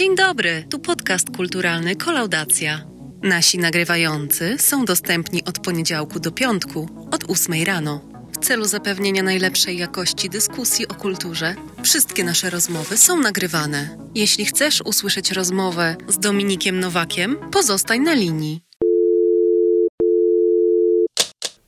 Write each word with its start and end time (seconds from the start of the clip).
Dzień 0.00 0.16
dobry, 0.16 0.64
tu 0.70 0.78
podcast 0.78 1.36
kulturalny 1.36 1.96
Kolaudacja. 1.96 2.84
Nasi 3.22 3.58
nagrywający 3.58 4.56
są 4.58 4.84
dostępni 4.84 5.44
od 5.44 5.58
poniedziałku 5.58 6.20
do 6.20 6.32
piątku, 6.32 6.88
od 7.10 7.30
8 7.30 7.64
rano. 7.64 8.00
W 8.32 8.44
celu 8.44 8.64
zapewnienia 8.64 9.22
najlepszej 9.22 9.78
jakości 9.78 10.30
dyskusji 10.30 10.88
o 10.88 10.94
kulturze, 10.94 11.54
wszystkie 11.82 12.24
nasze 12.24 12.50
rozmowy 12.50 12.96
są 12.96 13.20
nagrywane. 13.20 13.98
Jeśli 14.14 14.44
chcesz 14.44 14.80
usłyszeć 14.84 15.30
rozmowę 15.30 15.96
z 16.08 16.18
Dominikiem 16.18 16.80
Nowakiem, 16.80 17.36
pozostań 17.52 18.00
na 18.00 18.14
linii. 18.14 18.62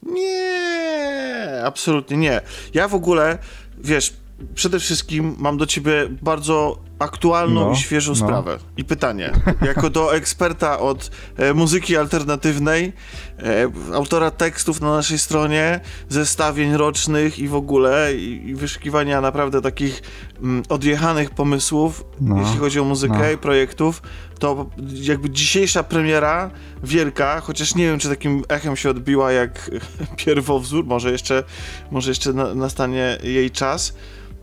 Nie, 0.02 1.62
absolutnie 1.64 2.16
nie. 2.16 2.40
Ja 2.74 2.88
w 2.88 2.94
ogóle, 2.94 3.38
wiesz, 3.78 4.12
przede 4.54 4.80
wszystkim 4.80 5.34
mam 5.38 5.56
do 5.56 5.66
ciebie 5.66 6.08
bardzo 6.22 6.82
aktualną 7.02 7.66
No, 7.66 7.72
i 7.72 7.76
świeżą 7.76 8.12
no. 8.12 8.16
sprawę. 8.16 8.58
I 8.76 8.84
pytanie, 8.84 9.32
jako 9.62 9.90
do 9.90 10.14
eksperta 10.14 10.78
od 10.78 11.10
e, 11.36 11.54
muzyki 11.54 11.96
alternatywnej, 11.96 12.92
e, 13.38 13.94
autora 13.94 14.30
tekstów 14.30 14.80
na 14.80 14.92
naszej 14.92 15.18
stronie, 15.18 15.80
zestawień 16.08 16.76
rocznych 16.76 17.38
i 17.38 17.48
w 17.48 17.54
ogóle, 17.54 18.14
i, 18.14 18.48
i 18.48 18.54
wyszukiwania 18.54 19.20
naprawdę 19.20 19.60
takich 19.60 20.02
mm, 20.42 20.62
odjechanych 20.68 21.30
pomysłów, 21.30 22.04
No, 22.20 22.40
jeśli 22.40 22.58
chodzi 22.58 22.80
o 22.80 22.84
muzykę 22.84 23.18
no. 23.18 23.30
i 23.30 23.38
projektów, 23.38 24.02
to 24.38 24.66
jakby 24.92 25.30
dzisiejsza 25.30 25.82
premiera 25.82 26.50
wielka, 26.82 27.40
chociaż 27.40 27.74
nie 27.74 27.84
wiem, 27.84 27.98
czy 27.98 28.08
takim 28.08 28.42
echem 28.48 28.76
się 28.76 28.90
odbiła 28.90 29.32
jak 29.32 29.70
pierwowzór, 30.24 30.84
może 30.84 31.12
jeszcze, 31.12 31.44
może 31.90 32.10
jeszcze 32.10 32.32
na, 32.32 32.54
nastanie 32.54 33.18
jej 33.22 33.50
czas. 33.50 33.94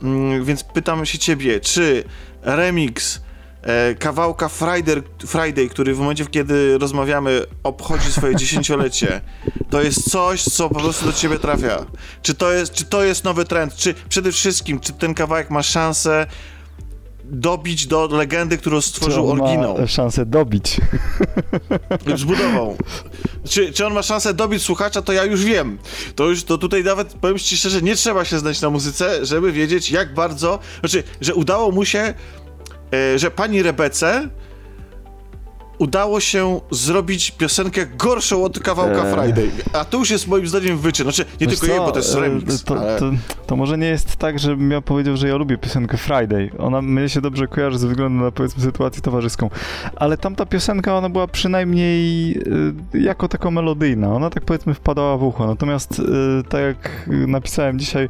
Mm, 0.04 0.46
więc 0.46 0.64
pytam 0.64 1.06
się 1.06 1.18
ciebie, 1.18 1.60
czy 1.60 2.04
remix 2.42 3.22
e, 3.62 3.96
kawałka 3.96 4.50
Friday, 4.50 5.04
Friday, 5.28 5.70
który 5.70 5.96
w 5.96 6.00
momencie, 6.00 6.26
kiedy 6.26 6.78
rozmawiamy, 6.78 7.42
obchodzi 7.64 8.12
swoje 8.12 8.36
dziesięciolecie, 8.42 9.22
to 9.70 9.82
jest 9.82 10.12
coś, 10.12 10.44
co 10.44 10.70
po 10.70 10.80
prostu 10.80 11.06
do 11.06 11.14
ciebie 11.14 11.40
trafia? 11.40 11.86
Czy 12.22 12.34
to 12.34 12.52
jest, 12.52 12.74
czy 12.74 12.86
to 12.86 13.04
jest 13.04 13.24
nowy 13.24 13.46
trend? 13.46 13.76
Czy 13.76 13.96
przede 14.10 14.32
wszystkim, 14.32 14.80
czy 14.80 14.94
ten 14.94 15.14
kawałek 15.14 15.50
ma 15.50 15.64
szansę 15.64 16.28
dobić 17.32 17.88
do 17.88 18.08
legendy, 18.08 18.58
którą 18.58 18.82
stworzył 18.82 19.24
Czy 19.26 19.32
on 19.32 19.42
oryginał? 19.42 19.78
ma 19.78 19.88
szansę 19.88 20.26
dobić. 20.26 20.78
zbudował. 22.16 22.78
Czy, 23.50 23.74
czy 23.74 23.86
on 23.86 23.94
ma 23.94 24.04
szansę 24.04 24.34
dobić 24.34 24.64
słuchacza, 24.64 25.02
to 25.02 25.14
ja 25.14 25.24
już 25.26 25.46
wiem. 25.46 25.78
To 26.16 26.26
już, 26.30 26.44
to 26.44 26.58
tutaj 26.58 26.84
nawet, 26.84 27.14
powiem 27.14 27.38
ci 27.38 27.58
szczerze, 27.58 27.82
nie 27.82 27.96
trzeba 27.96 28.26
się 28.26 28.40
znać 28.40 28.62
na 28.62 28.70
muzyce, 28.70 29.26
żeby 29.26 29.52
wiedzieć, 29.52 29.92
jak 29.92 30.14
bardzo, 30.14 30.60
znaczy, 30.80 31.04
że 31.22 31.36
udało 31.36 31.72
mu 31.72 31.86
się, 31.86 32.14
e, 32.94 33.20
że 33.20 33.32
pani 33.32 33.64
Rebece 33.64 34.30
udało 35.80 36.20
się 36.20 36.62
zrobić 36.72 37.32
piosenkę 37.32 37.86
gorszą 37.86 38.44
od 38.44 38.60
kawałka 38.60 39.06
Eee. 39.06 39.14
Friday. 39.14 39.50
A 39.74 39.86
to 39.86 39.98
już 39.98 40.10
jest 40.10 40.28
moim 40.28 40.48
zdaniem 40.48 40.78
wyczyn. 40.78 41.04
Znaczy, 41.04 41.26
nie 41.42 41.48
Wiesz 41.48 41.60
tylko 41.60 41.74
jej, 41.74 41.82
co, 41.82 41.86
bo 41.86 41.92
to 41.92 42.00
jest 42.00 42.16
e, 42.16 42.20
remix. 42.20 42.64
To, 42.64 42.80
ale... 42.80 43.00
to, 43.00 43.12
to 43.48 43.56
może 43.56 43.78
nie 43.78 43.88
jest 43.88 44.16
tak, 44.16 44.40
żebym 44.40 44.72
ja 44.72 44.82
powiedział, 44.82 45.18
że 45.18 45.28
ja 45.28 45.36
lubię 45.36 45.58
piosenkę 45.58 45.98
Friday. 45.98 46.52
Ona 46.58 46.82
mnie 46.82 47.10
się 47.10 47.22
dobrze 47.22 47.48
kojarzy 47.48 47.78
ze 47.78 47.88
względu 47.88 48.24
na 48.24 48.32
powiedzmy 48.32 48.64
sytuację 48.64 49.02
towarzyską. 49.02 49.50
Ale 49.96 50.18
tamta 50.18 50.46
piosenka, 50.46 50.98
ona 50.98 51.10
była 51.10 51.28
przynajmniej 51.28 52.32
e, 52.94 53.00
jako 53.00 53.28
taka 53.28 53.52
melodyjna. 53.52 54.16
Ona 54.16 54.30
tak 54.30 54.46
powiedzmy 54.46 54.74
wpadała 54.74 55.18
w 55.18 55.24
ucho. 55.24 55.48
Natomiast 55.48 56.00
e, 56.00 56.44
tak 56.44 56.62
jak 56.62 57.10
napisałem 57.28 57.80
dzisiaj 57.80 58.10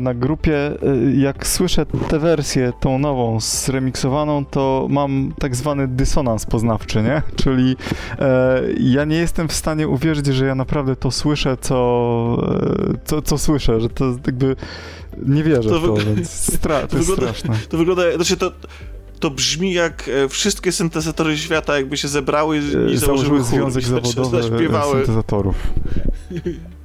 na 0.00 0.14
grupie, 0.14 0.56
e, 0.56 0.76
jak 1.16 1.46
słyszę 1.46 1.86
tę 2.08 2.18
wersję, 2.18 2.72
tą 2.80 2.98
nową, 2.98 3.40
zremiksowaną, 3.40 4.44
to 4.44 4.86
mam 4.90 5.32
tak 5.38 5.56
zwany 5.56 5.88
dysonans 5.88 6.46
poznawczy, 6.46 7.02
nie? 7.02 7.22
Czyli 7.44 7.76
e, 8.18 8.62
ja 8.80 9.04
nie 9.04 9.16
jestem 9.16 9.48
w 9.48 9.52
stanie 9.52 9.88
uwierzyć, 9.88 10.26
że 10.26 10.46
ja 10.46 10.54
naprawdę 10.54 10.96
to 10.96 11.10
słyszę, 11.10 11.56
co, 11.60 11.76
e, 12.92 12.98
co, 13.04 13.22
co 13.22 13.38
słyszę, 13.38 13.80
że 13.80 13.88
to 13.88 14.04
jakby 14.26 14.56
nie 15.26 15.42
wierzę 15.44 15.68
To 15.70 15.80
w 15.80 15.86
to, 15.86 15.94
więc 15.94 16.28
stra- 16.50 16.86
to 16.86 16.96
jest 16.96 17.10
wygląda- 17.10 17.34
straszne. 17.34 17.56
To 17.68 17.76
wygląda, 17.78 18.02
znaczy 18.16 18.36
to, 18.36 18.52
to 19.20 19.30
brzmi 19.30 19.72
jak 19.72 20.08
e, 20.24 20.28
wszystkie 20.28 20.72
syntezatory 20.72 21.38
świata 21.38 21.76
jakby 21.76 21.96
się 21.96 22.08
zebrały 22.08 22.58
i 22.90 22.94
E, 22.94 22.98
założyły 22.98 23.38
chór 23.38 23.46
związek 23.48 23.82
zaś- 23.84 23.88
zawodowy 24.12 24.42
zaśpiewały. 24.42 24.96
syntezatorów. 24.96 25.56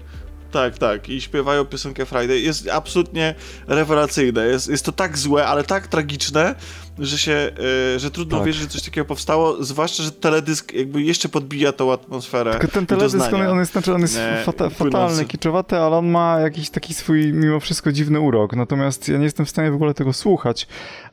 Tak, 0.52 0.78
tak. 0.78 1.10
I 1.10 1.22
śpiewają 1.22 1.66
piosenkę 1.66 2.06
Friday. 2.06 2.40
Jest 2.40 2.70
absolutnie 2.70 3.36
rewelacyjne. 3.68 4.48
Jest, 4.48 4.70
jest 4.70 4.86
to 4.86 4.92
tak 4.92 5.18
złe, 5.18 5.48
ale 5.48 5.64
tak 5.64 5.88
tragiczne, 5.88 6.56
że 7.00 7.18
się, 7.18 7.52
e, 7.96 8.00
że 8.00 8.12
trudno 8.12 8.38
Tak. 8.38 8.46
wierzyć, 8.46 8.62
że 8.62 8.68
coś 8.68 8.82
takiego 8.82 9.06
powstało, 9.06 9.64
zwłaszcza, 9.64 10.04
że 10.04 10.12
teledysk 10.12 10.74
jakby 10.74 11.02
jeszcze 11.02 11.30
podbija 11.30 11.72
tą 11.72 11.94
atmosferę 11.94 12.52
Tylko 12.52 12.68
ten 12.68 12.86
teledysk, 12.86 13.34
on, 13.34 13.42
on 13.42 13.60
jest, 13.60 13.72
znaczy 13.72 13.94
on 13.94 14.02
jest 14.02 14.16
Nie, 14.16 14.44
fata, 14.46 14.70
fatalny, 14.70 15.26
kiczowaty, 15.26 15.78
ale 15.78 15.96
on 15.96 16.08
ma 16.08 16.40
jakiś 16.40 16.70
taki 16.70 16.94
swój 16.94 17.34
mimo 17.34 17.60
wszystko 17.60 17.92
dziwny 17.92 18.20
urok. 18.20 18.56
Natomiast 18.56 19.10
ja 19.10 19.18
nie 19.18 19.24
jestem 19.24 19.46
w 19.46 19.50
stanie 19.50 19.72
w 19.72 19.76
ogóle 19.76 19.94
tego 19.94 20.14
słuchać. 20.14 20.68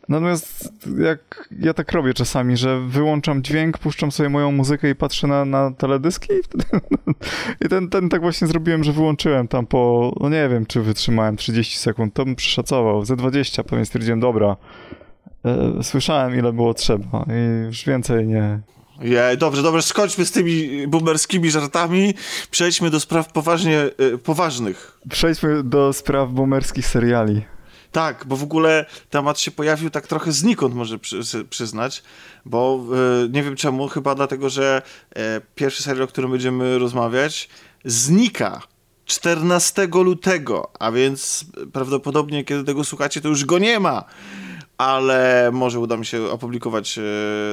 Natomiast 0.08 0.72
jak 0.98 1.48
ja 1.60 1.74
tak 1.74 1.92
robię 1.92 2.14
czasami, 2.14 2.56
że 2.56 2.80
wyłączam 2.80 3.42
dźwięk, 3.42 3.78
puszczam 3.78 4.12
sobie 4.12 4.28
moją 4.28 4.52
muzykę 4.52 4.90
i 4.90 4.94
patrzę 4.94 5.26
na, 5.26 5.44
na 5.44 5.70
teledyski 5.70 6.32
i 6.32 6.42
wtedy... 6.42 6.64
I 7.66 7.68
ten, 7.68 7.88
ten 7.88 8.08
tak 8.08 8.20
właśnie 8.20 8.46
zrobiłem, 8.46 8.84
że 8.84 8.92
wyłączyłem 8.92 9.48
tam 9.48 9.66
po... 9.66 10.12
No 10.20 10.28
nie 10.28 10.48
wiem, 10.48 10.66
czy 10.66 10.82
wytrzymałem 10.82 11.36
30 11.36 11.78
sekund, 11.78 12.14
to 12.14 12.24
bym 12.24 12.36
przeszacował. 12.36 13.04
Ze 13.04 13.16
20 13.16 13.64
pewnie 13.64 13.84
stwierdziłem, 13.84 14.20
dobra, 14.20 14.56
e, 15.44 15.82
słyszałem 15.82 16.38
ile 16.38 16.52
było 16.52 16.74
trzeba 16.74 17.26
i 17.28 17.66
już 17.66 17.84
więcej 17.84 18.26
nie, 18.26 18.60
Je, 19.00 19.36
dobrze, 19.36 19.62
dobrze, 19.62 19.82
skończmy 19.82 20.24
z 20.24 20.32
tymi 20.32 20.86
boomerskimi 20.88 21.50
żartami. 21.50 22.14
Przejdźmy 22.50 22.90
do 22.90 23.00
spraw 23.00 23.32
poważnie, 23.32 23.78
e, 23.78 24.18
poważnych. 24.18 24.98
Przejdźmy 25.10 25.62
do 25.62 25.92
spraw 25.92 26.30
boomerskich 26.30 26.86
seriali. 26.86 27.42
Tak, 27.94 28.24
bo 28.26 28.36
w 28.36 28.42
ogóle 28.42 28.86
temat 29.10 29.40
się 29.40 29.50
pojawił 29.50 29.90
tak 29.90 30.06
trochę 30.06 30.32
znikąd, 30.32 30.74
może 30.74 30.98
przy, 30.98 31.44
przyznać, 31.50 32.02
bo 32.44 32.84
e, 33.24 33.28
nie 33.28 33.42
wiem 33.42 33.56
czemu, 33.56 33.88
chyba 33.88 34.14
dlatego, 34.14 34.50
że 34.50 34.82
e, 35.16 35.40
pierwszy 35.54 35.82
serial, 35.82 36.04
o 36.04 36.06
którym 36.06 36.30
będziemy 36.30 36.78
rozmawiać, 36.78 37.48
znika 37.84 38.62
14 39.04 39.86
lutego, 39.86 40.70
a 40.78 40.92
więc 40.92 41.44
prawdopodobnie, 41.72 42.44
kiedy 42.44 42.64
tego 42.64 42.84
słuchacie, 42.84 43.20
to 43.20 43.28
już 43.28 43.44
go 43.44 43.58
nie 43.58 43.80
ma. 43.80 44.04
Ale 44.78 45.50
może 45.52 45.80
uda 45.80 45.96
mi 45.96 46.06
się 46.06 46.30
opublikować 46.30 46.98
e, 46.98 47.02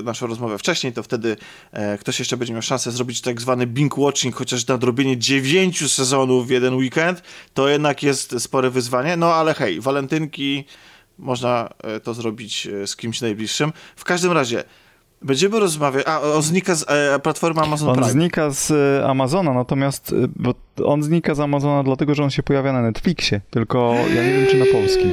naszą 0.04 0.28
rozmowę 0.28 0.58
wcześniej, 0.58 0.94
to 0.94 1.04
wtedy 1.04 1.38
e, 1.72 1.98
ktoś 1.98 2.20
jeszcze 2.20 2.38
będzie 2.38 2.54
miał 2.54 2.62
szansę 2.62 2.92
zrobić 2.92 3.22
tak 3.22 3.42
zwany 3.42 3.68
binge-watching, 3.68 4.34
chociaż 4.34 4.68
nadrobienie 4.68 5.18
dziewięciu 5.18 5.90
sezonów 5.90 6.48
w 6.48 6.50
jeden 6.50 6.76
weekend, 6.76 7.24
to 7.54 7.68
jednak 7.68 8.04
jest 8.04 8.40
spore 8.40 8.70
wyzwanie. 8.70 9.18
No 9.18 9.34
ale 9.34 9.54
hej, 9.54 9.82
walentynki, 9.82 10.66
można 11.18 11.70
e, 11.84 12.00
to 12.00 12.14
zrobić 12.14 12.68
z 12.86 12.96
kimś 12.96 13.22
najbliższym. 13.22 13.74
W 13.96 14.04
każdym 14.04 14.32
razie, 14.32 14.64
będziemy 15.22 15.60
rozmawiać... 15.60 16.08
A, 16.08 16.22
o 16.22 16.42
znika 16.42 16.76
z 16.76 16.86
e, 16.88 17.20
platformy 17.20 17.62
Amazon 17.62 17.90
On 17.90 17.96
Prime. 17.96 18.12
znika 18.12 18.50
z 18.50 18.72
e, 18.72 19.08
Amazona, 19.08 19.54
natomiast 19.54 20.16
bo 20.36 20.54
on 20.86 21.04
znika 21.04 21.36
z 21.36 21.40
Amazona 21.40 21.84
dlatego, 21.84 22.16
że 22.16 22.24
on 22.24 22.30
się 22.30 22.44
pojawia 22.44 22.74
na 22.74 22.82
Netflixie, 22.82 23.42
tylko 23.50 23.94
ja 24.16 24.24
nie 24.24 24.34
wiem, 24.34 24.48
czy 24.52 24.58
na 24.58 24.66
polski. 24.66 25.06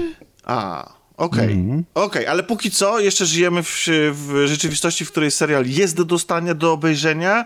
A, 0.45 0.98
okej. 1.19 1.53
Mhm. 1.53 1.85
Okej, 1.95 2.27
ale 2.27 2.43
póki 2.43 2.71
co 2.71 3.01
jeszcze 3.01 3.27
żyjemy 3.27 3.63
w, 3.63 3.87
w 4.13 4.47
rzeczywistości, 4.47 5.05
w 5.05 5.11
której 5.11 5.31
serial 5.31 5.67
jest 5.67 5.97
do 5.97 6.05
dostania, 6.05 6.55
do 6.55 6.73
obejrzenia 6.73 7.45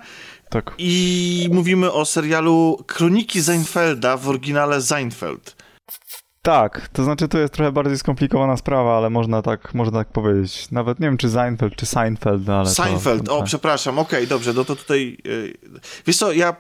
Tak. 0.51 0.75
i 0.79 1.49
mówimy 1.53 1.93
o 1.93 2.05
serialu 2.05 2.85
Kroniki 2.87 3.43
Seinfelda 3.43 4.17
w 4.17 4.29
oryginale 4.29 4.83
Seinfeld. 4.83 5.57
Tak, 6.43 6.89
to 6.93 7.05
znaczy 7.05 7.29
to 7.29 7.39
jest 7.39 7.55
trochę 7.55 7.73
bardziej 7.73 7.99
skomplikowana 7.99 8.57
sprawa, 8.57 8.97
ale 8.97 9.11
można 9.11 9.43
tak, 9.43 9.75
można 9.75 9.99
tak 9.99 10.09
powiedzieć. 10.09 10.71
Nawet 10.71 11.01
nie 11.01 11.07
wiem, 11.07 11.17
czy 11.17 11.31
Seinfeld, 11.31 11.77
czy 11.77 11.87
Seinfeld, 11.87 12.49
ale 12.49 12.69
Seinfeld, 12.71 13.27
to, 13.27 13.35
o 13.35 13.39
tak. 13.39 13.47
przepraszam, 13.47 13.99
okej, 13.99 14.27
dobrze, 14.27 14.53
no 14.53 14.65
to 14.65 14.77
tutaj... 14.77 15.19
Yy, 15.25 15.55
wiesz 16.07 16.17
co, 16.17 16.33
ja, 16.33 16.57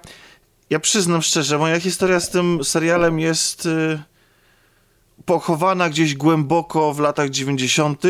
ja 0.70 0.80
przyznam 0.80 1.22
szczerze, 1.22 1.58
moja 1.58 1.80
historia 1.80 2.20
z 2.20 2.30
tym 2.30 2.64
serialem 2.64 3.20
jest 3.20 3.64
yy, 3.64 4.02
pochowana 5.26 5.88
gdzieś 5.90 6.14
głęboko 6.14 6.94
w 6.94 6.98
latach 7.00 7.30
90., 7.30 8.02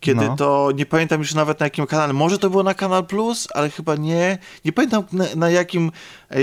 kiedy 0.00 0.26
No. 0.26 0.36
to, 0.36 0.68
nie 0.74 0.86
pamiętam 0.86 1.20
już 1.20 1.34
nawet 1.34 1.60
na 1.60 1.66
jakim 1.66 1.86
kanale, 1.86 2.12
może 2.12 2.38
to 2.38 2.50
było 2.50 2.62
na 2.62 2.74
Kanal 2.74 3.06
Plus, 3.06 3.48
ale 3.54 3.70
chyba 3.70 3.96
nie, 3.96 4.38
nie 4.64 4.72
pamiętam 4.72 5.04
na, 5.12 5.24
na 5.36 5.50
jakim, 5.50 5.92
e, 6.30 6.36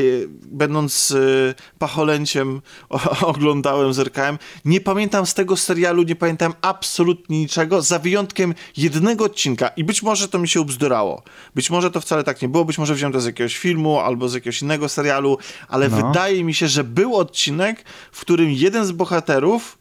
będąc 0.45 1.11
e, 1.11 1.53
pacholęciem 1.79 2.61
o, 2.89 3.27
oglądałem, 3.27 3.93
zerkałem, 3.93 4.37
nie 4.65 4.81
pamiętam 4.81 5.25
z 5.25 5.33
tego 5.33 5.57
serialu, 5.57 6.03
nie 6.03 6.15
pamiętam 6.15 6.53
absolutnie 6.61 7.39
niczego, 7.39 7.81
za 7.81 7.99
wyjątkiem 7.99 8.53
jednego 8.77 9.25
odcinka 9.25 9.67
i 9.67 9.83
być 9.83 10.03
może 10.03 10.27
to 10.27 10.39
mi 10.39 10.47
się 10.47 10.61
ubzdurało, 10.61 11.23
być 11.55 11.69
może 11.69 11.91
to 11.91 12.01
wcale 12.01 12.23
tak 12.23 12.41
nie 12.41 12.49
było, 12.49 12.65
być 12.65 12.77
może 12.77 12.95
wziąłem 12.95 13.13
to 13.13 13.21
z 13.21 13.25
jakiegoś 13.25 13.57
filmu 13.57 13.99
albo 13.99 14.29
z 14.29 14.33
jakiegoś 14.33 14.61
innego 14.61 14.89
serialu, 14.89 15.37
ale 15.67 15.89
No. 15.89 16.07
wydaje 16.07 16.43
mi 16.43 16.53
się, 16.53 16.67
że 16.67 16.83
był 16.83 17.15
odcinek, 17.15 17.83
w 18.11 18.21
którym 18.21 18.51
jeden 18.51 18.85
z 18.85 18.91
bohaterów 18.91 19.76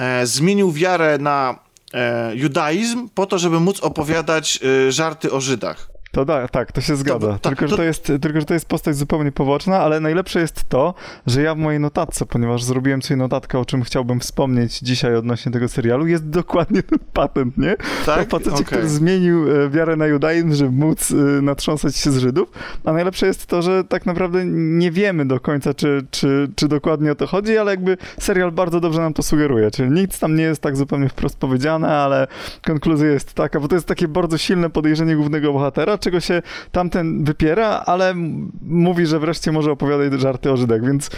e, 0.00 0.26
zmienił 0.26 0.72
wiarę 0.72 1.18
na 1.18 1.58
e, 1.94 2.32
judaizm 2.36 3.08
po 3.14 3.26
to, 3.26 3.38
żeby 3.38 3.60
móc 3.60 3.80
opowiadać 3.80 4.60
e, 4.62 4.92
żarty 4.92 5.32
o 5.32 5.40
Żydach. 5.40 5.89
To 6.12 6.24
da, 6.24 6.48
tak, 6.48 6.72
to 6.72 6.80
się 6.80 6.96
zgadza. 6.96 7.26
To- 7.32 7.38
to- 7.38 7.48
tylko, 7.48 7.66
że 7.66 7.70
to- 7.70 7.76
to 7.76 7.82
jest, 7.82 8.12
tylko, 8.20 8.40
że 8.40 8.46
to 8.46 8.54
jest 8.54 8.66
postać 8.68 8.96
zupełnie 8.96 9.32
poboczna, 9.32 9.78
ale 9.80 10.00
najlepsze 10.00 10.40
jest 10.40 10.68
to, 10.68 10.94
że 11.26 11.42
ja 11.42 11.54
w 11.54 11.58
mojej 11.58 11.80
notatce, 11.80 12.26
ponieważ 12.26 12.64
zrobiłem 12.64 13.02
sobie 13.02 13.16
notatkę, 13.18 13.58
o 13.58 13.64
czym 13.64 13.82
chciałbym 13.82 14.20
wspomnieć 14.20 14.78
dzisiaj 14.78 15.16
odnośnie 15.16 15.52
tego 15.52 15.68
serialu, 15.68 16.06
jest 16.06 16.28
dokładnie 16.28 16.82
ten 16.82 16.98
patent, 17.12 17.58
nie? 17.58 17.76
Tak? 18.06 18.26
O 18.26 18.30
facecie, 18.30 18.50
Okej. 18.54 18.64
który 18.64 18.88
zmienił 18.88 19.50
e, 19.64 19.68
wiarę 19.70 19.96
na 19.96 20.06
judaizm, 20.06 20.54
żeby 20.54 20.70
móc 20.70 21.10
e, 21.10 21.14
natrząsać 21.42 21.96
się 21.96 22.10
z 22.10 22.18
Żydów. 22.18 22.48
A 22.84 22.92
najlepsze 22.92 23.26
jest 23.26 23.46
to, 23.46 23.62
że 23.62 23.84
tak 23.84 24.06
naprawdę 24.06 24.44
nie 24.46 24.90
wiemy 24.90 25.26
do 25.28 25.40
końca, 25.40 25.74
czy, 25.74 26.06
czy, 26.10 26.50
czy 26.56 26.68
dokładnie 26.68 27.12
o 27.12 27.14
to 27.14 27.26
chodzi, 27.26 27.58
ale 27.58 27.70
jakby 27.70 27.96
serial 28.18 28.52
bardzo 28.52 28.80
dobrze 28.80 29.00
nam 29.00 29.14
to 29.14 29.22
sugeruje. 29.22 29.70
Czyli 29.70 29.90
nic 29.90 30.18
tam 30.18 30.36
nie 30.36 30.42
jest 30.44 30.62
tak 30.62 30.76
zupełnie 30.76 31.08
wprost 31.08 31.36
powiedziane, 31.38 31.88
ale 31.96 32.26
konkluzja 32.66 33.08
jest 33.08 33.34
taka, 33.34 33.60
bo 33.60 33.68
to 33.68 33.74
jest 33.74 33.86
takie 33.86 34.08
bardzo 34.08 34.38
silne 34.38 34.70
podejrzenie 34.70 35.16
głównego 35.16 35.52
bohatera, 35.52 35.98
czego 36.00 36.20
się 36.20 36.42
tamten 36.72 37.24
wypiera, 37.24 37.82
ale 37.86 38.14
mówi, 38.62 39.06
że 39.06 39.18
wreszcie 39.18 39.52
może 39.52 39.70
opowiadać 39.70 40.20
żarty 40.20 40.50
o 40.50 40.56
Żydach, 40.56 40.84
więc 40.84 41.10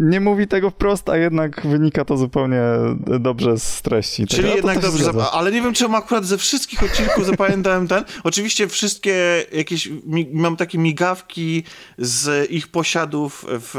nie 0.00 0.20
mówi 0.20 0.48
tego 0.48 0.70
wprost, 0.70 1.08
a 1.08 1.16
jednak 1.16 1.66
wynika 1.66 2.04
to 2.04 2.16
zupełnie 2.16 2.62
dobrze 3.20 3.58
z 3.58 3.82
treści. 3.82 4.26
Czyli 4.26 4.42
tego. 4.42 4.54
Jednak 4.54 4.78
dobrze, 4.78 5.04
zgadza. 5.04 5.30
ale 5.32 5.52
nie 5.52 5.62
wiem, 5.62 5.74
czemu 5.74 5.96
akurat 5.96 6.24
ze 6.24 6.38
wszystkich 6.38 6.82
odcinków 6.82 7.26
zapamiętałem 7.26 7.88
ten. 7.88 8.04
Oczywiście 8.24 8.68
wszystkie 8.68 9.46
jakieś, 9.52 9.88
mam 10.32 10.56
takie 10.56 10.78
migawki 10.78 11.64
z 11.98 12.50
ich 12.50 12.68
posiadów 12.68 13.46
w 13.48 13.76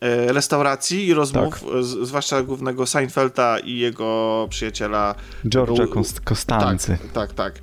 e, 0.00 0.32
restauracji 0.32 1.06
i 1.06 1.14
rozmów, 1.14 1.60
Tak. 1.60 1.84
z, 1.84 2.08
zwłaszcza 2.08 2.42
głównego 2.42 2.86
Seinfelda 2.86 3.58
i 3.58 3.78
jego 3.78 4.46
przyjaciela. 4.50 5.14
George'a 5.44 6.20
Kostancy. 6.24 6.98
Tak, 7.02 7.12
tak, 7.12 7.32
tak. 7.32 7.54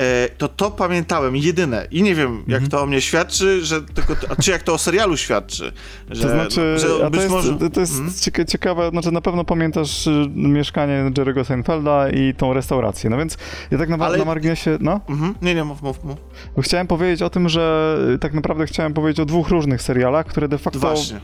E, 0.00 0.28
to 0.38 0.48
to 0.48 0.70
pamiętałem, 0.70 1.36
jedyne. 1.36 1.86
I 1.90 2.02
nie 2.02 2.14
wiem, 2.14 2.36
jak 2.46 2.62
Mhm. 2.62 2.70
to 2.70 2.82
o 2.82 2.86
mnie 2.86 3.00
świadczy, 3.00 3.64
że 3.64 3.82
tylko, 3.82 4.14
a 4.28 4.42
czy 4.42 4.50
jak 4.50 4.62
to 4.62 4.74
o 4.74 4.78
serialu 4.78 5.16
świadczy. 5.16 5.72
Że, 6.10 6.22
To 6.22 6.28
znaczy, 6.28 6.78
że 6.78 6.88
to 7.10 7.16
jest, 7.16 7.30
może... 7.30 7.70
to 7.70 7.80
jest 7.80 7.94
cieka- 8.02 8.44
ciekawe, 8.44 8.90
znaczy 8.90 9.12
na 9.12 9.20
pewno 9.20 9.44
pamiętasz 9.44 10.06
y, 10.06 10.26
mieszkanie 10.34 11.04
Jerry'ego 11.18 11.44
Seinfelda 11.44 12.10
i 12.10 12.34
tą 12.34 12.52
restaurację, 12.52 13.10
no 13.10 13.16
więc 13.16 13.38
ja 13.70 13.78
tak 13.78 13.88
naprawdę 13.88 14.14
Ale- 14.14 14.18
na 14.18 14.24
marginesie, 14.24 14.78
no, 14.80 15.00
Mhm. 15.08 15.34
Nie, 15.42 15.54
nie, 15.54 15.64
mów, 15.64 15.82
mów, 15.82 16.04
mów. 16.04 16.16
bo 16.56 16.62
chciałem 16.62 16.86
powiedzieć 16.86 17.22
o 17.22 17.30
tym, 17.30 17.48
że 17.48 17.96
y, 18.14 18.18
tak 18.18 18.34
naprawdę 18.34 18.66
chciałem 18.66 18.94
powiedzieć 18.94 19.20
o 19.20 19.24
dwóch 19.24 19.48
różnych 19.48 19.82
serialach, 19.82 20.26
które 20.26 20.48
de 20.48 20.58
facto 20.58 20.78
Właśnie. 20.78 21.20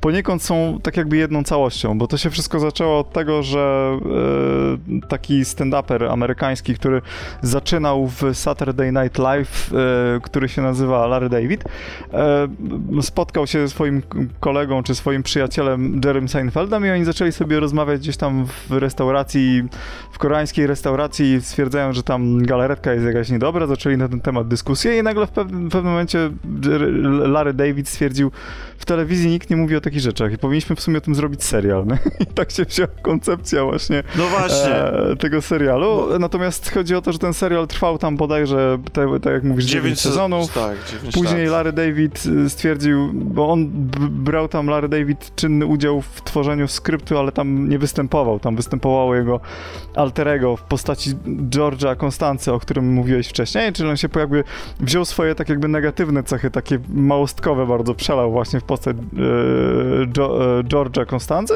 poniekąd 0.00 0.42
są 0.42 0.78
tak 0.82 0.96
jakby 0.96 1.16
jedną 1.16 1.44
całością, 1.44 1.98
bo 1.98 2.06
to 2.06 2.16
się 2.16 2.30
wszystko 2.30 2.60
zaczęło 2.60 2.98
od 2.98 3.12
tego, 3.12 3.42
że 3.42 3.98
e, 5.02 5.08
taki 5.08 5.42
stand-uper 5.42 6.10
amerykański, 6.12 6.74
który 6.74 7.02
zaczynał 7.42 8.05
w 8.08 8.34
Saturday 8.34 8.92
Night 8.92 9.18
Live, 9.18 9.70
e, 9.72 10.20
który 10.20 10.48
się 10.48 10.62
nazywa 10.62 11.06
Larry 11.06 11.28
David, 11.28 11.64
e, 12.12 12.48
spotkał 13.02 13.46
się 13.46 13.60
ze 13.60 13.68
swoim 13.68 14.02
kolegą 14.40 14.82
czy 14.82 14.94
swoim 14.94 15.22
przyjacielem 15.22 16.00
Jerrym 16.04 16.28
Seinfeldem 16.28 16.86
i 16.86 16.90
oni 16.90 17.04
zaczęli 17.04 17.32
sobie 17.32 17.60
rozmawiać 17.60 18.00
gdzieś 18.00 18.16
tam 18.16 18.46
w 18.46 18.70
restauracji, 18.70 19.62
w 20.12 20.18
koreańskiej 20.18 20.66
restauracji, 20.66 21.40
stwierdzają, 21.40 21.92
że 21.92 22.02
tam 22.02 22.42
galaretka 22.42 22.92
jest 22.92 23.06
jakaś 23.06 23.30
niedobra, 23.30 23.66
zaczęli 23.66 23.96
na 23.96 24.08
ten 24.08 24.20
temat 24.20 24.48
dyskusję 24.48 24.98
i 24.98 25.02
nagle 25.02 25.26
w 25.26 25.30
pewnym, 25.30 25.70
momencie 25.84 26.30
Larry 27.26 27.54
David 27.54 27.88
stwierdził, 27.88 28.30
w 28.78 28.84
telewizji 28.84 29.30
nikt 29.30 29.50
nie 29.50 29.56
mówi 29.56 29.76
o 29.76 29.80
takich 29.80 30.00
rzeczach 30.00 30.32
i 30.32 30.38
powinniśmy 30.38 30.76
w 30.76 30.80
sumie 30.80 30.98
o 30.98 31.00
tym 31.00 31.14
zrobić 31.14 31.44
serial. 31.44 31.86
I 32.20 32.26
tak 32.26 32.50
się 32.50 32.64
wzięła 32.64 32.88
koncepcja 33.02 33.64
właśnie 33.64 34.02
No 34.18 34.24
właśnie. 34.26 34.74
e, 34.74 35.16
tego 35.16 35.42
serialu. 35.42 36.18
Natomiast 36.18 36.70
chodzi 36.74 36.94
o 36.94 37.02
to, 37.02 37.12
że 37.12 37.18
ten 37.18 37.34
serial 37.34 37.66
trwał 37.66 37.98
tam 37.98 38.16
bodajże, 38.16 38.78
te, 38.92 39.20
tak 39.20 39.32
jak 39.32 39.44
mówisz, 39.44 39.64
9 39.64 40.00
sezonów. 40.00 40.52
Tak, 40.52 40.76
dziewięć 40.92 41.14
Później 41.14 41.44
lat. 41.44 41.52
Larry 41.52 41.72
David 41.72 42.26
y, 42.26 42.50
stwierdził, 42.50 43.10
bo 43.14 43.52
on 43.52 43.70
brał 44.10 44.48
tam 44.48 44.66
Larry 44.66 44.88
David 44.88 45.32
czynny 45.36 45.66
udział 45.66 46.00
w 46.00 46.22
tworzeniu 46.22 46.68
skryptu, 46.68 47.18
ale 47.18 47.32
tam 47.32 47.68
nie 47.68 47.78
występował. 47.78 48.40
Tam 48.40 48.56
występowało 48.56 49.14
jego 49.14 49.40
alterego 49.94 50.56
w 50.56 50.62
postaci 50.62 51.10
George'a 51.50 51.96
Konstancy, 51.96 52.52
o 52.52 52.60
którym 52.60 52.92
mówiłeś 52.92 53.28
wcześniej, 53.28 53.72
czyli 53.72 53.88
on 53.88 53.96
się 53.96 54.08
jakby 54.16 54.44
wziął 54.80 55.04
swoje 55.04 55.34
tak 55.34 55.48
jakby 55.48 55.68
negatywne 55.68 56.22
cechy, 56.22 56.50
takie 56.50 56.78
małostkowe 56.88 57.66
bardzo, 57.66 57.94
przelał 57.94 58.32
właśnie 58.32 58.60
w 58.60 58.64
postać 58.66 58.96
e, 58.96 59.00
e, 59.00 60.62
George'a 60.62 61.06
Konstancy. 61.06 61.54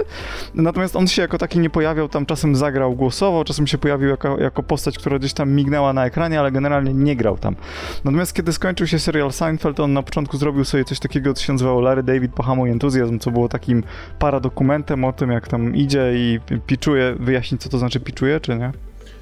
Natomiast 0.55 0.97
on 0.97 1.07
się 1.07 1.23
jako 1.23 1.39
taki 1.39 1.59
nie 1.59 1.71
pojawiał, 1.71 2.09
tam 2.09 2.27
czasem 2.27 2.57
zagrał 2.57 2.95
głosowo, 2.95 3.45
czasem 3.45 3.67
się 3.67 3.79
pojawił 3.79 4.09
jako, 4.09 4.41
jako 4.41 4.62
postać, 4.62 4.99
która 4.99 5.19
gdzieś 5.19 5.33
tam 5.33 5.51
mignęła 5.51 5.93
na 5.93 6.07
ekranie, 6.07 6.41
ale 6.41 6.53
generalnie 6.53 6.95
nie 6.95 7.17
grał 7.17 7.39
tam. 7.39 7.57
Natomiast 8.05 8.35
kiedy 8.35 8.53
skończył 8.53 8.87
się 8.87 8.99
serial 8.99 9.33
Seinfeld, 9.33 9.81
on 9.81 9.93
na 9.93 10.03
początku 10.03 10.37
zrobił 10.37 10.65
sobie 10.65 10.85
coś 10.85 10.99
takiego, 10.99 11.35
co 11.35 11.45
się 11.45 11.53
nazywało 11.53 11.81
Larry 11.81 12.03
David 12.03 12.35
Pohamuj 12.35 12.71
Entuzjazm, 12.71 13.19
co 13.19 13.31
było 13.31 13.49
takim 13.49 13.83
paradokumentem 14.19 15.05
o 15.05 15.12
tym, 15.12 15.31
jak 15.31 15.49
tam 15.49 15.77
idzie 15.77 16.12
i 16.15 16.41
piczuje, 16.67 17.15
wyjaśnić 17.19 17.62
co 17.62 17.69
to 17.69 17.79
znaczy 17.79 18.01
piczuje, 18.01 18.41
czy 18.41 18.57
nie? 18.57 18.73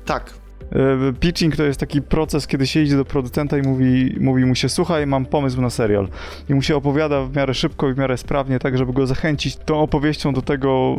Tak. 0.04 0.37
E, 0.72 1.12
Pitching 1.20 1.56
to 1.56 1.62
jest 1.62 1.80
taki 1.80 2.02
proces, 2.02 2.46
kiedy 2.46 2.66
się 2.66 2.82
idzie 2.82 2.96
do 2.96 3.04
producenta 3.04 3.58
i 3.58 3.62
mówi, 3.62 4.16
mówi 4.20 4.44
mu 4.44 4.54
się, 4.54 4.68
słuchaj, 4.68 5.06
mam 5.06 5.26
pomysł 5.26 5.60
na 5.60 5.70
serial. 5.70 6.08
I 6.48 6.54
mu 6.54 6.62
się 6.62 6.76
opowiada 6.76 7.22
w 7.22 7.36
miarę 7.36 7.54
szybko 7.54 7.88
i 7.90 7.94
w 7.94 7.98
miarę 7.98 8.16
sprawnie, 8.16 8.58
tak 8.58 8.78
żeby 8.78 8.92
go 8.92 9.06
zachęcić 9.06 9.56
tą 9.56 9.80
opowieścią 9.80 10.32
do 10.32 10.42
tego, 10.42 10.96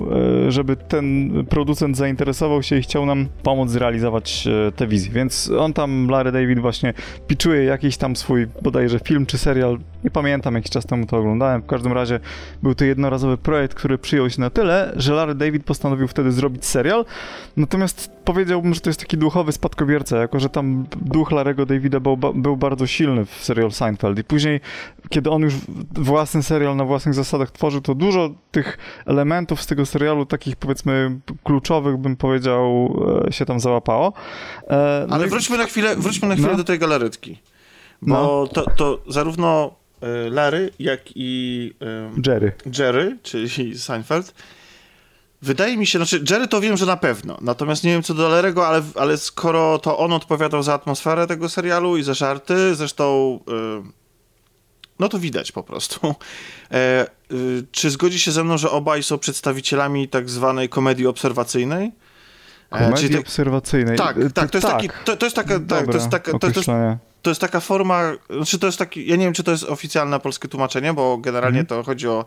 e, 0.47 0.51
żeby 0.51 0.75
ten 0.75 1.31
producent 1.49 1.97
zainteresował 1.97 2.63
się 2.63 2.77
i 2.77 2.81
chciał 2.81 3.05
nam 3.05 3.27
pomóc 3.43 3.69
zrealizować 3.69 4.47
e, 4.67 4.71
tę 4.71 4.87
wizję. 4.87 5.11
Więc 5.11 5.51
on 5.59 5.73
tam, 5.73 6.07
Larry 6.09 6.31
David 6.31 6.59
właśnie 6.59 6.93
pitchuje 7.27 7.63
jakiś 7.63 7.97
tam 7.97 8.15
swój 8.15 8.47
bodajże 8.61 8.99
film 8.99 9.25
czy 9.25 9.37
serial, 9.37 9.77
nie 10.03 10.11
pamiętam, 10.11 10.55
jakiś 10.55 10.71
czas 10.71 10.85
temu 10.85 11.05
to 11.05 11.17
oglądałem. 11.17 11.61
W 11.61 11.65
każdym 11.65 11.93
razie 11.93 12.19
był 12.63 12.75
to 12.75 12.85
jednorazowy 12.85 13.37
projekt, 13.37 13.73
który 13.73 13.97
przyjął 13.97 14.29
się 14.29 14.41
na 14.41 14.49
tyle, 14.49 14.93
że 14.95 15.13
Larry 15.13 15.35
David 15.35 15.63
postanowił 15.63 16.07
wtedy 16.07 16.31
zrobić 16.31 16.65
serial. 16.65 17.05
Natomiast 17.57 18.11
powiedziałbym, 18.25 18.73
że 18.73 18.81
to 18.81 18.89
jest 18.89 18.99
taki 18.99 19.17
duchowy 19.17 19.51
spadkobierca, 19.59 20.17
jako 20.17 20.39
że 20.39 20.49
tam 20.49 20.85
duch 21.01 21.31
Larego 21.31 21.65
Davida 21.65 21.99
był, 21.99 22.17
był 22.17 22.57
bardzo 22.57 22.87
silny 22.87 23.25
w 23.25 23.31
serial 23.43 23.71
Seinfeld. 23.71 24.19
I 24.19 24.23
później, 24.23 24.59
kiedy 25.09 25.29
on 25.29 25.41
już 25.41 25.53
własny 25.91 26.43
serial 26.43 26.75
na 26.75 26.85
własnych 26.85 27.13
zasadach 27.15 27.51
tworzył, 27.51 27.81
to 27.81 27.95
dużo 27.95 28.29
tych 28.51 28.77
elementów 29.05 29.61
z 29.61 29.67
tego 29.67 29.85
serialu, 29.85 30.25
takich 30.25 30.55
powiedzmy 30.55 31.19
kluczowych, 31.43 31.97
bym 31.97 32.15
powiedział, 32.15 32.95
e, 33.27 33.31
się 33.31 33.45
tam 33.45 33.59
załapało. 33.59 34.13
E, 34.67 35.05
no 35.09 35.15
Ale 35.15 35.27
wróćmy 35.27 35.57
na 35.57 35.65
chwilę, 35.65 35.95
wróćmy 35.95 36.27
na 36.27 36.35
chwilę 36.35 36.51
No. 36.51 36.57
do 36.57 36.63
tej 36.63 36.79
galaretki. 36.79 37.39
Bo 38.01 38.13
No. 38.15 38.47
to, 38.47 38.65
to 38.77 38.99
zarówno 39.07 39.71
e, 40.01 40.29
Larry, 40.29 40.69
jak 40.79 41.01
i 41.15 41.73
e, 41.81 42.31
Jerry. 42.31 42.51
Jerry, 42.79 43.17
czyli 43.23 43.77
Seinfeld, 43.77 44.33
wydaje 45.41 45.77
mi 45.77 45.87
się, 45.87 45.99
znaczy 45.99 46.23
Jerry 46.29 46.47
to 46.47 46.61
wiem, 46.61 46.77
że 46.77 46.85
na 46.85 46.97
pewno, 46.97 47.37
natomiast 47.41 47.83
nie 47.83 47.91
wiem 47.91 48.03
co 48.03 48.13
do 48.13 48.29
Larry'ego, 48.29 48.61
ale, 48.61 48.81
ale 48.95 49.17
skoro 49.17 49.79
to 49.79 49.97
on 49.97 50.13
odpowiadał 50.13 50.63
za 50.63 50.73
atmosferę 50.73 51.27
tego 51.27 51.49
serialu 51.49 51.97
i 51.97 52.03
za 52.03 52.13
żarty, 52.13 52.75
zresztą 52.75 53.39
e, 53.47 53.83
no 54.99 55.09
to 55.09 55.19
widać 55.19 55.51
po 55.51 55.63
prostu. 55.63 55.99
E, 56.71 57.07
y, 57.31 57.65
czy 57.71 57.89
zgodzi 57.89 58.19
się 58.19 58.31
ze 58.31 58.43
mną, 58.43 58.57
że 58.57 58.71
obaj 58.71 59.03
są 59.03 59.17
przedstawicielami 59.17 60.07
tak 60.07 60.29
zwanej 60.29 60.69
komedii 60.69 61.07
obserwacyjnej? 61.07 61.91
E, 62.71 62.79
Komedii 62.79 62.97
czyli 62.97 63.15
tak- 63.15 63.21
obserwacyjnej. 63.21 63.97
tak, 63.97 64.17
E, 64.17 64.29
tak, 64.29 64.51
to 64.51 64.57
jest 64.57 64.67
taki, 64.67 64.89
to, 65.05 65.17
to 65.17 65.25
jest 65.25 65.35
taka, 65.35 65.59
tak, 65.59 65.85
to 65.85 65.93
jest 65.93 66.09
taka, 66.09 66.31
to, 66.31 66.39
to, 66.39 66.47
jest. 66.47 66.69
To 67.21 67.31
jest 67.31 67.41
taka 67.41 67.59
forma, 67.59 68.01
znaczy 68.29 68.59
to 68.59 68.65
jest 68.65 68.79
taki, 68.79 69.07
ja 69.07 69.15
nie 69.15 69.25
wiem, 69.25 69.33
czy 69.33 69.43
to 69.43 69.51
jest 69.51 69.63
oficjalne 69.63 70.19
polskie 70.19 70.47
tłumaczenie, 70.47 70.93
bo 70.93 71.17
generalnie 71.17 71.65
to 71.65 71.83
chodzi 71.83 72.07
o 72.07 72.25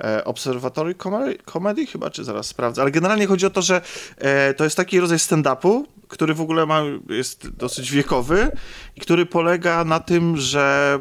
e, 0.00 0.24
Observatory 0.24 0.94
Comedy, 0.94 1.38
comedy 1.52 1.86
chyba, 1.86 2.10
czy 2.10 2.24
zaraz 2.24 2.46
sprawdzę, 2.46 2.82
ale 2.82 2.90
generalnie 2.90 3.26
chodzi 3.26 3.46
o 3.46 3.50
to, 3.50 3.62
że 3.62 3.82
e, 4.18 4.54
to 4.54 4.64
jest 4.64 4.76
taki 4.76 5.00
rodzaj 5.00 5.18
stand-upu, 5.18 5.84
który 6.08 6.34
w 6.34 6.40
ogóle 6.40 6.66
ma, 6.66 6.82
jest 7.08 7.48
dosyć 7.48 7.90
wiekowy 7.90 8.50
i 8.96 9.00
który 9.00 9.26
polega 9.26 9.84
na 9.84 10.00
tym, 10.00 10.36
że 10.36 10.98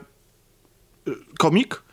e, 1.07 1.11
komik 1.37 1.83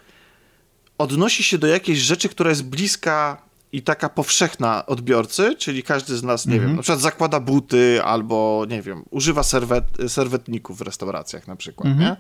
odnosi 0.99 1.43
się 1.43 1.59
do 1.59 1.67
jakiejś 1.67 1.99
rzeczy, 1.99 2.29
która 2.29 2.51
jest 2.51 2.65
bliska 2.65 3.48
i 3.73 3.83
taka 3.83 4.09
powszechna 4.09 4.87
odbiorcy, 4.87 5.55
czyli 5.59 5.83
każdy 5.83 6.17
z 6.17 6.23
nas, 6.23 6.47
nie 6.47 6.53
Mhm. 6.53 6.69
wiem, 6.69 6.77
na 6.77 6.83
przykład 6.83 7.01
zakłada 7.01 7.41
buty 7.41 8.01
albo, 8.05 8.67
nie 8.69 8.83
wiem, 8.83 9.05
używa 9.11 9.43
serwet, 9.43 9.85
serwetników 10.09 10.79
w 10.79 10.83
restauracjach 10.83 11.47
na 11.49 11.57
przykład, 11.57 11.89
Mhm. 11.89 12.17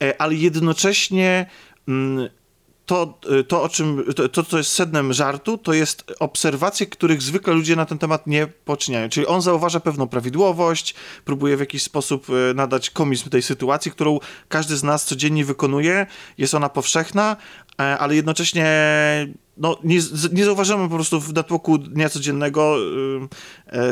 nie? 0.00 0.08
E, 0.08 0.20
Ale 0.20 0.34
jednocześnie 0.34 1.46
mm, 1.88 2.28
to, 2.86 3.18
to, 3.48 3.62
o 3.62 3.68
czym, 3.68 4.04
to, 4.32 4.42
co 4.42 4.58
jest 4.58 4.72
sednem 4.72 5.12
żartu, 5.12 5.58
to 5.58 5.72
jest 5.72 6.04
obserwacje, 6.20 6.86
których 6.86 7.22
zwykle 7.22 7.54
ludzie 7.54 7.76
na 7.76 7.86
ten 7.86 7.98
temat 7.98 8.26
nie 8.26 8.46
poczyniają. 8.46 9.08
Czyli 9.08 9.26
on 9.26 9.42
zauważa 9.42 9.80
pewną 9.80 10.08
prawidłowość, 10.08 10.94
próbuje 11.24 11.56
w 11.56 11.60
jakiś 11.60 11.82
sposób 11.82 12.26
e, 12.50 12.54
nadać 12.54 12.90
komizm 12.90 13.30
tej 13.30 13.42
sytuacji, 13.42 13.90
którą 13.90 14.18
każdy 14.48 14.76
z 14.76 14.82
nas 14.82 15.04
codziennie 15.04 15.44
wykonuje. 15.44 16.06
Jest 16.38 16.54
ona 16.54 16.68
powszechna, 16.68 17.36
e, 17.80 17.98
ale 17.98 18.14
jednocześnie 18.14 18.66
no, 19.56 19.76
nie, 19.84 19.98
nie 20.32 20.44
zauważamy 20.44 20.88
po 20.88 20.94
prostu 20.94 21.20
w 21.20 21.32
natłoku 21.34 21.78
dnia 21.78 22.08
codziennego 22.08 22.76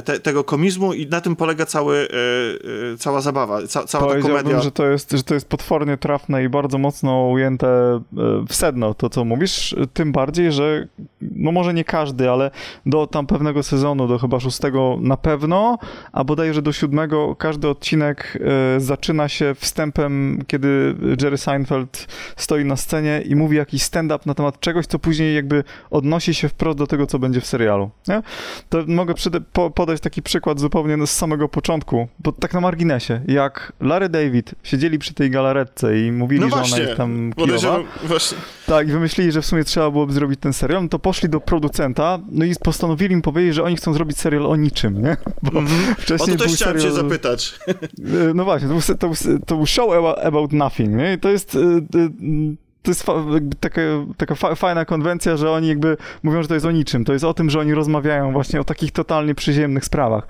te, 0.04 0.20
tego 0.20 0.44
komizmu 0.44 0.92
i 0.92 1.06
na 1.06 1.20
tym 1.20 1.36
polega 1.36 1.66
cały, 1.66 1.96
e, 1.96 2.92
e, 2.92 2.96
cała 2.96 3.20
zabawa, 3.20 3.66
ca, 3.66 3.84
cała 3.84 4.14
ta 4.14 4.20
komedia. 4.20 4.60
że 4.60 4.70
to, 4.70 4.86
jest, 4.86 5.12
że 5.12 5.22
to 5.22 5.34
jest 5.34 5.48
potwornie 5.48 5.96
trafne 5.96 6.44
i 6.44 6.48
bardzo 6.48 6.78
mocno 6.78 7.28
ujęte 7.28 8.00
w 8.48 8.54
sedno, 8.54 8.94
to 8.94 9.10
co 9.10 9.24
mówisz, 9.24 9.76
tym 9.92 10.12
bardziej, 10.12 10.52
że 10.52 10.86
no 11.20 11.52
może 11.52 11.74
nie 11.74 11.84
każdy, 11.84 12.30
ale 12.30 12.50
do 12.86 13.06
tam 13.06 13.26
pewnego 13.26 13.62
sezonu, 13.62 14.08
do 14.08 14.18
chyba 14.18 14.40
szóstego 14.40 14.98
na 15.00 15.16
pewno, 15.16 15.78
a 16.12 16.24
bodajże 16.24 16.62
do 16.62 16.72
siódmego 16.72 17.36
każdy 17.36 17.68
odcinek 17.68 18.38
zaczyna 18.78 19.28
się 19.28 19.54
wstępem, 19.54 20.42
kiedy 20.46 20.94
Jerry 21.22 21.38
Seinfeld 21.38 22.06
stoi 22.36 22.64
na 22.64 22.76
scenie 22.76 23.22
i 23.24 23.36
mówi 23.36 23.56
jakiś 23.56 23.82
stand-up 23.82 24.22
na 24.26 24.34
temat 24.34 24.60
czegoś, 24.60 24.86
co 24.86 24.98
później 24.98 25.34
jakby 25.34 25.64
odnosi 25.90 26.34
się 26.34 26.48
wprost 26.48 26.78
do 26.78 26.86
tego, 26.86 27.06
co 27.06 27.18
będzie 27.18 27.40
w 27.40 27.46
serialu. 27.46 27.90
Nie? 28.08 28.22
To 28.68 28.78
mogę 28.86 29.14
po 29.52 29.69
podać 29.70 30.00
taki 30.00 30.22
przykład 30.22 30.60
zupełnie 30.60 31.06
z 31.06 31.10
samego 31.10 31.48
początku, 31.48 32.08
bo 32.18 32.32
tak 32.32 32.54
na 32.54 32.60
marginesie, 32.60 33.20
jak 33.28 33.72
Larry 33.80 34.08
David 34.08 34.54
siedzieli 34.62 34.98
przy 34.98 35.14
tej 35.14 35.30
galaretce 35.30 36.00
i 36.00 36.12
mówili, 36.12 36.40
no 36.40 36.48
że 36.48 36.74
ona 36.74 36.78
jest 36.78 36.96
tam 36.96 37.32
kijowa, 37.36 37.78
właśnie. 38.04 38.38
tak, 38.66 38.88
i 38.88 38.92
wymyślili, 38.92 39.32
że 39.32 39.42
w 39.42 39.46
sumie 39.46 39.64
trzeba 39.64 39.90
byłoby 39.90 40.12
zrobić 40.12 40.40
ten 40.40 40.52
serial, 40.52 40.82
no 40.82 40.88
to 40.88 40.98
poszli 40.98 41.28
do 41.28 41.40
producenta, 41.40 42.18
no 42.30 42.44
i 42.44 42.54
postanowili 42.62 43.14
im 43.14 43.22
powiedzieć, 43.22 43.54
że 43.54 43.62
oni 43.62 43.76
chcą 43.76 43.92
zrobić 43.92 44.18
serial 44.18 44.46
o 44.46 44.56
niczym, 44.56 45.02
nie? 45.02 45.16
Bo 45.42 45.58
mm 45.58 45.66
-hmm. 45.66 45.94
wcześniej 45.98 46.34
o 46.34 46.38
to 46.38 46.44
też 46.44 46.54
chciałem 46.54 46.80
serial... 46.80 46.96
cię 46.96 47.02
zapytać. 47.02 47.54
No 48.34 48.44
właśnie, 48.44 48.68
to 48.68 48.74
był, 48.74 48.82
to 48.96 49.08
był, 49.08 49.40
to 49.46 49.56
był 49.56 49.66
show 49.66 49.90
about 50.24 50.52
nothing, 50.52 50.96
nie? 50.96 51.12
I 51.12 51.18
to 51.18 51.28
jest 51.28 51.54
y, 51.54 51.58
y, 51.58 52.69
to 52.82 52.90
jest 52.90 53.06
taka, 53.60 53.80
taka 54.16 54.34
fajna 54.34 54.84
konwencja, 54.84 55.36
że 55.36 55.50
oni 55.50 55.68
jakby 55.68 55.96
mówią, 56.22 56.42
że 56.42 56.48
to 56.48 56.54
jest 56.54 56.66
o 56.66 56.70
niczym. 56.70 57.04
To 57.04 57.12
jest 57.12 57.24
o 57.24 57.34
tym, 57.34 57.50
że 57.50 57.60
oni 57.60 57.74
rozmawiają 57.74 58.32
właśnie 58.32 58.60
o 58.60 58.64
takich 58.64 58.92
totalnie 58.92 59.34
przyziemnych 59.34 59.84
sprawach. 59.84 60.26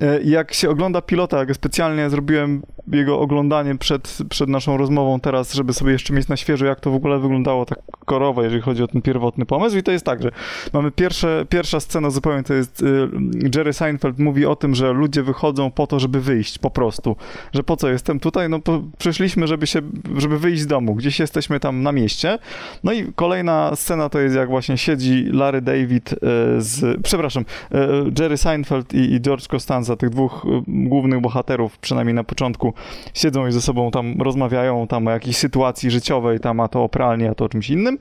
E, 0.00 0.22
jak 0.22 0.54
się 0.54 0.70
ogląda 0.70 1.02
pilota, 1.02 1.38
jak 1.38 1.54
specjalnie 1.54 2.10
zrobiłem 2.10 2.62
jego 2.92 3.20
oglądanie 3.20 3.78
przed, 3.78 4.18
przed 4.28 4.48
naszą 4.48 4.76
rozmową 4.76 5.20
teraz, 5.20 5.54
żeby 5.54 5.72
sobie 5.72 5.92
jeszcze 5.92 6.14
mieć 6.14 6.28
na 6.28 6.36
świeżo, 6.36 6.66
jak 6.66 6.80
to 6.80 6.90
w 6.90 6.94
ogóle 6.94 7.18
wyglądało 7.18 7.66
tak 7.66 7.78
korowo, 8.04 8.42
jeżeli 8.42 8.62
chodzi 8.62 8.82
o 8.82 8.88
ten 8.88 9.02
pierwotny 9.02 9.46
pomysł. 9.46 9.76
I 9.76 9.82
to 9.82 9.92
jest 9.92 10.04
tak, 10.04 10.22
że 10.22 10.30
mamy 10.72 10.90
pierwsze, 10.90 11.46
pierwsza 11.48 11.80
scena 11.80 12.10
zupełnie, 12.10 12.42
to 12.42 12.54
jest 12.54 12.82
y, 12.82 13.08
Jerry 13.54 13.72
Seinfeld 13.72 14.18
mówi 14.18 14.46
o 14.46 14.56
tym, 14.56 14.74
że 14.74 14.92
ludzie 14.92 15.22
wychodzą 15.22 15.70
po 15.70 15.86
to, 15.86 16.00
żeby 16.00 16.20
wyjść 16.20 16.58
po 16.58 16.70
prostu. 16.70 17.16
Że 17.52 17.62
po 17.62 17.76
co 17.76 17.88
jestem 17.88 18.20
tutaj? 18.20 18.48
No 18.48 18.58
przyszliśmy, 18.98 19.46
żeby 19.46 19.66
się, 19.66 19.80
żeby 20.16 20.38
wyjść 20.38 20.62
z 20.62 20.66
domu. 20.66 20.94
Gdzieś 20.94 21.20
jesteśmy 21.20 21.60
tam 21.60 21.82
na 21.86 21.92
mieście. 21.92 22.38
No 22.84 22.92
i 22.92 23.12
kolejna 23.14 23.76
scena 23.76 24.08
to 24.08 24.20
jest 24.20 24.36
jak 24.36 24.48
właśnie 24.48 24.78
siedzi 24.78 25.24
Larry 25.32 25.60
David 25.60 26.12
e, 26.12 26.16
z, 26.58 27.02
przepraszam, 27.02 27.44
e, 27.72 27.88
Jerry 28.18 28.36
Seinfeld 28.36 28.94
i, 28.94 29.20
George 29.20 29.46
Costanza, 29.46 29.96
tych 29.96 30.10
dwóch 30.10 30.46
e, 30.46 30.62
głównych 30.68 31.20
bohaterów, 31.20 31.78
przynajmniej 31.78 32.14
na 32.14 32.24
początku, 32.24 32.72
siedzą 33.14 33.46
i 33.46 33.52
ze 33.52 33.60
sobą 33.60 33.90
tam 33.90 34.22
rozmawiają 34.22 34.86
tam 34.86 35.06
o 35.06 35.10
jakiejś 35.10 35.36
sytuacji 35.36 35.90
życiowej, 35.90 36.40
tam 36.40 36.60
a 36.60 36.68
to 36.68 36.84
o 36.84 36.88
pralni, 36.88 37.26
a 37.26 37.34
to 37.34 37.44
o 37.44 37.48
czymś 37.48 37.70
innym. 37.70 37.98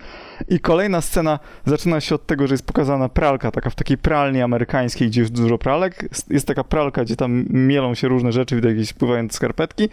I 0.49 0.59
kolejna 0.59 1.01
scena 1.01 1.39
zaczyna 1.65 2.01
się 2.01 2.15
od 2.15 2.25
tego, 2.25 2.47
że 2.47 2.53
jest 2.53 2.65
pokazana 2.65 3.09
pralka, 3.09 3.51
taka 3.51 3.69
w 3.69 3.75
takiej 3.75 3.97
pralni 3.97 4.41
amerykańskiej, 4.41 5.07
gdzie 5.07 5.21
jest 5.21 5.33
dużo 5.33 5.57
pralek. 5.57 6.09
Jest 6.29 6.47
taka 6.47 6.63
pralka, 6.63 7.03
gdzie 7.03 7.15
tam 7.15 7.45
mielą 7.49 7.95
się 7.95 8.07
różne 8.07 8.31
rzeczy, 8.31 8.55
widać 8.55 8.71
jakieś 8.71 8.89
spływające 8.89 9.35
skarpetki. 9.35 9.89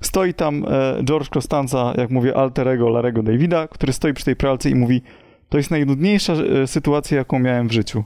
Stoi 0.00 0.34
tam 0.34 0.64
e, 0.64 1.02
George 1.04 1.28
Costanza, 1.28 1.94
jak 1.96 2.10
mówię, 2.10 2.36
alterego 2.36 2.88
Larego 2.88 3.22
Davida, 3.22 3.68
który 3.68 3.92
stoi 3.92 4.14
przy 4.14 4.24
tej 4.24 4.36
pralce 4.36 4.70
i 4.70 4.74
mówi 4.74 5.02
to 5.48 5.58
jest 5.58 5.70
najnudniejsza 5.70 6.32
e, 6.32 6.66
sytuacja, 6.66 7.18
jaką 7.18 7.38
miałem 7.38 7.68
w 7.68 7.72
życiu. 7.72 8.04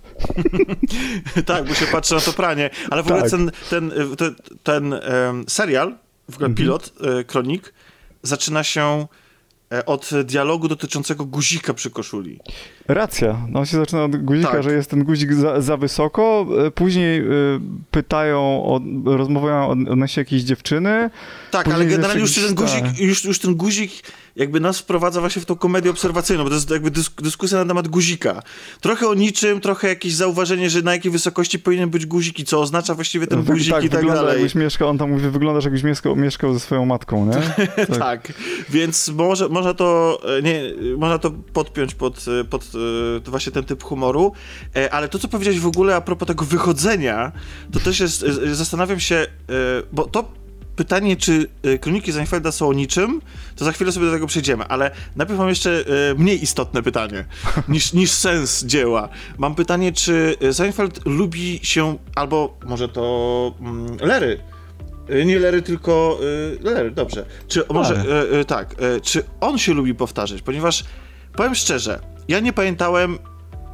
tak, 1.46 1.64
bo 1.64 1.74
się 1.74 1.86
patrzy 1.86 2.14
na 2.14 2.20
to 2.20 2.32
pranie. 2.32 2.70
Ale 2.90 3.02
w 3.02 3.06
ogóle 3.06 3.22
tak. 3.22 3.30
ten, 3.30 3.50
ten, 3.70 3.92
e, 3.92 4.16
ten, 4.16 4.34
ten 4.62 4.92
um, 4.92 5.44
serial, 5.48 5.94
w 6.30 6.34
ogóle 6.34 6.48
mhm. 6.48 6.54
pilot, 6.54 6.92
kronik, 7.26 7.74
zaczyna 8.22 8.64
się 8.64 9.06
od 9.86 10.10
dialogu 10.24 10.68
dotyczącego 10.68 11.24
guzika 11.24 11.74
przy 11.74 11.90
koszuli. 11.90 12.40
Racja. 12.88 13.46
No 13.48 13.60
on 13.60 13.66
się 13.66 13.76
zaczyna 13.76 14.04
od 14.04 14.16
guzika, 14.16 14.50
tak. 14.50 14.62
że 14.62 14.72
jest 14.72 14.90
ten 14.90 15.04
guzik 15.04 15.32
za, 15.32 15.60
za 15.60 15.76
wysoko. 15.76 16.46
E, 16.66 16.70
później 16.70 17.20
y, 17.20 17.24
pytają, 17.90 18.40
o, 18.40 18.80
rozmawiają 19.04 19.68
odnośnie 19.68 20.20
jakiejś 20.20 20.42
dziewczyny. 20.42 21.10
Tak, 21.50 21.68
ale 21.68 21.86
generalnie 21.86 22.20
już 22.20 22.34
ten, 22.34 22.54
guzik, 22.54 22.84
już, 22.98 23.24
już 23.24 23.38
ten 23.38 23.54
guzik 23.54 23.92
jakby 24.36 24.60
nas 24.60 24.78
wprowadza 24.78 25.20
właśnie 25.20 25.42
w 25.42 25.44
tą 25.44 25.56
komedię 25.56 25.90
obserwacyjną, 25.90 26.44
bo 26.44 26.50
to 26.50 26.54
jest 26.54 26.70
jakby 26.70 26.90
dysk 26.90 27.22
dyskusja 27.22 27.58
na 27.58 27.64
temat 27.64 27.88
guzika. 27.88 28.42
Trochę 28.80 29.08
o 29.08 29.14
niczym, 29.14 29.60
trochę 29.60 29.88
jakieś 29.88 30.14
zauważenie, 30.14 30.70
że 30.70 30.82
na 30.82 30.92
jakiej 30.92 31.12
wysokości 31.12 31.58
powinien 31.58 31.90
być 31.90 32.06
guzik 32.06 32.38
i 32.38 32.44
co 32.44 32.60
oznacza 32.60 32.94
właściwie 32.94 33.26
ten 33.26 33.44
guzik 33.44 33.72
tak, 33.72 33.84
i 33.84 33.88
tak 33.88 34.06
dalej. 34.06 34.32
Jakbyś 34.32 34.54
mieszkał, 34.54 34.88
on 34.88 34.98
tam 34.98 35.10
mówi, 35.10 35.30
wyglądasz 35.30 35.64
jakbyś 35.64 35.82
mieszkał, 35.82 36.16
mieszkał 36.16 36.54
ze 36.54 36.60
swoją 36.60 36.84
matką, 36.84 37.26
nie? 37.26 37.66
tak. 37.86 37.98
tak. 37.98 38.32
więc 38.70 39.08
może, 39.08 39.48
można, 39.48 39.74
to, 39.74 40.20
e, 40.38 40.42
nie, 40.42 40.62
można 40.96 41.18
to 41.18 41.30
podpiąć 41.30 41.94
pod, 41.94 42.24
e, 42.40 42.44
pod 42.44 42.72
e, 43.26 43.30
właśnie 43.30 43.52
ten 43.52 43.64
typ 43.64 43.82
humoru, 43.82 44.32
ale 44.90 45.08
to, 45.08 45.18
co 45.18 45.28
powiedziałeś 45.28 45.60
w 45.60 45.66
ogóle 45.66 45.96
a 45.96 46.00
propos 46.00 46.28
tego 46.28 46.44
wychodzenia, 46.44 47.32
to 47.72 47.80
też 47.80 48.00
jest, 48.00 48.20
zastanawiam 48.52 49.00
się, 49.00 49.26
bo 49.92 50.04
to 50.04 50.43
pytanie, 50.76 51.16
czy 51.16 51.46
y, 51.66 51.78
Kroniki 51.78 52.12
Seinfelda 52.12 52.52
są 52.52 52.68
o 52.68 52.72
niczym, 52.72 53.20
to 53.56 53.64
za 53.64 53.72
chwilę 53.72 53.92
sobie 53.92 54.06
do 54.06 54.12
tego 54.12 54.26
przejdziemy, 54.26 54.64
ale 54.64 54.90
najpierw 55.16 55.38
mam 55.38 55.48
jeszcze 55.48 55.84
y, 56.10 56.14
mniej 56.18 56.42
istotne 56.42 56.82
pytanie 56.82 57.24
niż, 57.68 57.92
niż 57.92 58.10
sens 58.10 58.64
dzieła. 58.64 59.08
Mam 59.38 59.54
pytanie, 59.54 59.92
czy 59.92 60.36
Seinfeld 60.52 61.06
lubi 61.06 61.60
się, 61.62 61.98
albo 62.14 62.58
może 62.64 62.88
to 62.88 63.54
mm, 63.60 63.96
Lery, 64.00 64.40
y, 65.10 65.24
nie 65.24 65.38
Lery, 65.38 65.62
tylko 65.62 66.18
Lery, 66.60 66.90
dobrze. 66.90 67.26
Czy 67.48 67.64
może, 67.70 68.04
tak, 68.46 68.74
czy 69.02 69.24
on 69.40 69.58
się 69.58 69.74
lubi 69.74 69.94
powtarzać, 69.94 70.42
ponieważ 70.42 70.84
powiem 71.36 71.54
szczerze, 71.54 72.00
ja 72.28 72.40
nie 72.40 72.52
pamiętałem 72.52 73.18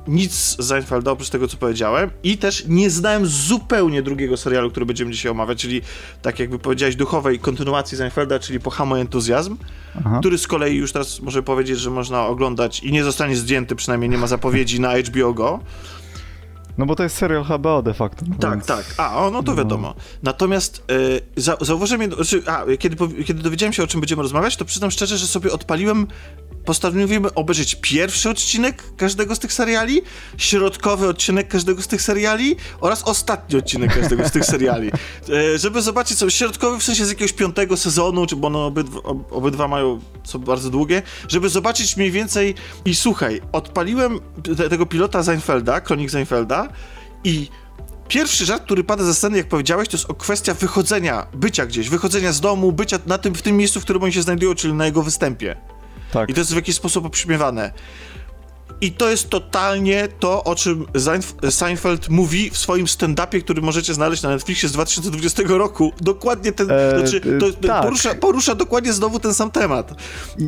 nic 0.09 0.33
z 0.33 0.66
Seinfelda 0.66 1.11
oprócz 1.11 1.28
tego, 1.28 1.49
co 1.49 1.57
powiedziałem 1.57 2.11
i 2.23 2.38
też 2.38 2.64
nie 2.69 2.90
znałem 2.90 3.26
zupełnie 3.26 4.02
drugiego 4.02 4.37
serialu, 4.37 4.71
który 4.71 4.87
będziemy 4.87 5.11
dzisiaj 5.12 5.33
omawiać, 5.33 5.59
czyli 5.59 5.83
tak 6.23 6.38
jakby 6.38 6.59
powiedziałeś, 6.59 6.97
duchowej 6.97 7.38
kontynuacji 7.38 7.99
Seinfelda, 7.99 8.38
czyli 8.38 8.61
Pochamo 8.61 8.99
Entuzjazm, 8.99 9.57
Aha. 9.99 10.19
który 10.21 10.38
z 10.38 10.47
kolei 10.47 10.76
już 10.76 10.92
teraz 10.92 11.21
może 11.21 11.42
powiedzieć, 11.42 11.78
że 11.78 11.90
można 11.90 12.26
oglądać 12.26 12.80
i 12.80 12.92
nie 12.92 13.04
zostanie 13.04 13.37
zdjęty, 13.37 13.76
przynajmniej 13.76 14.11
nie 14.11 14.19
ma 14.19 14.26
zapowiedzi 14.26 14.80
na 14.80 14.99
HBO 14.99 15.35
Go. 15.35 15.61
No 16.78 16.87
bo 16.87 16.97
to 16.97 17.02
jest 17.02 17.16
serial 17.16 17.45
HBO 17.45 17.83
de 17.83 17.95
facto. 17.95 18.25
No 18.28 18.37
tak, 18.40 18.50
więc... 18.50 18.66
tak. 18.66 18.95
A, 18.97 19.26
o, 19.26 19.30
no 19.30 19.42
to 19.42 19.50
no. 19.52 19.57
wiadomo. 19.57 19.95
Natomiast 20.23 20.85
y, 20.90 21.21
za, 21.37 21.57
zauważyłem, 21.61 22.12
znaczy, 22.12 22.42
a, 22.47 22.64
kiedy, 22.78 23.25
kiedy 23.25 23.42
dowiedziałem 23.42 23.73
się, 23.73 23.83
o 23.83 23.87
czym 23.87 24.00
będziemy 24.00 24.23
rozmawiać, 24.23 24.57
to 24.57 24.64
przyznam 24.64 24.90
szczerze, 24.90 25.19
że 25.19 25.26
sobie 25.26 25.52
odpaliłem 25.52 26.07
postanowimy 26.64 27.34
obejrzeć 27.34 27.74
pierwszy 27.74 28.30
odcinek 28.30 28.82
każdego 28.96 29.34
z 29.34 29.38
tych 29.38 29.52
seriali, 29.52 30.02
środkowy 30.36 31.08
odcinek 31.08 31.48
każdego 31.48 31.82
z 31.82 31.86
tych 31.86 32.02
seriali 32.02 32.56
oraz 32.80 33.02
ostatni 33.02 33.58
odcinek 33.58 33.94
każdego 33.94 34.28
z 34.28 34.32
tych 34.32 34.44
seriali. 34.44 34.90
E, 35.30 35.58
żeby 35.58 35.82
zobaczyć 35.82 36.18
sobie 36.18 36.30
środkowy 36.30 36.78
w 36.78 36.82
sensie 36.82 37.04
z 37.04 37.08
jakiegoś 37.08 37.32
piątego 37.32 37.76
sezonu, 37.76 38.26
czy 38.26 38.36
bo 38.36 38.46
one 38.46 38.58
obydwa, 38.58 39.00
obydwa 39.30 39.68
mają, 39.68 40.00
są 40.24 40.38
bardzo 40.38 40.70
długie, 40.70 41.02
żeby 41.28 41.48
zobaczyć 41.48 41.96
mniej 41.96 42.10
więcej 42.10 42.54
i 42.84 42.94
słuchaj, 42.94 43.40
odpaliłem 43.52 44.20
te, 44.56 44.68
tego 44.68 44.86
pilota 44.86 45.22
Seinfelda, 45.22 45.80
Kronik 45.80 46.10
Seinfelda 46.10 46.68
i 47.24 47.48
Pierwszy 48.10 48.46
żart, 48.46 48.64
który 48.64 48.84
pada 48.84 49.04
ze 49.04 49.14
sceny, 49.14 49.36
jak 49.36 49.48
powiedziałeś, 49.48 49.88
to 49.88 49.96
jest 49.96 50.10
o 50.10 50.14
kwestia 50.14 50.54
wychodzenia, 50.54 51.26
bycia 51.34 51.66
gdzieś, 51.66 51.88
wychodzenia 51.88 52.32
z 52.32 52.40
domu, 52.40 52.72
bycia 52.72 52.98
na 53.06 53.18
tym, 53.18 53.34
w 53.34 53.42
tym 53.42 53.56
miejscu, 53.56 53.80
w 53.80 53.84
którym 53.84 54.02
oni 54.02 54.12
się 54.12 54.22
znajdują, 54.22 54.54
czyli 54.54 54.74
na 54.74 54.86
jego 54.86 55.02
występie. 55.02 55.56
Tak. 56.12 56.30
I 56.30 56.34
to 56.34 56.40
jest 56.40 56.52
w 56.52 56.56
jakiś 56.56 56.76
sposób 56.76 57.06
obśmiewane. 57.06 57.72
I 58.80 58.92
to 58.92 59.10
jest 59.10 59.30
totalnie 59.30 60.08
to, 60.18 60.44
o 60.44 60.54
czym 60.54 60.87
Seinfeld 61.50 62.08
mówi 62.08 62.50
w 62.50 62.58
swoim 62.58 62.87
stand-upie, 62.87 63.42
który 63.42 63.62
możecie 63.62 63.94
znaleźć 63.94 64.22
na 64.22 64.28
Netflixie 64.28 64.68
z 64.68 64.72
2020 64.72 65.42
roku. 65.46 65.92
Dokładnie 66.00 66.52
ten, 66.52 66.70
e, 66.70 66.99
znaczy, 66.99 67.20
to, 67.20 67.68
tak. 67.68 67.82
porusza, 67.82 68.14
porusza, 68.14 68.54
dokładnie 68.54 68.92
znowu 68.92 69.20
ten 69.20 69.34
sam 69.34 69.50
temat. 69.50 69.94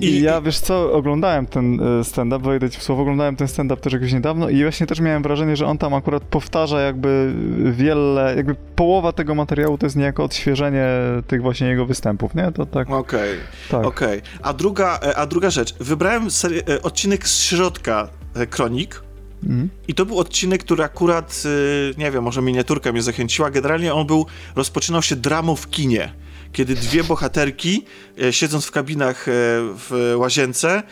I, 0.01 0.21
ja, 0.21 0.41
wiesz 0.41 0.59
co, 0.59 0.93
oglądałem 0.93 1.47
ten 1.47 1.81
e, 2.01 2.05
stand-up, 2.05 2.45
wejdę 2.45 2.71
ci 2.71 2.79
w 2.79 2.83
słowo, 2.83 3.03
oglądałem 3.03 3.37
ten 3.37 3.49
stand-up 3.49 3.83
też 3.83 3.93
jakoś 3.93 4.13
niedawno 4.13 4.49
i 4.49 4.63
właśnie 4.63 4.87
też 4.87 5.01
miałem 5.01 5.23
wrażenie, 5.23 5.57
że 5.57 5.67
on 5.67 5.79
tam 5.79 5.95
akurat 5.95 6.23
powtarza 6.23 6.81
jakby 6.81 7.35
wiele, 7.73 8.35
jakby 8.37 8.55
połowa 8.77 9.13
tego 9.13 9.35
materiału 9.35 9.79
to 9.79 9.87
jest 9.87 9.97
niejako 9.97 10.25
odświeżenie 10.25 10.87
tych 11.27 11.43
właśnie 11.43 11.67
jego 11.67 11.87
występów, 11.87 12.35
nie? 12.35 12.53
To 12.53 12.67
tak. 12.67 12.91
Okej, 12.91 13.33
okay. 13.33 13.37
tak. 13.71 13.87
okej. 13.87 14.19
Okay. 14.19 14.31
A, 14.43 14.53
druga, 14.53 14.99
e, 15.03 15.17
a 15.17 15.27
druga 15.27 15.51
rzecz, 15.51 15.75
wybrałem 15.81 16.31
serię, 16.31 16.63
e, 16.69 16.83
odcinek 16.83 17.29
z 17.29 17.43
środka 17.43 17.83
E, 17.93 18.22
kronik. 18.51 19.03
Mm. 19.45 19.69
I 19.89 19.95
to 19.95 20.07
był 20.07 20.19
odcinek, 20.19 20.65
który 20.65 20.85
akurat, 20.85 21.43
e, 21.45 21.99
nie 22.01 22.11
wiem, 22.11 22.25
może 22.25 22.43
miniaturka 22.43 22.93
mnie 22.93 23.03
zachęciła. 23.03 23.51
Generalnie 23.51 23.95
on 23.95 24.07
był, 24.07 24.27
rozpoczynał 24.57 25.03
się 25.03 25.17
dramą 25.17 25.57
w 25.57 25.71
kinie, 25.71 26.15
kiedy 26.53 26.75
dwie 26.75 27.05
bohaterki, 27.05 27.85
e, 28.23 28.33
siedząc 28.33 28.67
w 28.67 28.71
kabinach 28.71 29.27
w 29.29 30.15
łazience, 30.17 30.83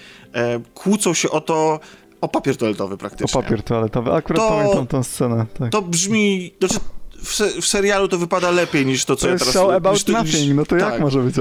kłócą 0.74 1.14
się 1.14 1.30
o 1.30 1.40
to, 1.40 1.80
o 2.20 2.28
papier 2.28 2.56
toaletowy 2.56 2.96
praktycznie. 2.96 3.40
O 3.40 3.42
papier 3.42 3.62
toaletowy, 3.62 4.12
akurat 4.12 4.42
to, 4.42 4.48
pamiętam 4.48 4.86
tę 4.86 5.04
scenę. 5.04 5.46
Tak. 5.58 5.72
To 5.72 5.82
brzmi, 5.82 6.54
znaczy 6.58 6.74
w, 7.22 7.34
se, 7.34 7.60
w, 7.60 7.66
serialu 7.66 8.08
to 8.08 8.18
wypada 8.18 8.50
lepiej 8.50 8.86
niż 8.86 9.04
to, 9.04 9.16
co 9.16 9.26
to 9.26 9.32
ja 9.32 9.38
teraz... 9.38 9.54
To 9.54 9.72
jest 9.72 9.76
about 9.76 10.08
niż, 10.08 10.08
nothing, 10.08 10.56
no 10.56 10.66
to 10.66 10.76
tak. 10.76 10.92
jak 10.92 11.00
może 11.00 11.22
być? 11.22 11.34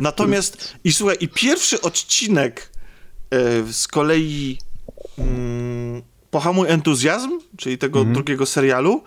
Natomiast, 0.00 0.74
i 0.84 0.92
słuchaj, 0.92 1.16
i 1.20 1.28
pierwszy 1.28 1.80
odcinek 1.80 2.70
e, 3.30 3.72
z 3.72 3.88
kolei 3.88 4.58
mm, 5.22 6.02
Pohamuj 6.30 6.68
entuzjazm, 6.68 7.30
czyli 7.56 7.78
tego 7.78 8.00
mm 8.00 8.14
drugiego 8.14 8.46
serialu, 8.46 9.02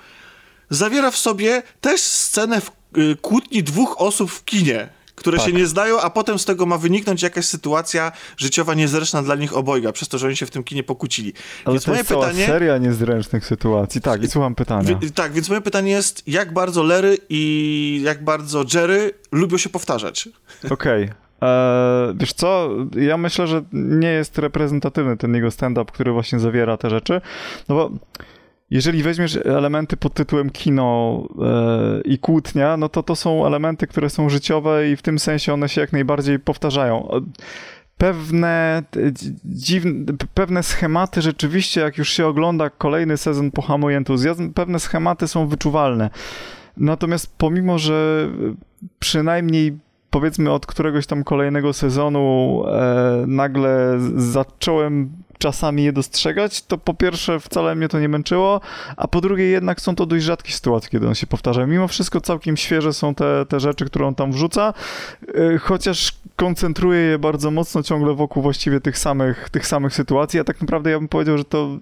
zawiera 0.70 1.12
w 1.12 1.18
sobie 1.18 1.64
też 1.82 2.02
scenę 2.02 2.62
w, 2.62 2.72
y, 2.98 3.16
kłótni 3.22 3.64
dwóch 3.64 4.02
osób 4.02 4.32
w 4.32 4.46
kinie 4.46 4.90
które 5.16 5.38
tak. 5.38 5.48
się 5.48 5.54
nie 5.54 5.68
zdają, 5.68 6.02
a 6.02 6.10
potem 6.10 6.40
z 6.40 6.46
tego 6.46 6.66
ma 6.66 6.78
wyniknąć 6.78 7.22
jakaś 7.22 7.46
sytuacja 7.46 8.12
życiowa 8.38 8.74
niezręczna 8.74 9.24
dla 9.24 9.36
nich 9.36 9.58
obojga, 9.58 9.92
przez 9.92 10.08
to, 10.08 10.18
że 10.18 10.28
oni 10.28 10.36
się 10.36 10.46
w 10.46 10.52
tym 10.52 10.64
kinie 10.64 10.84
pokłócili. 10.84 11.34
Ale 11.66 11.74
więc 11.74 11.84
to 11.84 11.92
moje 11.92 12.00
jest 12.00 12.10
pytanie... 12.10 12.46
seria 12.46 12.78
niezręcznych 12.78 13.46
sytuacji. 13.46 14.02
Tak, 14.02 14.24
i 14.24 14.28
słucham 14.28 14.56
pytania. 14.56 15.00
tak, 15.16 15.34
więc 15.34 15.50
moje 15.50 15.62
pytanie 15.62 15.92
jest, 15.92 16.24
jak 16.28 16.54
bardzo 16.54 16.84
Larry 16.84 17.18
i 17.30 18.02
jak 18.06 18.24
bardzo 18.24 18.66
Jerry 18.74 19.12
lubią 19.32 19.58
się 19.58 19.70
powtarzać? 19.70 20.30
Okej. 20.70 21.04
Okay. 21.04 21.25
Eee, 21.42 22.14
wiesz 22.16 22.34
co, 22.34 22.70
ja 22.98 23.18
myślę, 23.18 23.48
że 23.48 23.64
nie 23.74 24.08
jest 24.08 24.38
reprezentatywny 24.38 25.18
ten 25.18 25.36
jego 25.36 25.52
stand-up, 25.52 25.92
który 25.92 26.12
właśnie 26.12 26.40
zawiera 26.40 26.78
te 26.78 26.90
rzeczy, 26.90 27.22
no 27.70 27.76
bo 27.76 27.92
jeżeli 28.70 29.04
weźmiesz 29.04 29.40
elementy 29.46 29.98
pod 29.98 30.14
tytułem 30.14 30.50
kino 30.50 31.22
e, 31.42 32.02
i 32.02 32.20
kłótnia, 32.20 32.78
no 32.78 32.90
to 32.90 33.04
to 33.04 33.16
są 33.16 33.46
elementy, 33.46 33.88
które 33.88 34.10
są 34.10 34.30
życiowe 34.30 34.90
i 34.90 34.96
w 34.96 35.02
tym 35.02 35.20
sensie 35.20 35.54
one 35.54 35.70
się 35.70 35.82
jak 35.82 35.94
najbardziej 35.94 36.40
powtarzają. 36.40 37.10
Pewne, 37.98 38.84
dziwne, 39.46 40.06
pewne 40.34 40.64
schematy 40.64 41.22
rzeczywiście, 41.22 41.82
jak 41.82 41.98
już 41.98 42.10
się 42.10 42.28
ogląda 42.28 42.70
kolejny 42.70 43.18
sezon 43.18 43.52
Pohamuj 43.52 43.96
Entuzjazm, 43.96 44.54
pewne 44.54 44.80
schematy 44.80 45.28
są 45.28 45.48
wyczuwalne. 45.48 46.10
Natomiast 46.78 47.34
pomimo, 47.38 47.80
że 47.80 48.30
przynajmniej 49.00 49.78
powiedzmy 50.16 50.52
od 50.52 50.66
któregoś 50.66 51.08
tam 51.08 51.24
kolejnego 51.24 51.74
sezonu 51.74 52.64
e, 52.68 53.24
nagle 53.28 53.98
zacząłem 54.16 55.10
czasami 55.38 55.84
je 55.84 55.94
dostrzegać, 55.94 56.62
to 56.62 56.78
po 56.78 56.94
pierwsze 56.94 57.40
wcale 57.40 57.76
mnie 57.76 57.90
to 57.90 58.00
nie 58.00 58.10
męczyło, 58.10 58.62
a 58.98 59.08
po 59.08 59.22
drugie 59.22 59.44
jednak 59.44 59.82
są 59.82 59.96
to 59.96 60.06
dość 60.06 60.26
rzadkie 60.26 60.52
sytuacje, 60.52 60.90
kiedy 60.90 61.08
on 61.08 61.16
się 61.16 61.28
powtarza. 61.28 61.66
Mimo 61.66 61.88
wszystko 61.88 62.22
całkiem 62.22 62.58
świeże 62.58 62.94
są 62.94 63.16
te, 63.16 63.46
te 63.50 63.60
rzeczy, 63.60 63.86
które 63.86 64.08
on 64.08 64.16
tam 64.16 64.32
wrzuca, 64.32 64.74
e, 65.54 65.58
chociaż 65.58 66.12
koncentruje 66.36 67.00
je 67.00 67.20
bardzo 67.20 67.52
mocno 67.52 67.84
ciągle 67.84 68.14
wokół 68.14 68.44
właściwie 68.44 68.82
tych 68.82 68.98
samych, 68.98 69.50
tych 69.50 69.68
samych 69.68 69.94
sytuacji, 69.94 70.40
a 70.40 70.44
tak 70.44 70.62
naprawdę 70.62 70.92
ja 70.92 71.00
bym 71.00 71.08
powiedział, 71.08 71.38
że 71.38 71.46
to 71.46 71.78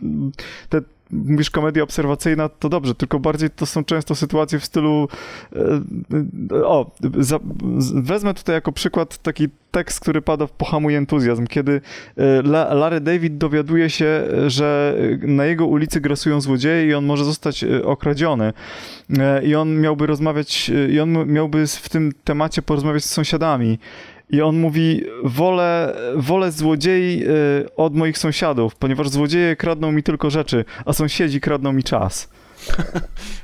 te 0.70 0.82
mówisz 1.13 1.50
komedia 1.50 1.84
obserwacyjna, 1.84 2.50
to 2.50 2.70
dobrze, 2.70 2.96
tylko 2.96 3.20
bardziej 3.20 3.50
to 3.50 3.65
są 3.65 3.84
często 3.84 4.15
sytuacje 4.15 4.60
w 4.60 4.65
stylu 4.65 5.08
e, 6.51 6.65
o, 6.65 6.91
za, 7.20 7.39
wezmę 7.93 8.34
tutaj 8.34 8.55
jako 8.55 8.72
przykład 8.72 9.17
taki 9.17 9.50
tekst, 9.72 10.00
który 10.00 10.22
pada 10.22 10.48
w 10.48 10.51
Pohamuj 10.51 10.96
Entuzjazm, 10.96 11.48
kiedy 11.48 11.82
e, 12.17 12.41
Larry 12.75 13.01
David 13.01 13.38
dowiaduje 13.38 13.89
się, 13.89 14.24
że 14.48 14.98
na 15.22 15.46
jego 15.46 15.65
ulicy 15.65 16.01
grasują 16.01 16.41
złodzieje 16.41 16.88
i 16.88 16.93
on 16.93 17.05
może 17.05 17.25
zostać 17.25 17.63
e, 17.63 17.86
okradziony. 17.86 18.53
I 19.43 19.55
on 19.55 19.82
miałby 19.82 20.08
rozmawiać, 20.08 20.72
i 20.90 21.00
on 21.00 21.27
miałby 21.27 21.68
w 21.68 21.90
tym 21.90 22.11
temacie 22.24 22.61
porozmawiać 22.61 23.03
z 23.03 23.09
sąsiadami 23.09 23.79
i 24.33 24.41
on 24.41 24.59
mówi, 24.59 25.03
wolę, 25.24 25.96
wolę 26.15 26.51
złodziei 26.51 27.24
y, 27.24 27.75
od 27.75 27.96
moich 27.96 28.17
sąsiadów, 28.17 28.75
ponieważ 28.75 29.09
złodzieje 29.09 29.55
kradną 29.55 29.91
mi 29.91 30.03
tylko 30.03 30.29
rzeczy, 30.29 30.65
a 30.85 30.93
sąsiedzi 30.93 31.41
kradną 31.41 31.74
mi 31.74 31.83
czas. 31.83 32.27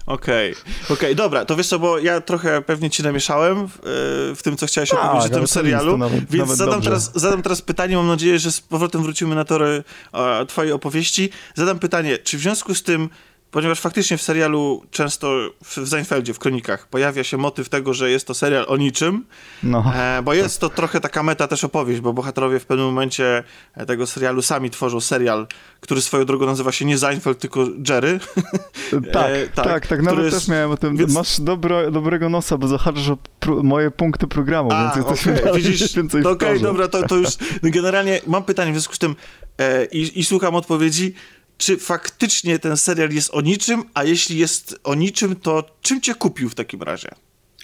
Okej, 0.05 0.51
okej, 0.83 0.95
okay. 0.95 1.15
dobra, 1.15 1.45
to 1.45 1.55
wiesz 1.55 1.67
co, 1.67 1.79
bo 1.79 1.99
ja 1.99 2.21
trochę 2.21 2.61
pewnie 2.61 2.89
ci 2.89 3.03
namieszałem 3.03 3.67
w, 3.67 3.75
y, 3.75 3.79
w 4.35 4.39
tym, 4.43 4.57
co 4.57 4.65
chciałeś 4.65 4.89
tak, 4.89 4.99
opowiedzieć 4.99 5.31
o 5.31 5.35
tym 5.35 5.47
serialu, 5.47 5.97
nawet, 5.97 6.31
więc 6.31 6.31
nawet 6.31 6.57
zadam, 6.57 6.81
teraz, 6.81 7.11
zadam 7.15 7.41
teraz 7.41 7.61
pytanie, 7.61 7.95
mam 7.95 8.07
nadzieję, 8.07 8.39
że 8.39 8.51
z 8.51 8.61
powrotem 8.61 9.03
wrócimy 9.03 9.35
na 9.35 9.45
tory 9.45 9.83
twojej 10.47 10.71
opowieści. 10.71 11.29
Zadam 11.55 11.79
pytanie, 11.79 12.17
czy 12.17 12.37
w 12.37 12.41
związku 12.41 12.75
z 12.75 12.83
tym 12.83 13.09
ponieważ 13.51 13.79
faktycznie 13.79 14.17
w 14.17 14.21
serialu 14.21 14.83
często, 14.91 15.49
w 15.63 15.87
Seinfeldzie, 15.87 16.33
w 16.33 16.39
Kronikach, 16.39 16.87
pojawia 16.87 17.23
się 17.23 17.37
motyw 17.37 17.69
tego, 17.69 17.93
że 17.93 18.11
jest 18.11 18.27
to 18.27 18.33
serial 18.33 18.65
o 18.67 18.77
niczym, 18.77 19.25
no. 19.63 19.93
e, 19.95 20.21
bo 20.23 20.33
jest 20.33 20.59
to 20.59 20.69
trochę 20.69 21.01
taka 21.01 21.23
meta 21.23 21.47
też 21.47 21.63
opowieść, 21.63 22.01
bo 22.01 22.13
bohaterowie 22.13 22.59
w 22.59 22.65
pewnym 22.65 22.85
momencie 22.85 23.43
tego 23.87 24.07
serialu 24.07 24.41
sami 24.41 24.69
tworzą 24.69 25.01
serial, 25.01 25.47
który 25.81 26.01
swoją 26.01 26.25
drogą 26.25 26.45
nazywa 26.45 26.71
się 26.71 26.85
nie 26.85 26.97
Seinfeld, 26.97 27.39
tylko 27.39 27.65
Jerry. 27.89 28.19
tak, 29.13 29.31
e, 29.31 29.47
tak, 29.47 29.65
tak, 29.65 29.87
tak, 29.87 30.01
nawet 30.01 30.25
jest... 30.25 30.37
też 30.37 30.47
miałem 30.47 30.71
o 30.71 30.77
tym, 30.77 30.97
więc... 30.97 31.13
masz 31.13 31.41
dobro, 31.41 31.91
dobrego 31.91 32.29
nosa, 32.29 32.57
bo 32.57 32.67
zahaczasz 32.67 33.09
o 33.09 33.17
moje 33.63 33.91
punkty 33.91 34.27
programu, 34.27 34.69
A, 34.71 34.83
więc 34.83 35.07
jesteśmy 35.07 35.41
okay. 35.41 35.61
Widzisz, 35.61 35.93
więcej 35.95 36.21
Okej, 36.21 36.33
okay, 36.33 36.59
dobra, 36.59 36.87
to, 36.87 37.07
to 37.07 37.15
już 37.15 37.29
generalnie 37.63 38.21
mam 38.27 38.43
pytanie 38.43 38.71
w 38.71 38.75
związku 38.75 38.95
z 38.95 38.99
tym 38.99 39.15
e, 39.57 39.85
i, 39.85 40.19
i 40.19 40.25
słucham 40.25 40.55
odpowiedzi, 40.55 41.13
czy 41.59 41.77
faktycznie 41.77 42.59
ten 42.59 42.77
serial 42.77 43.09
jest 43.09 43.29
o 43.33 43.41
niczym, 43.41 43.83
a 43.93 44.03
jeśli 44.03 44.37
jest 44.37 44.79
o 44.83 44.95
niczym, 44.95 45.35
to 45.35 45.63
czym 45.81 46.01
cię 46.01 46.15
kupił 46.15 46.49
w 46.49 46.55
takim 46.55 46.81
razie? 46.81 47.09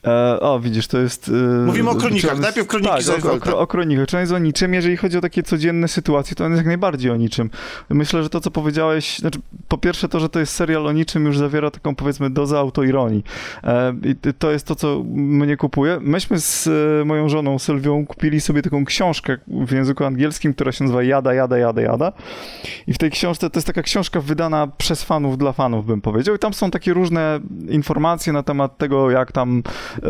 E, 0.06 0.40
o, 0.40 0.60
widzisz, 0.60 0.88
to 0.88 0.98
jest... 0.98 1.30
E, 1.30 1.66
Mówimy 1.66 1.90
o 1.90 1.96
kronikach, 1.96 2.40
najpierw 2.40 2.68
kroniki 2.68 3.06
tak, 3.06 3.26
o, 3.26 3.58
o, 3.58 3.60
o, 3.60 3.68
kronikach. 3.68 4.08
Czy 4.08 4.18
jest 4.18 4.32
o 4.32 4.40
niczym? 4.40 4.74
Jeżeli 4.74 4.98
chodzi 4.98 5.18
o 5.18 5.22
takie 5.22 5.44
codzienne 5.44 5.88
sytuacje, 5.88 6.36
to 6.36 6.46
on 6.46 6.52
jest 6.52 6.60
jak 6.60 6.68
najbardziej 6.68 7.12
o 7.12 7.16
niczym. 7.16 7.50
Myślę, 7.90 8.24
że 8.24 8.30
to, 8.30 8.40
co 8.40 8.52
powiedziałeś, 8.52 9.20
znaczy, 9.20 9.40
po 9.68 9.78
pierwsze 9.78 10.10
to, 10.10 10.20
że 10.20 10.30
to 10.30 10.40
jest 10.40 10.54
serial 10.54 10.88
o 10.88 10.92
niczym, 10.92 11.26
już 11.26 11.38
zawiera 11.38 11.72
taką, 11.72 11.96
powiedzmy, 11.96 12.30
dozę 12.30 12.60
autoironii. 12.60 13.24
E, 13.64 13.94
I 14.04 14.34
to 14.40 14.52
jest 14.52 14.68
to, 14.68 14.76
co 14.76 15.04
mnie 15.16 15.58
kupuje. 15.58 15.98
Myśmy 16.02 16.40
z 16.40 16.68
e, 17.02 17.06
moją 17.06 17.30
żoną 17.30 17.60
Sylwią 17.60 18.06
kupili 18.06 18.42
sobie 18.42 18.62
taką 18.62 18.86
książkę 18.86 19.38
w 19.48 19.72
języku 19.72 20.04
angielskim, 20.04 20.54
która 20.54 20.72
się 20.72 20.84
nazywa 20.84 21.04
Jada, 21.04 21.34
Jada, 21.34 21.58
Jada, 21.58 21.82
Jada. 21.82 22.12
I 22.88 22.94
w 22.94 22.98
tej 22.98 23.12
książce, 23.12 23.50
to 23.50 23.58
jest 23.58 23.68
taka 23.68 23.82
książka 23.82 24.22
wydana 24.22 24.68
przez 24.78 25.04
fanów, 25.04 25.38
dla 25.38 25.54
fanów, 25.54 25.86
bym 25.86 26.02
powiedział. 26.02 26.36
I 26.36 26.40
tam 26.40 26.54
są 26.54 26.72
takie 26.72 26.94
różne 26.94 27.40
informacje 27.70 28.34
na 28.34 28.44
temat 28.44 28.78
tego, 28.78 29.12
jak 29.12 29.32
tam 29.32 29.64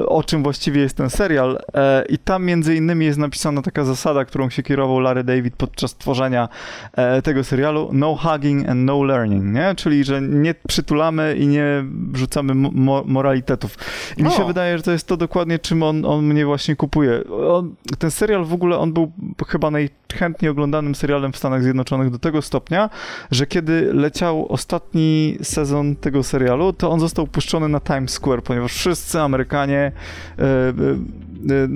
o 0.08 0.24
czym 0.24 0.43
właściwie 0.43 0.82
jest 0.82 0.98
ten 0.98 1.10
serial. 1.10 1.60
E, 1.74 2.06
I 2.10 2.17
tam 2.17 2.45
między 2.45 2.76
innymi 2.76 3.06
jest 3.06 3.19
napisana 3.19 3.62
taka 3.62 3.84
zasada, 3.84 4.26
którą 4.26 4.50
się 4.50 4.63
kierował 4.63 5.00
Larry 5.00 5.24
David 5.24 5.56
podczas 5.56 5.95
tworzenia 5.95 6.50
e, 6.93 7.21
tego 7.21 7.43
serialu: 7.43 7.89
no 7.93 8.15
hugging 8.15 8.69
and 8.69 8.86
no 8.86 9.04
learning, 9.04 9.54
nie? 9.56 9.76
Czyli, 9.76 10.04
że 10.04 10.21
nie 10.21 10.56
przytulamy 10.67 11.36
i 11.36 11.48
nie 11.48 11.86
wrzucamy 12.12 12.56
mo 12.56 13.04
moralitetów. 13.06 13.78
I 14.17 14.24
mi 14.24 14.32
się 14.32 14.45
wydaje, 14.48 14.78
że 14.78 14.84
to 14.84 14.91
jest 14.91 15.08
to 15.08 15.17
dokładnie, 15.17 15.60
czym 15.60 15.84
on, 15.84 16.06
on 16.06 16.26
mnie 16.26 16.45
właśnie 16.45 16.76
kupuje. 16.76 17.24
On, 17.30 17.76
ten 18.00 18.12
serial 18.12 18.45
w 18.45 18.54
ogóle, 18.54 18.78
on 18.78 18.93
był 18.93 19.12
chyba 19.48 19.71
najchętniej 19.71 20.52
oglądanym 20.52 20.95
serialem 20.95 21.32
w 21.32 21.38
Stanach 21.38 21.63
Zjednoczonych 21.63 22.10
do 22.10 22.19
tego 22.19 22.41
stopnia, 22.41 22.89
że 23.32 23.48
kiedy 23.48 23.93
leciał 23.93 24.52
ostatni 24.52 25.38
sezon 25.41 25.95
tego 25.95 26.24
serialu, 26.24 26.74
to 26.74 26.91
on 26.91 27.00
został 27.00 27.28
puszczony 27.28 27.69
na 27.69 27.80
Times 27.80 28.12
Square, 28.12 28.43
ponieważ 28.43 28.74
wszyscy 28.74 29.21
Amerykanie 29.21 29.75
E, 29.76 29.92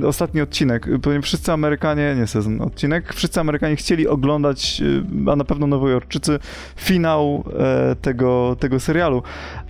e, 0.04 0.08
ostatni 0.08 0.42
odcinek, 0.42 0.88
ponieważ 1.02 1.26
wszyscy 1.26 1.52
Amerykanie, 1.52 2.16
nie 2.18 2.28
sezon, 2.28 2.62
odcinek, 2.62 3.14
wszyscy 3.14 3.40
Amerykanie 3.40 3.76
chcieli 3.76 4.08
oglądać, 4.08 4.82
e, 5.28 5.32
a 5.32 5.36
na 5.36 5.44
pewno 5.44 5.68
Nowojorczycy, 5.68 6.40
finał 6.76 7.44
tego, 8.02 8.56
tego 8.60 8.80
serialu. 8.80 9.24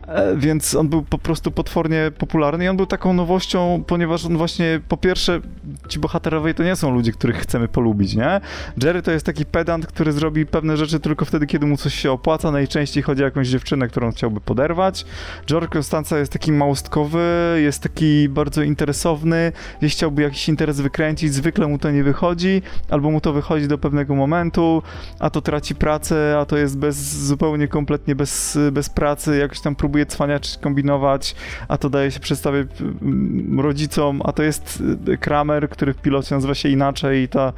E, 0.10 0.36
więc 0.36 0.76
on 0.76 0.89
był 0.89 1.02
po 1.02 1.17
prostu 1.17 1.52
potwornie 1.52 2.12
popularny 2.17 2.65
i 2.65 2.67
on 2.67 2.78
był 2.78 2.86
taką 2.86 3.13
nowością, 3.13 3.84
ponieważ 3.88 4.26
on 4.26 4.38
właśnie, 4.38 4.80
po 4.88 4.98
pierwsze, 4.98 5.41
ci 5.88 6.00
bohaterowie 6.00 6.54
to 6.54 6.63
nie 6.63 6.76
są 6.76 6.91
ludzie, 6.91 7.12
których 7.12 7.38
chcemy 7.38 7.67
polubić, 7.67 8.15
nie? 8.15 8.41
Jerry 8.84 9.02
to 9.02 9.12
jest 9.12 9.26
taki 9.26 9.45
pedant, 9.45 9.88
który 9.88 10.12
zrobi 10.12 10.45
pewne 10.45 10.78
rzeczy 10.78 11.00
tylko 11.00 11.26
wtedy, 11.26 11.48
kiedy 11.48 11.65
mu 11.65 11.78
coś 11.78 11.93
się 11.93 12.12
opłaca, 12.12 12.52
najczęściej 12.52 13.04
chodzi 13.04 13.22
o 13.22 13.26
jakąś 13.26 13.48
dziewczynę, 13.48 13.88
którą 13.88 14.12
chciałby 14.12 14.41
poderwać. 14.41 15.06
George 15.48 15.76
Constanza 15.76 16.17
jest 16.17 16.32
taki 16.32 16.52
małostkowy, 16.52 17.60
jest 17.63 17.84
taki 17.84 18.30
bardzo 18.30 18.63
interesowny, 18.63 19.52
gdzieś 19.80 19.93
chciałby 19.93 20.22
jakiś 20.22 20.50
interes 20.50 20.82
wykręcić, 20.82 21.34
zwykle 21.34 21.67
mu 21.67 21.78
to 21.80 21.91
nie 21.91 22.04
wychodzi, 22.04 22.62
albo 22.89 23.12
mu 23.12 23.22
to 23.22 23.34
wychodzi 23.34 23.67
do 23.67 23.78
pewnego 23.78 24.15
momentu, 24.15 24.84
a 25.19 25.30
to 25.30 25.41
traci 25.41 25.76
pracę, 25.76 26.38
a 26.39 26.45
to 26.45 26.58
jest 26.58 26.78
bez, 26.78 26.98
zupełnie 27.26 27.67
kompletnie 27.67 28.15
bez, 28.15 28.58
bez 28.72 28.89
pracy, 28.89 29.38
jakoś 29.38 29.62
tam 29.62 29.76
próbuje 29.76 29.99
próbuje 30.00 30.06
cwaniać, 30.06 30.58
kombinować, 30.62 31.36
a 31.68 31.78
to 31.78 31.90
daje 31.90 32.12
się 32.12 32.20
przedstawić 32.20 32.68
mm, 32.82 33.60
rodzicom, 33.60 34.22
a 34.26 34.32
to 34.32 34.44
jest 34.44 34.84
y, 35.08 35.18
Kramer, 35.18 35.70
który 35.70 35.94
w 35.94 35.98
pilocie 35.98 36.36
nazywa 36.36 36.56
się 36.56 36.70
inaczej 36.70 37.24
i 37.24 37.28
ta 37.28 37.54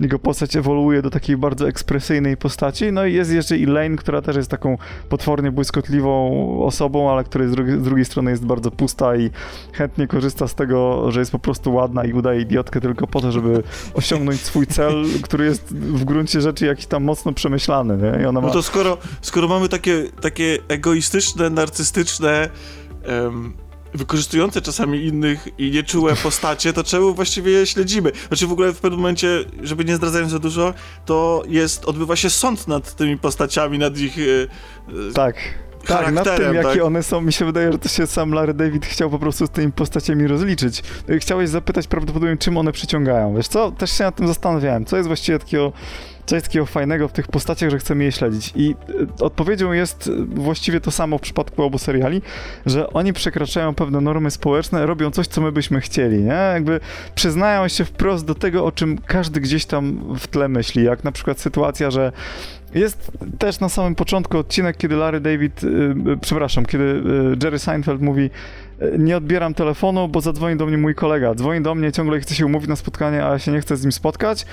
jego 0.00 0.18
postać 0.18 0.56
ewoluuje 0.56 1.02
do 1.02 1.10
takiej 1.10 1.36
bardzo 1.36 1.68
ekspresyjnej 1.68 2.36
postaci. 2.36 2.92
No 2.92 3.06
i 3.06 3.14
jest 3.14 3.32
jeszcze 3.32 3.54
Elaine, 3.54 3.96
która 3.96 4.22
też 4.22 4.36
jest 4.36 4.50
taką 4.50 4.78
potwornie 5.08 5.50
błyskotliwą 5.50 6.64
osobą, 6.64 7.10
ale 7.10 7.24
która 7.24 7.48
z, 7.48 7.50
drugi, 7.50 7.72
z 7.72 7.82
drugiej 7.82 8.04
strony 8.04 8.30
jest 8.30 8.44
bardzo 8.44 8.70
pusta 8.70 9.16
i 9.16 9.30
chętnie 9.72 10.06
korzysta 10.06 10.48
z 10.48 10.54
tego, 10.54 11.10
że 11.12 11.20
jest 11.20 11.32
po 11.32 11.38
prostu 11.38 11.56
prostu 11.56 11.74
ładna 11.74 12.04
i 12.04 12.12
udaje 12.12 12.40
idiotkę 12.40 12.80
tylko 12.80 13.06
po 13.06 13.20
to, 13.20 13.32
żeby 13.32 13.62
osiągnąć 13.94 14.40
swój 14.40 14.66
cel, 14.66 15.04
który 15.22 15.44
jest 15.44 15.74
w 15.74 16.04
gruncie 16.04 16.40
rzeczy 16.40 16.66
jakiś 16.66 16.86
tam 16.86 17.04
mocno 17.04 17.32
przemyślany, 17.32 17.96
nie? 17.96 18.22
I 18.22 18.26
ona 18.26 18.40
ma... 18.40 18.46
No 18.46 18.52
to 18.52 18.62
skoro, 18.62 18.98
skoro 19.20 19.48
mamy 19.48 19.68
takie, 19.68 20.04
takie 20.20 20.58
egoistyczne, 20.68 21.50
narcystyczne 21.50 21.85
um, 23.08 23.56
wykorzystujące 23.94 24.62
czasami 24.62 25.04
innych 25.04 25.48
i 25.58 25.70
nieczułe 25.70 26.16
postacie, 26.16 26.72
to 26.72 26.84
czemu 26.84 27.14
właściwie 27.14 27.52
je 27.52 27.66
śledzimy? 27.66 28.12
Znaczy 28.28 28.46
w 28.46 28.52
ogóle 28.52 28.72
w 28.72 28.80
pewnym 28.80 29.00
momencie, 29.00 29.28
żeby 29.62 29.84
nie 29.84 29.96
zdradzając 29.96 30.32
za 30.32 30.38
dużo, 30.38 30.74
to 31.04 31.42
jest, 31.48 31.84
odbywa 31.84 32.16
się 32.16 32.30
sąd 32.30 32.68
nad 32.68 32.94
tymi 32.96 33.18
postaciami, 33.18 33.78
nad 33.78 33.98
ich 33.98 34.18
e, 34.18 35.12
tak. 35.12 35.36
Tak, 35.86 36.12
nad 36.12 36.36
tym, 36.36 36.54
jakie 36.54 36.68
tak? 36.68 36.82
one 36.82 37.02
są, 37.02 37.20
mi 37.20 37.32
się 37.32 37.44
wydaje, 37.44 37.72
że 37.72 37.78
to 37.78 37.88
się 37.88 38.06
sam 38.06 38.32
Larry 38.32 38.54
David 38.54 38.86
chciał 38.86 39.10
po 39.10 39.18
prostu 39.18 39.46
z 39.46 39.50
tymi 39.50 39.72
postaciami 39.72 40.26
rozliczyć. 40.26 40.82
Chciałeś 41.18 41.48
zapytać 41.50 41.86
prawdopodobnie, 41.86 42.36
czym 42.36 42.56
one 42.56 42.72
przyciągają. 42.72 43.36
Wiesz 43.36 43.48
co, 43.48 43.70
też 43.70 43.90
się 43.90 44.04
nad 44.04 44.16
tym 44.16 44.26
zastanawiałem. 44.26 44.84
Co 44.84 44.96
jest 44.96 45.06
właściwie 45.06 45.38
takiego 45.38 45.72
co 46.26 46.34
jest 46.34 46.46
takiego 46.46 46.66
fajnego 46.66 47.08
w 47.08 47.12
tych 47.12 47.28
postaciach, 47.28 47.70
że 47.70 47.78
chcemy 47.78 48.04
je 48.04 48.12
śledzić. 48.12 48.52
I 48.56 48.74
e, 49.20 49.24
odpowiedzią 49.24 49.72
jest 49.72 50.08
e, 50.08 50.10
właściwie 50.34 50.80
to 50.80 50.90
samo 50.90 51.18
w 51.18 51.20
przypadku 51.20 51.62
obu 51.62 51.78
seriali, 51.78 52.22
że 52.66 52.90
oni 52.92 53.12
przekraczają 53.12 53.74
pewne 53.74 54.00
normy 54.00 54.30
społeczne, 54.30 54.86
robią 54.86 55.10
coś, 55.10 55.26
co 55.26 55.40
my 55.40 55.52
byśmy 55.52 55.80
chcieli, 55.80 56.22
nie? 56.22 56.50
Jakby 56.52 56.80
przyznają 57.14 57.68
się 57.68 57.84
wprost 57.84 58.24
do 58.24 58.34
tego, 58.34 58.64
o 58.64 58.72
czym 58.72 58.98
każdy 58.98 59.40
gdzieś 59.40 59.66
tam 59.66 60.14
w 60.18 60.26
tle 60.26 60.48
myśli, 60.48 60.84
jak 60.84 61.04
na 61.04 61.12
przykład 61.12 61.40
sytuacja, 61.40 61.90
że 61.90 62.12
jest 62.74 63.10
też 63.38 63.60
na 63.60 63.68
samym 63.68 63.94
początku 63.94 64.38
odcinek, 64.38 64.76
kiedy 64.76 64.96
Larry 64.96 65.20
David, 65.20 65.62
yy, 65.62 66.16
przepraszam, 66.20 66.66
kiedy 66.66 66.84
yy, 66.84 67.36
Jerry 67.44 67.58
Seinfeld 67.58 68.00
mówi 68.00 68.30
nie 68.98 69.16
odbieram 69.16 69.54
telefonu, 69.54 70.08
bo 70.08 70.20
zadzwoni 70.20 70.56
do 70.56 70.66
mnie 70.66 70.78
mój 70.78 70.94
kolega. 70.94 71.34
Dzwoni 71.34 71.62
do 71.62 71.74
mnie, 71.74 71.92
ciągle 71.92 72.20
chce 72.20 72.34
się 72.34 72.46
umówić 72.46 72.68
na 72.68 72.76
spotkanie, 72.76 73.24
a 73.24 73.32
ja 73.32 73.38
się 73.38 73.52
nie 73.52 73.60
chcę 73.60 73.76
z 73.76 73.82
nim 73.82 73.92
spotkać. 73.92 74.46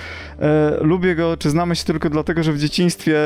Lubię 0.80 1.14
go, 1.14 1.36
czy 1.36 1.50
znamy 1.50 1.76
się 1.76 1.84
tylko 1.84 2.10
dlatego, 2.10 2.42
że 2.42 2.52
w 2.52 2.58
dzieciństwie 2.58 3.16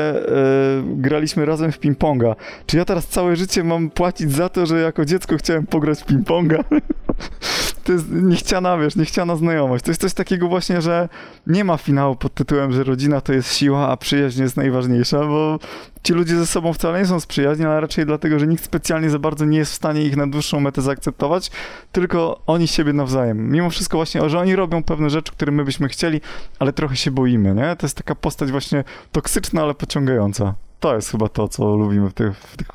graliśmy 0.85 1.45
razem 1.45 1.71
w 1.71 1.79
ping-ponga. 1.79 2.35
Czy 2.65 2.77
ja 2.77 2.85
teraz 2.85 3.07
całe 3.07 3.35
życie 3.35 3.63
mam 3.63 3.89
płacić 3.89 4.31
za 4.31 4.49
to, 4.49 4.65
że 4.65 4.81
jako 4.81 5.05
dziecko 5.05 5.37
chciałem 5.37 5.67
pograć 5.67 5.99
w 5.99 6.05
ping-ponga? 6.05 6.63
to 7.83 7.91
jest 7.91 8.05
niechciana, 8.11 8.77
wiesz, 8.77 8.95
niechciana 8.95 9.35
znajomość. 9.35 9.85
To 9.85 9.91
jest 9.91 10.01
coś 10.01 10.13
takiego 10.13 10.47
właśnie, 10.47 10.81
że 10.81 11.09
nie 11.47 11.63
ma 11.63 11.77
finału 11.77 12.15
pod 12.15 12.33
tytułem, 12.33 12.71
że 12.71 12.83
rodzina 12.83 13.21
to 13.21 13.33
jest 13.33 13.53
siła, 13.53 13.87
a 13.87 13.97
przyjaźń 13.97 14.41
jest 14.41 14.57
najważniejsza, 14.57 15.19
bo 15.19 15.59
ci 16.03 16.13
ludzie 16.13 16.35
ze 16.35 16.47
sobą 16.47 16.73
wcale 16.73 16.99
nie 16.99 17.05
są 17.05 17.19
sprzyjaźni, 17.19 17.65
ale 17.65 17.81
raczej 17.81 18.05
dlatego, 18.05 18.39
że 18.39 18.47
nikt 18.47 18.63
specjalnie 18.63 19.09
za 19.09 19.19
bardzo 19.19 19.45
nie 19.45 19.57
jest 19.57 19.71
w 19.71 19.75
stanie 19.75 20.01
ich 20.01 20.17
na 20.17 20.27
dłuższą 20.27 20.59
metę 20.59 20.81
zaakceptować, 20.81 21.51
tylko 21.91 22.41
oni 22.47 22.67
siebie 22.67 22.93
nawzajem. 22.93 23.51
Mimo 23.51 23.69
wszystko 23.69 23.97
właśnie, 23.97 24.29
że 24.29 24.39
oni 24.39 24.55
robią 24.55 24.83
pewne 24.83 25.09
rzeczy, 25.09 25.31
które 25.31 25.51
my 25.51 25.65
byśmy 25.65 25.89
chcieli, 25.89 26.21
ale 26.59 26.73
trochę 26.73 26.95
się 26.95 27.11
boimy, 27.11 27.55
nie? 27.55 27.75
To 27.75 27.85
jest 27.85 27.97
taka 27.97 28.15
postać 28.15 28.51
właśnie 28.51 28.83
toksyczna, 29.11 29.61
ale 29.61 29.73
pociągająca. 29.73 30.55
To 30.79 30.95
jest 30.95 31.11
chyba 31.11 31.29
to, 31.29 31.47
co 31.47 31.75
lubimy 31.75 32.09
w 32.09 32.13
tych, 32.13 32.37
w 32.37 32.57
tych, 32.57 32.67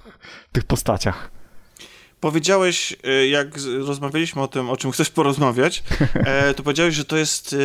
w 0.48 0.52
tych 0.52 0.64
postaciach. 0.64 1.33
Powiedziałeś, 2.24 2.96
e, 3.04 3.28
jak 3.28 3.48
rozmawialiśmy 3.86 4.42
o 4.42 4.48
tym, 4.48 4.70
o 4.70 4.76
czym 4.76 4.90
chcesz 4.90 5.10
porozmawiać, 5.10 5.82
e, 6.14 6.54
to 6.54 6.62
powiedziałeś, 6.62 6.94
że 6.94 7.04
to 7.04 7.16
jest 7.16 7.52
e, 7.52 7.56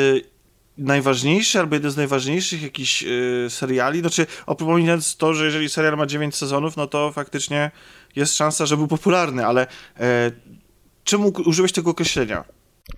najważniejszy, 0.77 1.59
albo 1.59 1.75
jeden 1.75 1.91
z 1.91 1.97
najważniejszych 1.97 2.61
jakichś 2.61 3.05
seriali. 3.49 3.99
Znaczy, 3.99 4.27
opominając 4.45 5.17
to, 5.17 5.33
że 5.33 5.45
jeżeli 5.45 5.69
serial 5.69 5.97
ma 5.97 6.05
9 6.05 6.35
sezonów, 6.35 6.77
no 6.77 6.87
to 6.87 7.11
faktycznie 7.11 7.71
jest 8.15 8.35
szansa, 8.35 8.65
że 8.65 8.77
był 8.77 8.87
popularny, 8.87 9.45
ale 9.45 9.67
czemu 11.03 11.33
użyłeś 11.45 11.71
tego 11.71 11.91
określenia? 11.91 12.43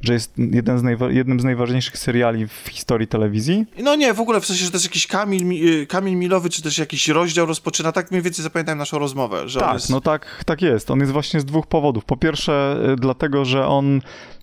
Że 0.01 0.13
jest 0.13 0.33
jeden 0.37 0.79
z 0.79 0.83
jednym 1.09 1.39
z 1.39 1.43
najważniejszych 1.43 1.97
seriali 1.97 2.47
w 2.47 2.67
historii 2.69 3.07
telewizji? 3.07 3.65
No 3.83 3.95
nie, 3.95 4.13
w 4.13 4.19
ogóle 4.19 4.41
w 4.41 4.45
sensie, 4.45 4.65
że 4.65 4.71
to 4.71 4.75
jest 4.75 4.85
jakiś 4.85 5.07
kamień, 5.07 5.67
y, 5.67 5.87
kamień 5.87 6.15
milowy, 6.15 6.49
czy 6.49 6.61
też 6.61 6.77
jakiś 6.77 7.07
rozdział 7.07 7.45
rozpoczyna. 7.45 7.91
Tak 7.91 8.11
mniej 8.11 8.23
więcej 8.23 8.43
zapamiętałem 8.43 8.79
naszą 8.79 8.99
rozmowę. 8.99 9.49
Że 9.49 9.59
tak, 9.59 9.73
jest... 9.73 9.89
no 9.89 10.01
tak, 10.01 10.43
tak 10.45 10.61
jest. 10.61 10.91
On 10.91 10.99
jest 10.99 11.11
właśnie 11.11 11.39
z 11.39 11.45
dwóch 11.45 11.67
powodów. 11.67 12.05
Po 12.05 12.17
pierwsze, 12.17 12.77
y, 12.93 12.95
dlatego, 12.95 13.45
że 13.45 13.67
on 13.67 14.01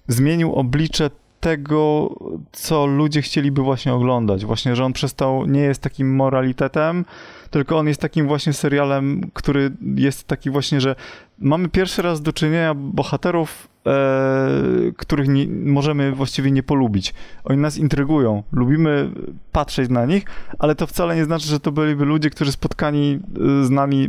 zmienił 0.09 0.55
oblicze 0.55 1.11
tego, 1.41 2.15
co 2.53 2.87
ludzie 2.87 3.23
chcieliby 3.23 3.63
właśnie 3.63 3.93
oglądać. 3.95 4.45
Właśnie, 4.45 4.77
że 4.77 4.85
on 4.85 4.93
przestał, 4.93 5.47
nie 5.47 5.61
jest 5.61 5.83
takim 5.83 6.17
moralitetem, 6.17 7.05
tylko 7.51 7.79
on 7.79 7.89
jest 7.89 8.01
takim 8.01 8.27
właśnie 8.27 8.53
serialem, 8.53 9.31
który 9.35 9.71
jest 9.95 10.27
taki 10.27 10.51
właśnie, 10.51 10.81
że 10.81 10.97
mamy 11.41 11.69
pierwszy 11.69 12.03
raz 12.03 12.23
do 12.23 12.33
czynienia 12.33 12.75
bohaterów 12.75 13.69
e, 13.87 14.93
których 14.97 15.29
nie, 15.29 15.47
możemy 15.49 16.13
właściwie 16.13 16.51
nie 16.51 16.63
polubić. 16.63 17.15
Oni 17.45 17.59
nas 17.59 17.79
intrygują, 17.79 18.43
lubimy 18.53 19.11
patrzeć 19.53 19.91
na 19.91 20.07
nich, 20.07 20.25
ale 20.59 20.75
to 20.75 20.87
wcale 20.87 21.17
nie 21.17 21.25
znaczy, 21.25 21.47
że 21.47 21.61
to 21.61 21.73
byliby 21.73 22.05
ludzie, 22.05 22.31
którzy 22.31 22.53
spotkani 22.53 23.21
e, 23.63 23.65
z 23.65 23.71
nami, 23.71 24.09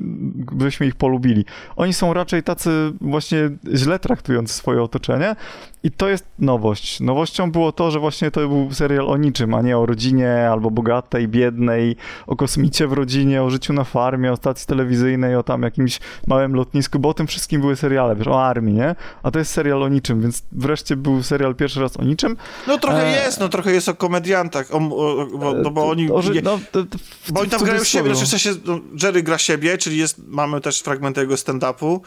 byśmy 0.52 0.88
ich 0.88 0.96
polubili. 0.96 1.46
Oni 1.76 1.94
są 1.94 2.14
raczej 2.14 2.44
tacy 2.44 2.94
właśnie 3.02 3.50
źle 3.74 4.00
traktujący 4.00 4.54
swoje 4.54 4.84
otoczenie 4.84 5.36
i 5.84 5.92
to 5.92 6.10
jest 6.10 6.26
nowość. 6.40 7.00
Nowością 7.00 7.52
było 7.52 7.72
to, 7.72 7.92
że 7.92 8.00
właśnie 8.00 8.32
to 8.32 8.48
był 8.48 8.74
serial 8.74 9.10
o 9.10 9.18
niczym, 9.18 9.54
a 9.54 9.62
nie 9.62 9.78
o 9.78 9.86
rodzinie 9.86 10.50
albo 10.52 10.72
bogatej, 10.72 11.28
biednej, 11.28 11.96
o 12.28 12.36
kosmicie 12.36 12.88
w 12.88 12.94
rodzinie, 12.94 13.44
o 13.44 13.50
życiu 13.50 13.74
na 13.74 13.84
farmie, 13.84 14.32
o 14.32 14.36
stacji 14.36 14.68
telewizyjnej, 14.68 15.36
o 15.36 15.44
tam 15.44 15.62
jakimś 15.62 16.00
małym 16.28 16.54
lotnisku, 16.56 17.00
bo 17.00 17.10
tym 17.20 17.28
wszystkim 17.28 17.62
były 17.62 17.76
seriale, 17.76 18.16
wiesz, 18.16 18.28
o 18.28 18.46
armii, 18.46 18.76
nie? 18.76 18.96
A 19.24 19.32
to 19.32 19.40
jest 19.40 19.52
serial 19.52 19.84
o 19.84 19.90
niczym, 19.90 20.22
więc 20.22 20.44
wreszcie 20.52 20.96
był 20.96 21.24
serial 21.24 21.56
pierwszy 21.56 21.82
raz 21.82 21.98
o 21.98 22.04
niczym. 22.04 22.38
No 22.68 22.78
trochę 22.78 23.08
e... 23.08 23.26
jest, 23.26 23.40
no 23.40 23.50
trochę 23.50 23.72
jest 23.72 23.90
o 23.90 23.96
komediantach, 23.96 24.68
o, 24.72 24.78
o, 24.78 25.26
bo, 25.26 25.54
no, 25.54 25.72
bo 25.72 25.90
oni... 25.90 26.12
O, 26.12 26.22
no, 26.44 26.60
to, 26.72 26.84
to 26.84 26.98
bo 27.30 27.42
oni 27.42 27.50
tam 27.50 27.64
grają 27.64 27.84
siebie, 27.84 28.16
znaczy 28.16 28.26
w 28.26 28.30
sensie 28.30 28.60
no, 28.66 28.80
Jerry 29.04 29.24
gra 29.24 29.38
siebie, 29.38 29.78
czyli 29.78 29.98
jest, 29.98 30.22
mamy 30.28 30.62
też 30.62 30.82
fragmenty 30.82 31.22
jego 31.22 31.36
stand-upu, 31.36 32.00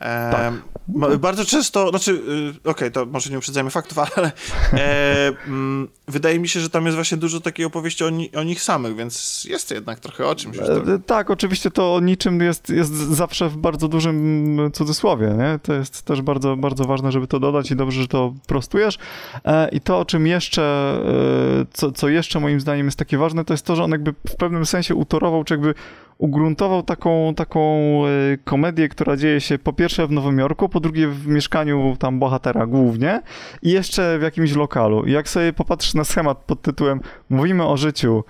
tak. 0.00 0.52
Bardzo 1.18 1.44
często, 1.44 1.90
znaczy, 1.90 2.10
y, 2.12 2.50
okej, 2.50 2.70
okay, 2.70 2.90
to 2.90 3.06
może 3.06 3.30
nie 3.30 3.38
uprzedzajmy 3.38 3.70
faktów, 3.70 3.98
ale 4.16 4.32
e, 4.72 5.32
m, 5.46 5.88
wydaje 6.08 6.38
mi 6.38 6.48
się, 6.48 6.60
że 6.60 6.70
tam 6.70 6.84
jest 6.84 6.94
właśnie 6.94 7.16
dużo 7.16 7.40
takiej 7.40 7.66
opowieści 7.66 8.04
o, 8.04 8.10
ni 8.10 8.36
o 8.36 8.42
nich 8.42 8.62
samych, 8.62 8.96
więc 8.96 9.44
jest 9.44 9.70
jednak 9.70 10.00
trochę 10.00 10.26
o 10.26 10.34
czymś. 10.34 10.58
E, 10.58 10.98
tak, 11.06 11.30
oczywiście 11.30 11.70
to 11.70 11.94
o 11.94 12.00
niczym 12.00 12.40
jest, 12.40 12.68
jest 12.68 12.92
zawsze 12.92 13.48
w 13.48 13.56
bardzo 13.56 13.88
dużym 13.88 14.70
cudzysłowie, 14.72 15.34
nie? 15.38 15.58
To 15.62 15.74
jest 15.74 16.02
też 16.02 16.22
bardzo, 16.22 16.56
bardzo 16.56 16.84
ważne, 16.84 17.12
żeby 17.12 17.26
to 17.26 17.40
dodać 17.40 17.70
i 17.70 17.76
dobrze, 17.76 18.00
że 18.00 18.08
to 18.08 18.34
prostujesz. 18.46 18.98
E, 19.44 19.68
I 19.68 19.80
to, 19.80 19.98
o 19.98 20.04
czym 20.04 20.26
jeszcze, 20.26 20.62
e, 21.62 21.66
co, 21.72 21.92
co 21.92 22.08
jeszcze 22.08 22.40
moim 22.40 22.60
zdaniem 22.60 22.86
jest 22.86 22.98
takie 22.98 23.18
ważne, 23.18 23.44
to 23.44 23.54
jest 23.54 23.66
to, 23.66 23.76
że 23.76 23.84
on 23.84 23.90
jakby 23.90 24.12
w 24.28 24.36
pewnym 24.36 24.66
sensie 24.66 24.94
utorował, 24.94 25.44
czy 25.44 25.54
jakby 25.54 25.74
ugruntował 26.18 26.82
taką, 26.82 27.34
taką 27.34 27.60
e, 28.06 28.36
komedię, 28.44 28.88
która 28.88 29.16
dzieje 29.16 29.40
się 29.40 29.58
po 29.58 29.72
pierwsze 29.72 30.06
w 30.06 30.10
Nowym 30.10 30.38
Jorku, 30.38 30.68
po 30.68 30.80
drugie 30.80 31.08
w 31.08 31.26
mieszkaniu 31.26 31.96
tam 31.98 32.18
bohatera 32.18 32.66
głównie 32.66 33.22
i 33.62 33.70
jeszcze 33.70 34.18
w 34.18 34.22
jakimś 34.22 34.54
lokalu. 34.54 35.04
I 35.04 35.12
jak 35.12 35.28
sobie 35.28 35.52
popatrzysz 35.52 35.94
na 35.94 36.04
schemat 36.04 36.38
pod 36.38 36.62
tytułem 36.62 37.00
Mówimy 37.30 37.66
o 37.66 37.76
życiu 37.76 38.24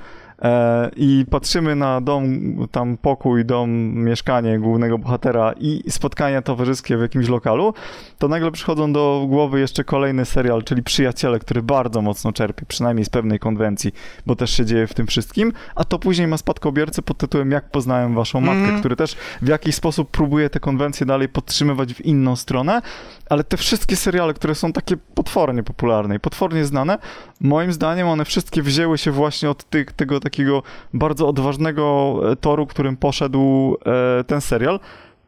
i 0.97 1.27
patrzymy 1.31 1.77
na 1.77 2.01
dom, 2.01 2.57
tam 2.71 2.97
pokój, 2.97 3.45
dom, 3.45 3.71
mieszkanie 3.95 4.59
głównego 4.59 4.99
bohatera 4.99 5.55
i 5.61 5.83
spotkania 5.89 6.43
towarzyskie 6.43 6.97
w 6.97 7.01
jakimś 7.01 7.29
lokalu, 7.29 7.75
to 8.19 8.29
nagle 8.29 8.51
przychodzą 8.51 8.93
do 8.93 9.25
głowy 9.29 9.61
jeszcze 9.61 9.85
kolejny 9.85 10.25
serial, 10.25 10.63
czyli 10.63 10.83
Przyjaciele, 10.83 11.39
który 11.39 11.63
bardzo 11.63 12.03
mocno 12.03 12.33
czerpie, 12.33 12.67
przynajmniej 12.69 13.05
z 13.05 13.11
pewnej 13.11 13.39
konwencji, 13.39 13.93
bo 14.27 14.37
też 14.37 14.51
się 14.51 14.65
dzieje 14.65 14.87
w 14.87 14.95
tym 14.95 15.07
wszystkim, 15.07 15.53
a 15.75 15.85
to 15.85 15.99
później 15.99 16.27
ma 16.27 16.37
spadkobiercy 16.37 17.03
pod 17.03 17.19
tytułem 17.19 17.51
Jak 17.51 17.71
poznałem 17.71 18.15
waszą 18.15 18.41
matkę, 18.41 18.69
mm. 18.69 18.81
który 18.81 18.97
też 18.97 19.17
w 19.43 19.49
jakiś 19.49 19.75
sposób 19.75 20.11
próbuje 20.11 20.51
te 20.51 20.61
konwencje 20.61 21.07
dalej 21.07 21.29
podtrzymywać 21.29 21.95
w 21.95 22.01
inną 22.01 22.37
stronę, 22.37 22.83
ale 23.31 23.45
te 23.45 23.57
wszystkie 23.57 23.97
seriale, 23.97 24.35
które 24.35 24.55
są 24.55 24.73
takie 24.73 24.97
potwornie 24.97 25.63
popularne 25.63 26.17
i 26.17 26.21
potwornie 26.21 26.65
znane, 26.65 26.99
moim 27.41 27.73
zdaniem 27.73 28.09
one 28.09 28.25
wszystkie 28.25 28.63
wzięły 28.63 28.99
się 28.99 29.11
właśnie 29.11 29.51
od 29.51 29.65
tych, 29.65 29.93
tego 29.93 30.21
takiego 30.25 30.63
bardzo 30.95 31.29
odważnego 31.29 32.21
e, 32.33 32.37
toru, 32.37 32.67
którym 32.67 32.97
poszedł 32.97 33.77
e, 33.87 34.25
ten 34.25 34.41
serial, 34.41 34.81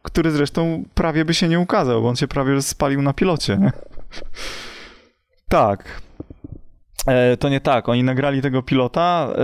który 0.03 0.31
zresztą 0.31 0.83
prawie 0.93 1.25
by 1.25 1.33
się 1.33 1.47
nie 1.47 1.59
ukazał, 1.59 2.01
bo 2.01 2.09
on 2.09 2.15
się 2.15 2.27
prawie 2.27 2.61
spalił 2.61 3.01
na 3.01 3.13
pilocie. 3.13 3.57
Nie? 3.57 3.71
tak. 5.49 6.06
E, 7.05 7.37
to 7.37 7.49
nie 7.49 7.61
tak. 7.61 7.89
Oni 7.89 8.03
nagrali 8.03 8.41
tego 8.41 8.63
pilota, 8.63 9.29
e, 9.37 9.41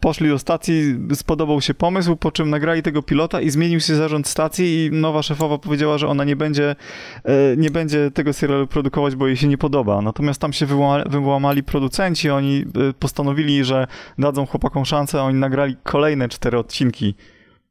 poszli 0.00 0.28
do 0.28 0.38
stacji, 0.38 0.98
spodobał 1.14 1.60
się 1.60 1.74
pomysł, 1.74 2.16
po 2.16 2.32
czym 2.32 2.50
nagrali 2.50 2.82
tego 2.82 3.02
pilota 3.02 3.40
i 3.40 3.50
zmienił 3.50 3.80
się 3.80 3.94
zarząd 3.94 4.28
stacji 4.28 4.84
i 4.84 4.90
nowa 4.90 5.22
szefowa 5.22 5.58
powiedziała, 5.58 5.98
że 5.98 6.08
ona 6.08 6.24
nie 6.24 6.36
będzie, 6.36 6.76
e, 7.24 7.56
nie 7.56 7.70
będzie 7.70 8.10
tego 8.10 8.32
serialu 8.32 8.66
produkować, 8.66 9.16
bo 9.16 9.26
jej 9.26 9.36
się 9.36 9.48
nie 9.48 9.58
podoba. 9.58 10.02
Natomiast 10.02 10.40
tam 10.40 10.52
się 10.52 10.66
wyłamali 11.06 11.62
producenci, 11.62 12.30
oni 12.30 12.64
postanowili, 12.98 13.64
że 13.64 13.86
dadzą 14.18 14.46
chłopakom 14.46 14.84
szansę, 14.84 15.22
oni 15.22 15.38
nagrali 15.38 15.76
kolejne 15.82 16.28
cztery 16.28 16.58
odcinki 16.58 17.14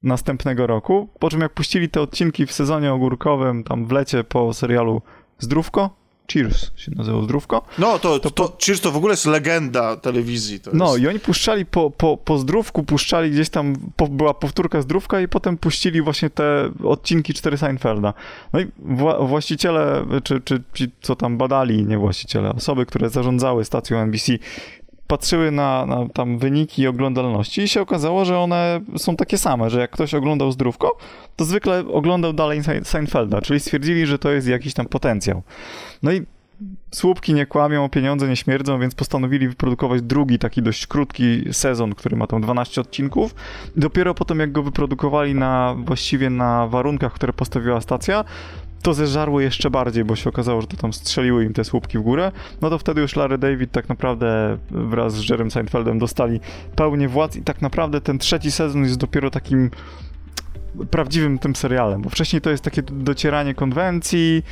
następnego 0.04 0.68
roku, 0.68 1.10
po 1.20 1.30
czym 1.30 1.42
jak 1.42 1.54
puścili 1.54 1.90
te 1.90 2.02
odcinki 2.02 2.46
w 2.46 2.52
sezonie 2.52 2.94
ogórkowym, 2.94 3.64
tam 3.64 3.86
w 3.86 3.92
lecie 3.92 4.24
po 4.24 4.54
serialu 4.54 5.02
Zdrówko, 5.40 6.05
Cheers 6.34 6.72
się 6.76 6.92
nazywało 6.96 7.24
zdrówko. 7.24 7.66
No, 7.78 8.00
to, 8.00 8.20
to, 8.20 8.32
to 8.32 8.58
Cheers 8.66 8.82
to 8.82 8.92
w 8.92 8.98
ogóle 8.98 9.14
jest 9.14 9.26
legenda 9.26 9.96
telewizji. 9.98 10.60
no 10.74 10.86
jest... 10.86 11.04
i 11.04 11.08
oni 11.08 11.20
puszczali 11.20 11.66
po, 11.66 11.92
po, 11.92 12.18
po 12.18 12.38
zdrówku, 12.38 12.84
puszczali 12.84 13.32
gdzieś 13.32 13.50
tam, 13.50 13.76
po, 13.96 14.08
była 14.08 14.34
powtórka 14.34 14.82
zdrówka 14.82 15.22
i 15.22 15.28
potem 15.28 15.58
puścili 15.58 16.02
właśnie 16.02 16.30
te 16.30 16.70
odcinki 16.84 17.34
4 17.34 17.58
Seinfelda. 17.58 18.14
No 18.54 18.60
i 18.60 18.66
wła 18.80 19.20
właściciele, 19.20 20.06
czy, 20.24 20.42
czy 20.42 20.64
ci, 20.74 20.92
co 21.02 21.16
tam 21.16 21.38
badali, 21.38 21.86
nie 21.86 21.98
właściciele, 21.98 22.50
osoby, 22.50 22.86
które 22.86 23.10
zarządzały 23.10 23.66
stacją 23.66 23.98
NBC, 23.98 24.32
patrzyły 25.08 25.52
na, 25.52 25.86
na, 25.86 26.10
tam 26.14 26.38
wyniki 26.38 26.88
oglądalności 26.88 27.62
i 27.62 27.68
się 27.68 27.82
okazało, 27.82 28.26
że 28.26 28.40
one 28.40 28.82
są 28.98 29.16
takie 29.16 29.38
same, 29.38 29.70
że 29.70 29.80
jak 29.80 29.92
ktoś 29.92 30.14
oglądał 30.14 30.52
zdrówko, 30.52 30.98
to 31.36 31.46
zwykle 31.46 31.84
oglądał 31.88 32.34
dalej 32.34 32.62
Seinfelda, 32.84 33.42
czyli 33.42 33.60
stwierdzili, 33.60 34.06
że 34.06 34.20
to 34.20 34.32
jest 34.32 34.48
jakiś 34.48 34.74
tam 34.74 34.86
potencjał. 34.86 35.42
No 36.04 36.12
i 36.12 36.22
słupki 36.92 37.34
nie 37.34 37.46
kłamią, 37.46 37.90
pieniądze 37.90 38.28
nie 38.28 38.36
śmierdzą, 38.36 38.80
więc 38.80 38.96
postanowili 38.96 39.48
wyprodukować 39.48 40.02
drugi 40.02 40.40
taki 40.40 40.62
dość 40.62 40.88
krótki 40.88 41.44
sezon, 41.52 41.96
który 41.96 42.16
ma 42.16 42.28
tam 42.28 42.42
12 42.42 42.82
odcinków. 42.82 43.36
Dopiero 43.78 44.14
potem 44.14 44.40
jak 44.40 44.52
go 44.52 44.64
wyprodukowali 44.64 45.36
na 45.36 45.76
właściwie 45.78 46.30
na 46.30 46.68
warunkach, 46.68 47.14
które 47.14 47.34
postawiła 47.34 47.82
stacja, 47.82 48.26
to 48.86 48.94
zeżarło 48.94 49.42
jeszcze 49.42 49.70
bardziej, 49.70 50.06
bo 50.06 50.16
się 50.16 50.30
okazało, 50.30 50.62
że 50.62 50.68
to 50.68 50.78
tam 50.78 50.94
strzeliły 50.94 51.46
im 51.46 51.54
te 51.54 51.64
słupki 51.64 51.98
w 51.98 52.02
górę, 52.02 52.32
no 52.62 52.70
to 52.70 52.78
wtedy 52.78 53.02
już 53.02 53.16
Larry 53.16 53.38
David 53.38 53.72
tak 53.72 53.90
naprawdę 53.90 54.58
wraz 54.72 55.14
z 55.14 55.30
Jerem 55.30 55.52
Seinfeldem 55.52 56.00
dostali 56.00 56.40
pełnię 56.76 57.08
władz 57.08 57.36
i 57.36 57.42
tak 57.42 57.62
naprawdę 57.62 58.02
ten 58.02 58.20
trzeci 58.20 58.52
sezon 58.52 58.84
jest 58.84 58.98
dopiero 58.98 59.32
takim 59.32 59.72
prawdziwym 60.92 61.40
tym 61.40 61.56
serialem, 61.56 62.02
bo 62.02 62.10
wcześniej 62.10 62.42
to 62.42 62.50
jest 62.50 62.64
takie 62.64 62.82
docieranie 62.82 63.54
konwencji, 63.54 64.44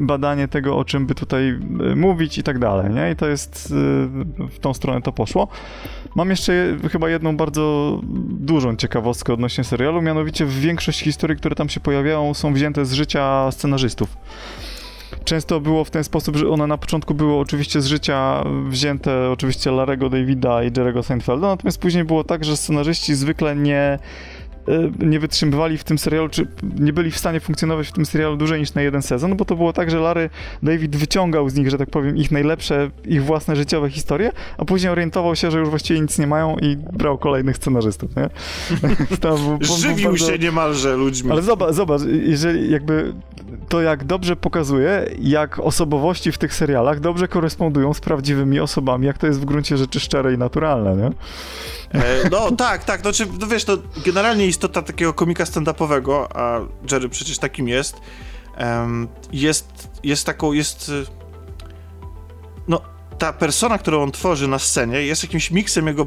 badanie 0.00 0.48
tego, 0.48 0.76
o 0.78 0.84
czym 0.84 1.06
by 1.06 1.14
tutaj 1.14 1.48
e, 1.48 1.96
mówić 1.96 2.38
i 2.38 2.42
tak 2.42 2.58
dalej, 2.58 2.94
nie? 2.94 3.10
I 3.10 3.16
to 3.16 3.28
jest, 3.28 3.74
e, 4.40 4.48
w 4.48 4.58
tą 4.60 4.74
stronę 4.74 5.02
to 5.02 5.12
poszło. 5.12 5.48
Mam 6.14 6.30
jeszcze 6.30 6.76
chyba 6.92 7.10
jedną 7.10 7.36
bardzo 7.36 8.00
dużą 8.40 8.76
ciekawostkę 8.76 9.32
odnośnie 9.32 9.64
serialu, 9.64 10.02
mianowicie 10.02 10.46
większość 10.46 11.00
historii, 11.00 11.36
które 11.36 11.56
tam 11.56 11.68
się 11.68 11.80
pojawiają, 11.80 12.34
są 12.34 12.54
wzięte 12.54 12.86
z 12.86 12.92
życia 12.92 13.50
scenarzystów. 13.50 14.16
Często 15.24 15.60
było 15.60 15.84
w 15.84 15.90
ten 15.90 16.04
sposób, 16.04 16.36
że 16.36 16.48
one 16.48 16.66
na 16.66 16.78
początku 16.78 17.14
były 17.14 17.34
oczywiście 17.34 17.80
z 17.80 17.86
życia 17.86 18.44
wzięte 18.68 19.30
oczywiście 19.30 19.70
Larego 19.70 20.10
Davida 20.10 20.62
i 20.62 20.66
Jerego 20.76 21.02
Seinfelda, 21.02 21.46
natomiast 21.46 21.80
później 21.80 22.04
było 22.04 22.24
tak, 22.24 22.44
że 22.44 22.56
scenarzyści 22.56 23.14
zwykle 23.14 23.56
nie 23.56 23.98
nie 24.98 25.20
wytrzymywali 25.20 25.78
w 25.78 25.84
tym 25.84 25.98
serialu, 25.98 26.28
czy 26.28 26.46
nie 26.78 26.92
byli 26.92 27.10
w 27.10 27.18
stanie 27.18 27.40
funkcjonować 27.40 27.88
w 27.88 27.92
tym 27.92 28.06
serialu 28.06 28.36
dłużej 28.36 28.60
niż 28.60 28.74
na 28.74 28.82
jeden 28.82 29.02
sezon, 29.02 29.36
bo 29.36 29.44
to 29.44 29.56
było 29.56 29.72
tak, 29.72 29.90
że 29.90 29.98
Larry 29.98 30.30
David 30.62 30.96
wyciągał 30.96 31.48
z 31.50 31.54
nich, 31.54 31.70
że 31.70 31.78
tak 31.78 31.90
powiem, 31.90 32.16
ich 32.16 32.30
najlepsze, 32.30 32.90
ich 33.04 33.24
własne 33.24 33.56
życiowe 33.56 33.90
historie, 33.90 34.32
a 34.58 34.64
później 34.64 34.92
orientował 34.92 35.36
się, 35.36 35.50
że 35.50 35.58
już 35.58 35.68
właściwie 35.68 36.00
nic 36.00 36.18
nie 36.18 36.26
mają 36.26 36.56
i 36.56 36.76
brał 36.76 37.18
kolejnych 37.18 37.56
scenarzystów, 37.56 38.10
nie? 38.16 38.28
Tam, 39.20 39.58
Żywił 39.60 40.10
bardzo... 40.10 40.26
się 40.26 40.38
niemalże 40.38 40.96
ludźmi. 40.96 41.30
Ale 41.30 41.42
zobacz, 41.42 41.74
zobacz, 41.74 42.02
jeżeli 42.22 42.70
jakby 42.70 43.12
to 43.68 43.80
jak 43.80 44.04
dobrze 44.04 44.36
pokazuje, 44.36 45.10
jak 45.20 45.58
osobowości 45.58 46.32
w 46.32 46.38
tych 46.38 46.54
serialach 46.54 47.00
dobrze 47.00 47.28
korespondują 47.28 47.94
z 47.94 48.00
prawdziwymi 48.00 48.60
osobami, 48.60 49.06
jak 49.06 49.18
to 49.18 49.26
jest 49.26 49.40
w 49.40 49.44
gruncie 49.44 49.76
rzeczy 49.76 50.00
szczere 50.00 50.34
i 50.34 50.38
naturalne, 50.38 50.96
nie? 50.96 51.10
E, 51.94 52.30
no 52.30 52.50
tak, 52.50 52.84
tak, 52.84 53.04
no, 53.04 53.12
czy, 53.12 53.26
no 53.40 53.46
wiesz, 53.46 53.64
to 53.64 53.78
generalnie 54.04 54.46
istota 54.46 54.82
takiego 54.82 55.14
komika 55.14 55.44
stand-upowego, 55.44 56.26
a 56.34 56.60
Jerry 56.92 57.08
przecież 57.08 57.38
takim 57.38 57.68
jest, 57.68 57.96
jest, 59.32 59.88
jest 60.02 60.26
taką, 60.26 60.52
jest, 60.52 60.92
no, 62.68 62.80
ta 63.18 63.32
persona, 63.32 63.78
którą 63.78 64.02
on 64.02 64.12
tworzy 64.12 64.48
na 64.48 64.58
scenie 64.58 65.02
jest 65.02 65.22
jakimś 65.22 65.50
miksem 65.50 65.86
jego 65.86 66.06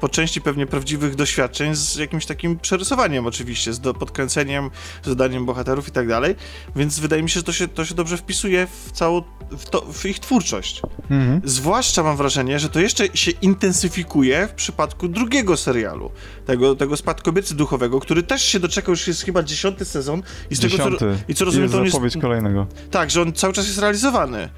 po 0.00 0.08
części 0.08 0.40
pewnie 0.40 0.66
prawdziwych 0.66 1.14
doświadczeń 1.14 1.74
z 1.74 1.96
jakimś 1.96 2.26
takim 2.26 2.58
przerysowaniem 2.58 3.26
oczywiście, 3.26 3.72
z 3.72 3.80
do, 3.80 3.94
podkręceniem, 3.94 4.70
z 5.02 5.08
dodaniem 5.08 5.46
bohaterów 5.46 5.88
i 5.88 5.90
tak 5.90 6.08
dalej, 6.08 6.34
więc 6.76 6.98
wydaje 6.98 7.22
mi 7.22 7.30
się, 7.30 7.40
że 7.40 7.44
to 7.44 7.52
się, 7.52 7.68
to 7.68 7.84
się 7.84 7.94
dobrze 7.94 8.16
wpisuje 8.16 8.66
w 8.66 8.92
całą, 8.92 9.22
w, 9.50 9.64
to, 9.70 9.80
w 9.92 10.06
ich 10.06 10.18
twórczość. 10.18 10.82
Mhm. 11.10 11.40
Zwłaszcza 11.44 12.02
mam 12.02 12.16
wrażenie, 12.16 12.58
że 12.58 12.68
to 12.68 12.80
jeszcze 12.80 13.16
się 13.16 13.30
intensyfikuje 13.30 14.48
w 14.48 14.52
przypadku 14.52 15.08
drugiego 15.08 15.56
serialu, 15.56 16.10
tego, 16.46 16.74
tego 16.74 16.96
Spadkobiercy 16.96 17.54
Duchowego, 17.54 18.00
który 18.00 18.22
też 18.22 18.42
się 18.42 18.60
doczekał, 18.60 18.92
już 18.92 19.08
jest 19.08 19.22
chyba 19.22 19.42
dziesiąty 19.42 19.84
sezon 19.84 20.22
i 20.50 20.54
z 20.54 20.58
Dziesiąty. 20.58 20.98
tego 20.98 21.14
co, 21.14 21.20
i 21.28 21.34
co 21.34 21.44
rozumiem, 21.44 21.70
to 21.70 21.78
on 21.78 21.84
jest... 21.84 22.20
kolejnego. 22.20 22.66
Tak, 22.90 23.10
że 23.10 23.22
on 23.22 23.32
cały 23.32 23.52
czas 23.52 23.66
jest 23.66 23.78
realizowany. 23.78 24.48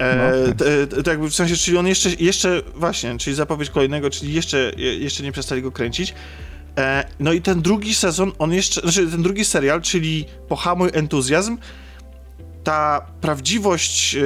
E, 0.00 0.16
no. 0.16 0.96
tak 0.96 1.06
jakby 1.06 1.30
w 1.30 1.34
sensie, 1.34 1.56
czyli 1.56 1.76
on 1.76 1.86
jeszcze, 1.86 2.10
jeszcze, 2.18 2.62
właśnie, 2.74 3.18
czyli 3.18 3.36
zapowiedź 3.36 3.70
kolejnego, 3.70 4.10
czyli 4.10 4.34
jeszcze, 4.34 4.72
jeszcze 4.76 5.22
nie 5.22 5.32
przestali 5.32 5.62
go 5.62 5.72
kręcić. 5.72 6.14
E, 6.78 7.04
no 7.20 7.32
i 7.32 7.42
ten 7.42 7.62
drugi 7.62 7.94
sezon, 7.94 8.32
on 8.38 8.52
jeszcze, 8.52 8.80
znaczy 8.80 9.06
ten 9.06 9.22
drugi 9.22 9.44
serial, 9.44 9.82
czyli 9.82 10.24
Pohamuj 10.48 10.90
entuzjazm, 10.92 11.58
ta 12.64 13.06
prawdziwość 13.20 14.14
e, 14.14 14.20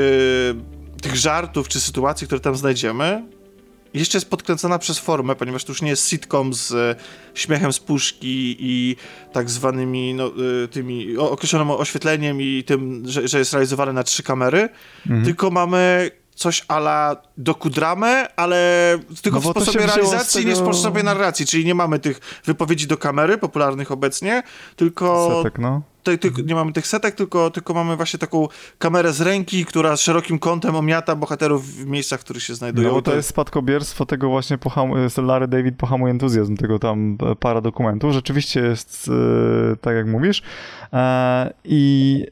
tych 1.02 1.16
żartów 1.16 1.68
czy 1.68 1.80
sytuacji, 1.80 2.26
które 2.26 2.40
tam 2.40 2.56
znajdziemy, 2.56 3.24
jeszcze 3.94 4.18
jest 4.18 4.30
podkręcona 4.30 4.78
przez 4.78 4.98
formę, 4.98 5.34
ponieważ 5.34 5.64
to 5.64 5.72
już 5.72 5.82
nie 5.82 5.90
jest 5.90 6.08
sitcom 6.08 6.54
z 6.54 6.72
e, 6.72 6.96
śmiechem 7.34 7.72
z 7.72 7.78
puszki 7.78 8.56
i 8.58 8.96
tak 9.32 9.50
zwanymi 9.50 10.14
no, 10.14 10.26
e, 10.64 10.68
tymi 10.68 11.16
określonym 11.16 11.70
oświetleniem 11.70 12.40
i 12.40 12.64
tym, 12.66 13.02
że, 13.06 13.28
że 13.28 13.38
jest 13.38 13.52
realizowane 13.52 13.92
na 13.92 14.02
trzy 14.02 14.22
kamery, 14.22 14.68
mhm. 15.06 15.24
tylko 15.24 15.50
mamy 15.50 16.10
coś 16.34 16.64
ala 16.68 17.16
dokudramę, 17.36 18.36
ale 18.36 18.98
tylko 19.22 19.40
no 19.44 19.48
w 19.48 19.50
sposobie 19.50 19.86
realizacji, 19.86 20.40
tego... 20.40 20.50
nie 20.50 20.56
w 20.56 20.58
sposobie 20.58 21.02
narracji, 21.02 21.46
czyli 21.46 21.64
nie 21.64 21.74
mamy 21.74 21.98
tych 21.98 22.40
wypowiedzi 22.44 22.86
do 22.86 22.96
kamery 22.96 23.38
popularnych 23.38 23.92
obecnie, 23.92 24.42
tylko... 24.76 25.36
Setek, 25.42 25.58
no 25.58 25.82
tutaj 26.04 26.18
ty, 26.18 26.42
nie 26.44 26.54
mamy 26.54 26.72
tych 26.72 26.86
setek, 26.86 27.14
tylko, 27.14 27.50
tylko 27.50 27.74
mamy 27.74 27.96
właśnie 27.96 28.18
taką 28.18 28.48
kamerę 28.78 29.12
z 29.12 29.20
ręki, 29.20 29.64
która 29.64 29.96
z 29.96 30.00
szerokim 30.00 30.38
kątem 30.38 30.76
omiata 30.76 31.16
bohaterów 31.16 31.66
w 31.66 31.86
miejscach, 31.86 32.20
w 32.20 32.24
których 32.24 32.42
się 32.42 32.54
znajdują. 32.54 32.92
No 32.92 33.02
to 33.02 33.16
jest 33.16 33.28
spadkobierstwo 33.28 34.06
tego 34.06 34.28
właśnie, 34.28 34.58
Larry 35.16 35.48
David 35.48 35.76
pohamuje 35.76 36.10
entuzjazm, 36.10 36.56
tego 36.56 36.78
tam 36.78 37.18
e, 37.30 37.36
para 37.36 37.60
dokumentów. 37.60 38.12
Rzeczywiście 38.12 38.60
jest 38.60 39.10
e, 39.72 39.76
tak, 39.76 39.96
jak 39.96 40.06
mówisz. 40.06 40.42
E, 40.92 41.52
I 41.64 42.24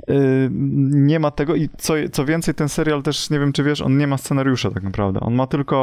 nie 0.90 1.20
ma 1.20 1.30
tego 1.30 1.54
i 1.54 1.68
co, 1.78 1.94
co 2.12 2.24
więcej, 2.24 2.54
ten 2.54 2.68
serial 2.68 3.02
też, 3.02 3.30
nie 3.30 3.38
wiem 3.38 3.52
czy 3.52 3.62
wiesz, 3.62 3.80
on 3.80 3.98
nie 3.98 4.06
ma 4.06 4.18
scenariusza 4.18 4.70
tak 4.70 4.82
naprawdę. 4.82 5.20
On 5.20 5.34
ma 5.34 5.46
tylko 5.46 5.82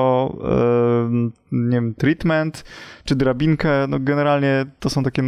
nie 1.52 1.78
wiem, 1.78 1.94
treatment, 1.96 2.64
czy 3.04 3.16
drabinkę, 3.16 3.88
no 3.88 4.00
generalnie 4.00 4.66
to 4.80 4.90
są 4.90 5.04
takie 5.04 5.24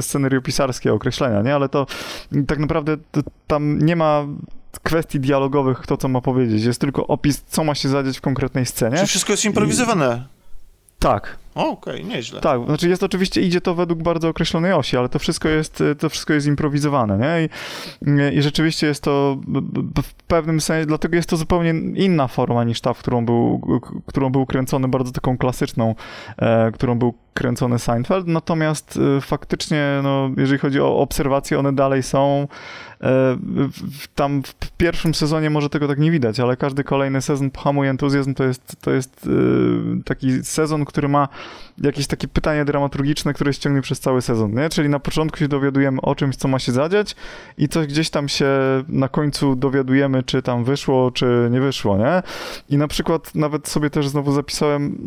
scenariopisarskie 0.00 0.92
określenia, 0.92 1.42
nie? 1.42 1.54
Ale 1.54 1.68
to 1.68 1.86
tak 2.46 2.58
naprawdę 2.58 2.96
tam 3.46 3.78
nie 3.78 3.96
ma 3.96 4.26
kwestii 4.82 5.20
dialogowych, 5.20 5.78
kto 5.78 5.96
co 5.96 6.08
ma 6.08 6.20
powiedzieć. 6.20 6.64
Jest 6.64 6.80
tylko 6.80 7.06
opis, 7.06 7.42
co 7.48 7.64
ma 7.64 7.74
się 7.74 7.88
zadzieć 7.88 8.18
w 8.18 8.20
konkretnej 8.20 8.66
scenie. 8.66 8.96
Czy 8.96 9.06
wszystko 9.06 9.32
jest 9.32 9.44
improwizowane? 9.44 10.26
Tak. 10.98 11.36
Okej, 11.58 11.94
okay, 12.02 12.04
nieźle. 12.04 12.40
Tak, 12.40 12.64
znaczy 12.64 12.88
jest 12.88 13.02
oczywiście, 13.02 13.42
idzie 13.42 13.60
to 13.60 13.74
według 13.74 14.02
bardzo 14.02 14.28
określonej 14.28 14.72
osi, 14.72 14.96
ale 14.96 15.08
to 15.08 15.18
wszystko 15.18 15.48
jest, 15.48 15.82
to 15.98 16.08
wszystko 16.08 16.32
jest 16.32 16.46
improwizowane, 16.46 17.18
nie? 17.18 17.48
I, 18.32 18.38
i 18.38 18.42
rzeczywiście 18.42 18.86
jest 18.86 19.02
to 19.02 19.38
w 20.02 20.14
pewnym 20.14 20.60
sensie, 20.60 20.86
dlatego 20.86 21.16
jest 21.16 21.28
to 21.28 21.36
zupełnie 21.36 21.70
inna 21.94 22.28
forma 22.28 22.64
niż 22.64 22.80
ta, 22.80 22.94
w 22.94 22.98
którą 22.98 23.24
był, 23.24 23.60
którą 24.06 24.30
był 24.30 24.46
kręcony, 24.46 24.88
bardzo 24.88 25.12
taką 25.12 25.38
klasyczną, 25.38 25.94
e, 26.38 26.72
którą 26.72 26.98
był 26.98 27.14
kręcony 27.38 27.78
Seinfeld, 27.78 28.26
natomiast 28.26 28.98
e, 29.16 29.20
faktycznie, 29.20 30.00
no, 30.02 30.30
jeżeli 30.36 30.58
chodzi 30.58 30.80
o 30.80 30.98
obserwacje, 30.98 31.58
one 31.58 31.72
dalej 31.72 32.02
są 32.02 32.48
e, 33.02 33.38
tam 34.14 34.42
w 34.42 34.70
pierwszym 34.70 35.14
sezonie 35.14 35.50
może 35.50 35.70
tego 35.70 35.88
tak 35.88 35.98
nie 35.98 36.10
widać, 36.10 36.40
ale 36.40 36.56
każdy 36.56 36.84
kolejny 36.84 37.22
sezon 37.22 37.50
hamuje 37.58 37.90
entuzjazm, 37.90 38.34
to 38.34 38.44
jest, 38.44 38.76
to 38.80 38.90
jest 38.90 39.28
e, 40.00 40.02
taki 40.02 40.44
sezon, 40.44 40.84
który 40.84 41.08
ma 41.08 41.28
jakieś 41.82 42.06
takie 42.06 42.28
pytanie 42.28 42.64
dramaturgiczne, 42.64 43.34
które 43.34 43.52
ściągnie 43.52 43.82
przez 43.82 44.00
cały 44.00 44.22
sezon, 44.22 44.54
nie? 44.54 44.68
Czyli 44.68 44.88
na 44.88 44.98
początku 44.98 45.38
się 45.38 45.48
dowiadujemy 45.48 46.00
o 46.00 46.14
czymś, 46.14 46.36
co 46.36 46.48
ma 46.48 46.58
się 46.58 46.72
zadziać 46.72 47.16
i 47.58 47.68
coś 47.68 47.86
gdzieś 47.86 48.10
tam 48.10 48.28
się 48.28 48.46
na 48.88 49.08
końcu 49.08 49.56
dowiadujemy, 49.56 50.22
czy 50.22 50.42
tam 50.42 50.64
wyszło, 50.64 51.10
czy 51.10 51.48
nie 51.50 51.60
wyszło, 51.60 51.98
nie? 51.98 52.22
I 52.68 52.78
na 52.78 52.88
przykład 52.88 53.34
nawet 53.34 53.68
sobie 53.68 53.90
też 53.90 54.08
znowu 54.08 54.32
zapisałem 54.32 54.98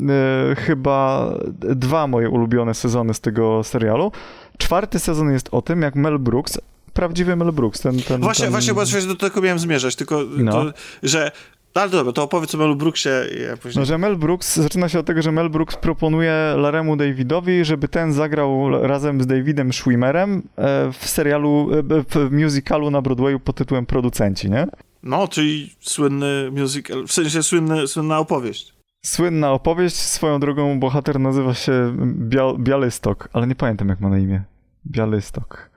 e, 0.51 0.55
chyba 0.55 1.29
dwa 1.59 2.07
moje 2.07 2.29
ulubione 2.29 2.73
sezony 2.73 3.13
z 3.13 3.19
tego 3.19 3.63
serialu. 3.63 4.11
Czwarty 4.57 4.99
sezon 4.99 5.31
jest 5.31 5.49
o 5.51 5.61
tym, 5.61 5.81
jak 5.81 5.95
Mel 5.95 6.19
Brooks 6.19 6.57
prawdziwy 6.93 7.35
Mel 7.35 7.51
Brooks. 7.51 7.81
Ten, 7.81 8.01
ten, 8.01 8.21
właśnie, 8.21 8.45
ten... 8.45 8.51
właśnie, 8.51 8.73
właśnie 8.73 9.01
do 9.01 9.15
tego 9.15 9.41
miałem 9.41 9.59
zmierzać, 9.59 9.95
tylko 9.95 10.21
no. 10.37 10.51
to, 10.51 10.73
że 11.03 11.31
no 11.75 11.81
ale 11.81 11.91
dobra, 11.91 12.13
to 12.13 12.23
opowiedz 12.23 12.55
o 12.55 12.57
Mel 12.57 12.75
Brooksie. 12.75 13.09
Ja 13.49 13.57
później... 13.57 13.81
No, 13.81 13.85
że 13.85 13.97
Mel 13.97 14.17
Brooks, 14.17 14.55
zaczyna 14.55 14.89
się 14.89 14.99
od 14.99 15.05
tego, 15.05 15.21
że 15.21 15.31
Mel 15.31 15.49
Brooks 15.49 15.75
proponuje 15.75 16.33
Laremu 16.57 16.95
Davidowi, 16.95 17.65
żeby 17.65 17.87
ten 17.87 18.13
zagrał 18.13 18.69
razem 18.87 19.21
z 19.21 19.27
Davidem 19.27 19.73
Schwimmerem 19.73 20.43
e, 20.57 20.91
w 20.91 21.07
serialu, 21.09 21.69
e, 21.73 21.83
w 22.09 22.31
musicalu 22.31 22.91
na 22.91 23.01
Broadwayu 23.01 23.39
pod 23.39 23.55
tytułem 23.55 23.85
Producenci, 23.85 24.49
nie? 24.49 24.67
No, 25.03 25.27
czyli 25.27 25.75
słynny 25.79 26.51
musical, 26.51 27.07
w 27.07 27.11
sensie 27.11 27.43
słynny, 27.43 27.87
słynna 27.87 28.19
opowieść. 28.19 28.73
Słynna 29.05 29.51
opowieść, 29.51 29.95
swoją 29.95 30.39
drogą 30.39 30.79
bohater 30.79 31.19
nazywa 31.19 31.53
się 31.53 31.97
Bia 32.05 32.53
Bialystok, 32.59 33.29
ale 33.33 33.47
nie 33.47 33.55
pamiętam 33.55 33.89
jak 33.89 33.99
ma 33.99 34.09
na 34.09 34.17
imię. 34.19 34.43
Bialystok. 34.85 35.71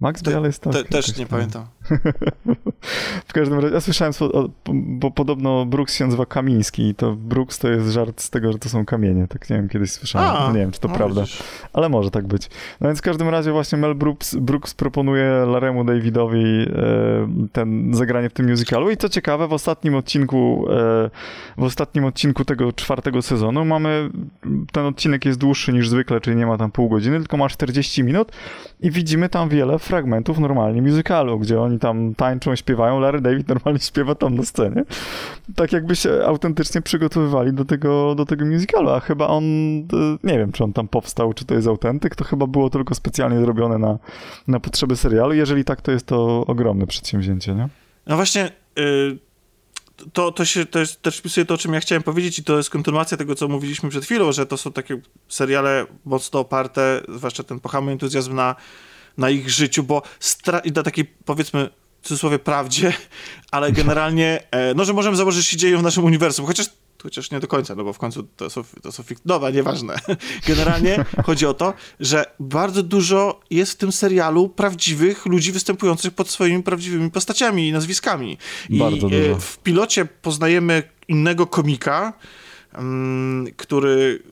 Max 0.00 0.22
Te, 0.22 0.30
Bialystok? 0.30 0.72
Te, 0.72 0.84
też 0.84 1.16
nie 1.18 1.26
pamiętam. 1.26 1.66
W 3.28 3.32
każdym 3.32 3.58
razie, 3.58 3.74
ja 3.74 3.80
słyszałem, 3.80 4.12
bo 4.74 5.10
podobno 5.10 5.66
Brooks 5.66 5.94
się 5.94 6.04
nazywa 6.04 6.26
Kamiński 6.26 6.88
i 6.88 6.94
to 6.94 7.12
Brooks 7.12 7.58
to 7.58 7.68
jest 7.68 7.88
żart 7.88 8.20
z 8.20 8.30
tego, 8.30 8.52
że 8.52 8.58
to 8.58 8.68
są 8.68 8.84
kamienie. 8.84 9.28
Tak 9.28 9.50
nie 9.50 9.56
wiem, 9.56 9.68
kiedyś 9.68 9.90
słyszałem. 9.90 10.30
A, 10.36 10.52
nie 10.52 10.58
wiem, 10.58 10.70
czy 10.70 10.80
to 10.80 10.88
no 10.88 10.94
prawda. 10.94 11.20
Widzisz. 11.20 11.42
Ale 11.72 11.88
może 11.88 12.10
tak 12.10 12.26
być. 12.26 12.50
No 12.80 12.88
więc 12.88 12.98
w 12.98 13.02
każdym 13.02 13.28
razie 13.28 13.52
właśnie 13.52 13.78
Mel 13.78 13.94
Brooks, 13.94 14.34
Brooks 14.34 14.74
proponuje 14.74 15.44
Laremu 15.46 15.84
Davidowi 15.84 16.44
e, 16.44 16.68
ten 17.52 17.94
zagranie 17.94 18.30
w 18.30 18.32
tym 18.32 18.50
musicalu 18.50 18.90
i 18.90 18.96
co 18.96 19.08
ciekawe, 19.08 19.48
w 19.48 19.52
ostatnim 19.52 19.94
odcinku 19.94 20.66
e, 20.70 21.10
w 21.58 21.62
ostatnim 21.62 22.04
odcinku 22.04 22.44
tego 22.44 22.72
czwartego 22.72 23.22
sezonu 23.22 23.64
mamy, 23.64 24.10
ten 24.72 24.86
odcinek 24.86 25.24
jest 25.24 25.38
dłuższy 25.38 25.72
niż 25.72 25.88
zwykle, 25.88 26.20
czyli 26.20 26.36
nie 26.36 26.46
ma 26.46 26.58
tam 26.58 26.70
pół 26.70 26.88
godziny, 26.88 27.18
tylko 27.18 27.36
ma 27.36 27.48
40 27.48 28.04
minut 28.04 28.32
i 28.80 28.90
widzimy 28.90 29.28
tam 29.28 29.48
wiele 29.48 29.78
fragmentów 29.78 30.38
normalnie 30.38 30.82
musicalu, 30.82 31.38
gdzie 31.38 31.60
oni 31.60 31.73
tam 31.78 32.14
tańczą, 32.14 32.56
śpiewają, 32.56 33.00
Larry 33.00 33.20
David 33.20 33.48
normalnie 33.48 33.80
śpiewa 33.90 34.14
tam 34.14 34.34
na 34.34 34.44
scenie. 34.44 34.84
Tak 35.56 35.72
jakby 35.72 35.96
się 35.96 36.10
autentycznie 36.26 36.82
przygotowywali 36.82 37.52
do 37.52 37.64
tego, 37.64 38.14
do 38.14 38.26
tego 38.26 38.44
musicalu, 38.44 38.90
a 38.90 39.00
chyba 39.00 39.26
on, 39.26 39.44
nie 40.24 40.38
wiem, 40.38 40.52
czy 40.52 40.64
on 40.64 40.72
tam 40.72 40.88
powstał, 40.88 41.34
czy 41.34 41.44
to 41.44 41.54
jest 41.54 41.68
autentyk, 41.68 42.16
to 42.16 42.24
chyba 42.24 42.46
było 42.46 42.70
tylko 42.70 42.94
specjalnie 42.94 43.40
zrobione 43.40 43.78
na, 43.78 43.98
na 44.48 44.60
potrzeby 44.60 44.96
serialu. 44.96 45.34
Jeżeli 45.34 45.64
tak, 45.64 45.82
to 45.82 45.92
jest 45.92 46.06
to 46.06 46.44
ogromne 46.46 46.86
przedsięwzięcie, 46.86 47.54
nie? 47.54 47.68
No 48.06 48.16
właśnie, 48.16 48.50
yy, 48.76 49.18
to, 50.12 50.32
to 50.32 50.44
się 50.44 50.66
to 50.66 50.78
jest, 50.78 51.02
też 51.02 51.18
wpisuje 51.18 51.46
to, 51.46 51.54
o 51.54 51.58
czym 51.58 51.74
ja 51.74 51.80
chciałem 51.80 52.02
powiedzieć 52.02 52.38
i 52.38 52.44
to 52.44 52.56
jest 52.56 52.70
kontynuacja 52.70 53.16
tego, 53.16 53.34
co 53.34 53.48
mówiliśmy 53.48 53.90
przed 53.90 54.04
chwilą, 54.04 54.32
że 54.32 54.46
to 54.46 54.56
są 54.56 54.72
takie 54.72 55.00
seriale 55.28 55.86
mocno 56.04 56.40
oparte, 56.40 57.00
zwłaszcza 57.08 57.42
ten 57.42 57.60
pochamy 57.60 57.92
entuzjazm 57.92 58.34
na 58.34 58.54
na 59.18 59.30
ich 59.30 59.50
życiu, 59.50 59.82
bo 59.82 60.02
stra- 60.20 60.60
i 60.64 60.72
na 60.72 60.82
takiej 60.82 61.04
powiedzmy 61.24 61.70
w 62.02 62.08
cudzysłowie 62.08 62.38
prawdzie, 62.38 62.92
ale 63.50 63.72
generalnie, 63.72 64.42
e, 64.50 64.74
no, 64.74 64.84
że 64.84 64.92
możemy 64.92 65.16
założyć, 65.16 65.44
że 65.44 65.50
się 65.50 65.56
dzieją 65.56 65.78
w 65.78 65.82
naszym 65.82 66.04
uniwersum, 66.04 66.46
chociaż 66.46 66.66
chociaż 67.04 67.30
nie 67.30 67.40
do 67.40 67.46
końca, 67.46 67.74
no 67.74 67.84
bo 67.84 67.92
w 67.92 67.98
końcu 67.98 68.22
to 68.36 68.50
są, 68.50 68.64
to 68.82 68.92
są 68.92 69.02
fik- 69.02 69.18
dobra, 69.24 69.50
nieważne. 69.50 69.98
Generalnie 70.48 71.04
chodzi 71.24 71.46
o 71.46 71.54
to, 71.54 71.74
że 72.00 72.24
bardzo 72.40 72.82
dużo 72.82 73.40
jest 73.50 73.72
w 73.72 73.76
tym 73.76 73.92
serialu 73.92 74.48
prawdziwych 74.48 75.26
ludzi 75.26 75.52
występujących 75.52 76.14
pod 76.14 76.30
swoimi 76.30 76.62
prawdziwymi 76.62 77.10
postaciami 77.10 77.68
i 77.68 77.72
nazwiskami. 77.72 78.38
I 78.70 78.78
bardzo 78.78 79.08
dużo. 79.08 79.16
E, 79.16 79.40
w 79.40 79.58
pilocie 79.58 80.04
poznajemy 80.04 80.82
innego 81.08 81.46
komika, 81.46 82.12
mm, 82.72 83.46
który 83.56 84.22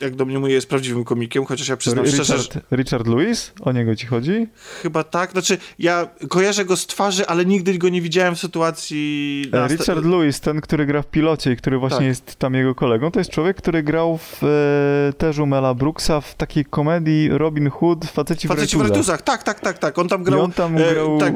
jak 0.00 0.14
do 0.14 0.24
mnie 0.24 0.38
mówię, 0.38 0.54
jest 0.54 0.68
prawdziwym 0.68 1.04
komikiem, 1.04 1.44
chociaż 1.44 1.68
ja 1.68 1.76
przyznam 1.76 2.04
Richard, 2.04 2.24
szczerze, 2.24 2.42
że... 2.70 2.76
Richard 2.76 3.06
Lewis? 3.06 3.52
O 3.60 3.72
niego 3.72 3.96
ci 3.96 4.06
chodzi? 4.06 4.46
Chyba 4.82 5.04
tak, 5.04 5.30
znaczy 5.30 5.58
ja 5.78 6.08
kojarzę 6.28 6.64
go 6.64 6.76
z 6.76 6.86
twarzy, 6.86 7.26
ale 7.26 7.44
nigdy 7.44 7.78
go 7.78 7.88
nie 7.88 8.02
widziałem 8.02 8.34
w 8.34 8.38
sytuacji... 8.38 9.44
E, 9.52 9.68
Richard 9.68 10.04
Lewis, 10.04 10.40
ten, 10.40 10.60
który 10.60 10.86
gra 10.86 11.02
w 11.02 11.06
pilocie 11.06 11.52
i 11.52 11.56
który 11.56 11.78
właśnie 11.78 11.98
tak. 11.98 12.06
jest 12.06 12.36
tam 12.36 12.54
jego 12.54 12.74
kolegą, 12.74 13.10
to 13.10 13.20
jest 13.20 13.30
człowiek, 13.30 13.56
który 13.56 13.82
grał 13.82 14.18
w 14.18 14.44
e, 14.44 15.12
też 15.12 15.38
u 15.38 15.46
Mela 15.46 15.74
Brooksa 15.74 16.20
w 16.20 16.34
takiej 16.34 16.64
komedii 16.64 17.28
Robin 17.32 17.70
Hood, 17.70 18.04
Faceci, 18.04 18.48
Faceci 18.48 18.76
w. 18.76 18.90
Tak, 19.24 19.42
tak, 19.42 19.60
tak, 19.60 19.78
tak, 19.78 19.98
on 19.98 20.08
tam 20.08 20.22
grał, 20.22 20.40
I 20.40 20.42
on 20.42 20.52
tam 20.52 20.76
grał... 20.76 21.16
E, 21.16 21.20
tak, 21.20 21.34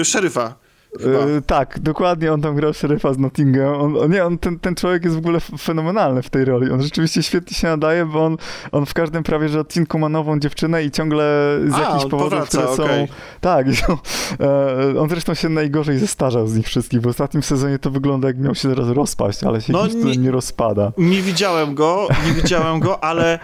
e, 0.00 0.04
szeryfa. 0.04 0.65
Yy, 1.00 1.42
tak, 1.46 1.78
dokładnie, 1.78 2.32
on 2.32 2.42
tam 2.42 2.56
grał 2.56 2.74
szeryfa 2.74 3.12
z 3.14 3.18
Nottingham. 3.18 3.80
On, 3.80 3.96
on, 3.96 4.10
nie, 4.10 4.24
on, 4.24 4.38
ten, 4.38 4.58
ten 4.58 4.74
człowiek 4.74 5.04
jest 5.04 5.16
w 5.16 5.18
ogóle 5.18 5.40
fenomenalny 5.58 6.22
w 6.22 6.30
tej 6.30 6.44
roli. 6.44 6.70
On 6.70 6.82
rzeczywiście 6.82 7.22
świetnie 7.22 7.56
się 7.56 7.66
nadaje, 7.66 8.06
bo 8.06 8.24
on, 8.24 8.36
on 8.72 8.86
w 8.86 8.94
każdym 8.94 9.22
prawie 9.22 9.48
że 9.48 9.60
odcinku 9.60 9.98
ma 9.98 10.08
nową 10.08 10.38
dziewczynę 10.38 10.84
i 10.84 10.90
ciągle 10.90 11.58
z 11.68 11.74
A, 11.74 11.80
jakichś 11.80 12.02
powodów, 12.02 12.20
powraca, 12.20 12.62
które 12.62 12.84
okay. 12.84 13.06
są... 13.06 13.14
Tak, 13.40 13.66
są, 13.74 13.98
e, 14.40 15.00
on 15.00 15.08
zresztą 15.08 15.34
się 15.34 15.48
najgorzej 15.48 15.98
zestarzał 15.98 16.46
z 16.46 16.56
nich 16.56 16.66
wszystkich. 16.66 17.00
W 17.00 17.06
ostatnim 17.06 17.42
sezonie 17.42 17.78
to 17.78 17.90
wygląda 17.90 18.28
jak 18.28 18.38
miał 18.38 18.54
się 18.54 18.68
zaraz 18.68 18.88
rozpaść, 18.88 19.44
ale 19.44 19.60
się 19.60 19.72
no, 19.72 19.86
nie, 19.86 20.16
nie 20.16 20.30
rozpada. 20.30 20.92
Nie 20.98 21.22
widziałem 21.22 21.74
go, 21.74 22.08
nie 22.26 22.32
widziałem 22.32 22.80
go, 22.80 23.04
ale... 23.04 23.38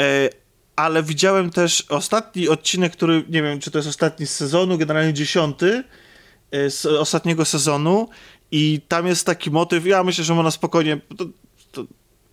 E, 0.00 0.28
ale 0.76 1.02
widziałem 1.02 1.50
też 1.50 1.84
ostatni 1.88 2.48
odcinek, 2.48 2.92
który 2.92 3.24
nie 3.28 3.42
wiem, 3.42 3.60
czy 3.60 3.70
to 3.70 3.78
jest 3.78 3.88
ostatni 3.88 4.26
z 4.26 4.36
sezonu, 4.36 4.78
generalnie 4.78 5.12
dziesiąty, 5.12 5.84
z 6.52 6.86
ostatniego 6.86 7.44
sezonu 7.44 8.08
i 8.50 8.80
tam 8.88 9.06
jest 9.06 9.26
taki 9.26 9.50
motyw, 9.50 9.86
ja 9.86 10.04
myślę, 10.04 10.24
że 10.24 10.34
można 10.34 10.50
spokojnie 10.50 11.00
to, 11.16 11.24
to 11.72 11.84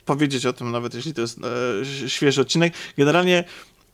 powiedzieć 0.06 0.46
o 0.46 0.54
tym, 0.54 0.72
nawet 0.72 0.94
jeśli 0.94 1.14
to 1.14 1.22
jest 1.22 1.40
e, 2.06 2.10
świeży 2.10 2.42
odcinek. 2.42 2.74
Generalnie 2.98 3.44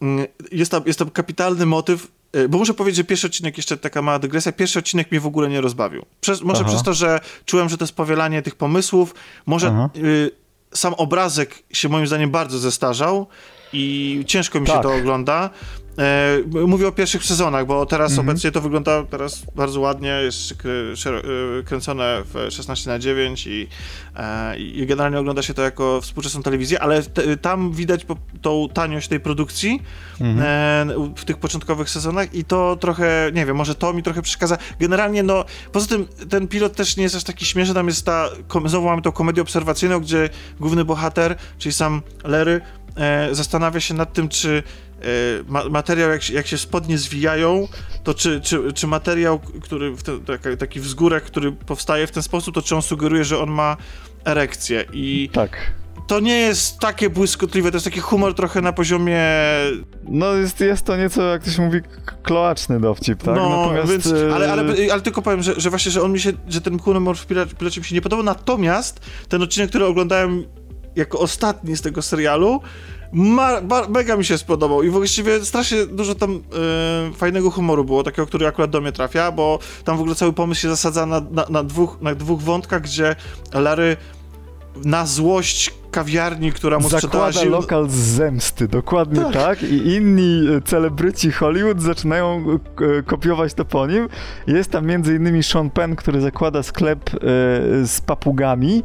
mm, 0.02 0.26
jest 0.52 0.72
tam, 0.72 0.84
jest 0.86 1.00
tam 1.00 1.10
kapitalny 1.10 1.66
motyw, 1.66 2.08
e, 2.34 2.48
bo 2.48 2.58
muszę 2.58 2.74
powiedzieć, 2.74 2.98
że 2.98 3.04
pierwszy 3.04 3.28
odcinek, 3.28 3.58
jeszcze 3.58 3.78
taka 3.78 4.02
mała 4.02 4.20
dygresja, 4.20 4.52
pierwszy 4.52 4.80
odcinek 4.80 5.12
mnie 5.12 5.20
w 5.20 5.26
ogóle 5.26 5.50
nie 5.50 5.62
rozbawił. 5.62 6.06
Przez, 6.22 6.42
może 6.42 6.62
Aha. 6.62 6.70
przez 6.70 6.84
to, 6.84 6.94
że 6.94 7.20
czułem, 7.46 7.70
że 7.70 7.78
to 7.78 7.84
jest 7.84 7.96
powielanie 7.96 8.42
tych 8.42 8.56
pomysłów, 8.56 9.16
może 9.46 9.90
y, 9.98 10.32
sam 10.74 10.94
obrazek 10.94 11.64
się 11.74 11.90
moim 11.90 12.08
zdaniem 12.08 12.32
bardzo 12.32 12.60
zestarzał 12.60 13.28
i 13.74 14.24
ciężko 14.28 14.60
mi 14.60 14.68
tak. 14.68 14.76
się 14.76 14.82
to 14.82 14.94
ogląda. 14.94 15.50
E, 16.02 16.68
mówię 16.68 16.88
o 16.88 16.92
pierwszych 16.92 17.24
sezonach, 17.24 17.66
bo 17.66 17.86
teraz 17.86 18.14
-hmm. 18.14 18.20
obecnie 18.20 18.52
to 18.52 18.62
wygląda 18.62 19.04
teraz 19.04 19.46
bardzo 19.56 19.80
ładnie, 19.80 20.10
jest 20.10 20.52
e, 20.52 21.64
kręcone 21.64 22.24
w 22.34 22.52
16 22.52 22.90
na 22.90 23.00
9 23.00 23.48
i, 23.48 23.68
e, 24.16 24.60
i 24.60 24.86
generalnie 24.86 25.20
ogląda 25.20 25.42
się 25.42 25.54
to 25.54 25.62
jako 25.62 26.02
współczesną 26.02 26.44
telewizję, 26.44 26.82
ale 26.82 27.04
te, 27.04 27.38
tam 27.38 27.72
widać 27.72 28.06
po, 28.06 28.16
tą 28.42 28.68
taniość 28.74 29.08
tej 29.08 29.20
produkcji 29.20 29.82
-hmm. 30.20 31.14
w 31.16 31.26
tych 31.26 31.38
początkowych 31.38 31.90
sezonach 31.90 32.34
i 32.34 32.44
to 32.44 32.76
trochę, 32.76 33.32
nie 33.34 33.46
wiem, 33.46 33.56
może 33.56 33.76
to 33.76 33.94
mi 33.94 34.04
trochę 34.04 34.22
przeszkadza. 34.22 34.58
Generalnie, 34.80 35.24
no, 35.24 35.46
poza 35.72 35.88
tym 35.88 36.08
ten 36.30 36.48
pilot 36.48 36.76
też 36.76 36.98
nie 36.98 37.04
jest 37.04 37.16
aż 37.16 37.24
taki 37.24 37.46
śmieszny, 37.46 37.74
tam 37.74 37.88
jest 37.88 38.06
ta, 38.06 38.30
znowu 38.66 38.88
mamy 38.88 39.02
tą 39.02 39.12
komedię 39.12 39.42
obserwacyjną, 39.42 40.00
gdzie 40.00 40.30
główny 40.60 40.86
bohater, 40.86 41.36
czyli 41.58 41.74
sam 41.74 42.02
Larry, 42.24 42.62
zastanawia 43.32 43.80
się 43.80 43.94
nad 43.94 44.14
tym, 44.14 44.30
czy 44.30 44.64
Materiał, 45.70 46.10
jak 46.10 46.24
się, 46.24 46.34
jak 46.34 46.48
się 46.48 46.58
spodnie 46.58 46.98
zwijają, 46.98 47.68
to 48.04 48.14
czy, 48.14 48.42
czy, 48.42 48.74
czy 48.74 48.88
materiał, 48.88 49.40
który, 49.40 49.96
te, 50.42 50.58
taki 50.58 50.80
wzgórek, 50.80 51.24
który 51.24 51.52
powstaje 51.52 52.08
w 52.08 52.12
ten 52.12 52.24
sposób, 52.24 52.56
to 52.56 52.62
czy 52.62 52.76
on 52.76 52.82
sugeruje, 52.82 53.24
że 53.24 53.40
on 53.40 53.52
ma 53.52 53.78
erekcję? 54.26 54.86
I... 54.94 55.30
Tak. 55.34 55.58
to 56.08 56.20
nie 56.20 56.38
jest 56.38 56.80
takie 56.80 57.10
błyskotliwe, 57.10 57.72
to 57.72 57.76
jest 57.76 57.86
taki 57.86 58.00
humor 58.00 58.36
trochę 58.36 58.62
na 58.62 58.74
poziomie... 58.74 59.22
No 60.04 60.34
jest, 60.34 60.60
jest 60.60 60.86
to 60.86 60.98
nieco, 60.98 61.22
jak 61.24 61.44
to 61.44 61.52
się 61.52 61.62
mówi, 61.62 61.80
kloaczny 62.24 62.80
dowcip, 62.80 63.24
tak? 63.24 63.36
No, 63.36 63.50
Natomiast... 63.50 63.92
więc, 63.92 64.34
ale, 64.34 64.52
ale, 64.52 64.64
ale 64.92 65.02
tylko 65.02 65.22
powiem, 65.22 65.44
że, 65.44 65.60
że 65.60 65.70
właśnie, 65.70 65.92
że 65.92 66.02
on 66.02 66.12
mi 66.12 66.20
się, 66.20 66.32
że 66.48 66.62
ten 66.62 66.80
humor 66.80 67.18
w 67.18 67.56
pilocie 67.56 67.82
mi 67.82 67.86
się 67.86 67.96
nie 67.96 68.02
podobał, 68.02 68.26
natomiast 68.26 69.00
ten 69.30 69.42
odcinek, 69.42 69.70
który 69.70 69.86
oglądałem 69.86 70.46
jako 70.96 71.20
ostatni 71.20 71.76
z 71.76 71.82
tego 71.82 72.02
serialu, 72.02 72.62
ma, 73.14 73.62
ba, 73.62 73.88
mega 73.88 74.18
mi 74.18 74.26
się 74.26 74.38
spodobał 74.38 74.84
i 74.84 74.90
właściwie 74.90 75.46
strasznie 75.46 75.86
dużo 75.86 76.16
tam 76.16 76.32
y, 77.12 77.14
fajnego 77.14 77.52
humoru 77.52 77.84
było, 77.84 78.04
takiego, 78.04 78.26
który 78.26 78.48
akurat 78.48 78.72
do 78.72 78.82
mnie 78.82 78.92
trafia, 78.92 79.32
bo 79.32 79.60
tam 79.84 79.98
w 79.98 80.00
ogóle 80.00 80.16
cały 80.16 80.34
pomysł 80.34 80.62
się 80.62 80.70
zasadza 80.70 81.06
na, 81.06 81.22
na, 81.32 81.46
na 81.50 81.64
dwóch, 81.64 81.98
na 82.02 82.16
dwóch 82.16 82.42
wątkach, 82.42 82.82
gdzie 82.82 83.16
Larry 83.54 83.98
na 84.86 85.06
złość 85.06 85.74
kawiarni, 85.92 86.52
która 86.52 86.80
mu 86.80 86.90
Zakłada 86.90 87.32
sprzedała... 87.32 87.62
lokal 87.62 87.90
z 87.90 87.94
zemsty, 87.94 88.68
dokładnie 88.68 89.22
tak. 89.22 89.34
tak. 89.34 89.64
I 89.64 89.88
inni 89.88 90.48
e, 90.58 90.62
celebryci 90.62 91.32
Hollywood 91.32 91.82
zaczynają 91.82 92.46
e, 93.00 93.04
kopiować 93.04 93.54
to 93.54 93.66
po 93.66 93.88
nim. 93.88 94.10
Jest 94.48 94.72
tam 94.72 94.86
między 94.86 95.16
innymi 95.16 95.44
Sean 95.44 95.70
Penn, 95.70 95.96
który 95.96 96.22
zakłada 96.22 96.64
sklep 96.64 97.10
z 97.84 98.02
papugami 98.02 98.84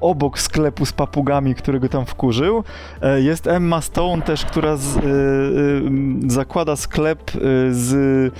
obok 0.00 0.38
sklepu 0.38 0.86
z 0.86 0.92
papugami, 0.92 1.54
którego 1.54 1.88
tam 1.88 2.06
wkurzył. 2.06 2.64
E, 3.02 3.20
jest 3.20 3.46
Emma 3.46 3.80
Stone 3.80 4.22
też, 4.22 4.44
która 4.44 4.76
z, 4.76 4.96
y, 4.96 5.00
y, 5.00 6.30
zakłada 6.30 6.76
sklep 6.76 7.30
z 7.70 8.34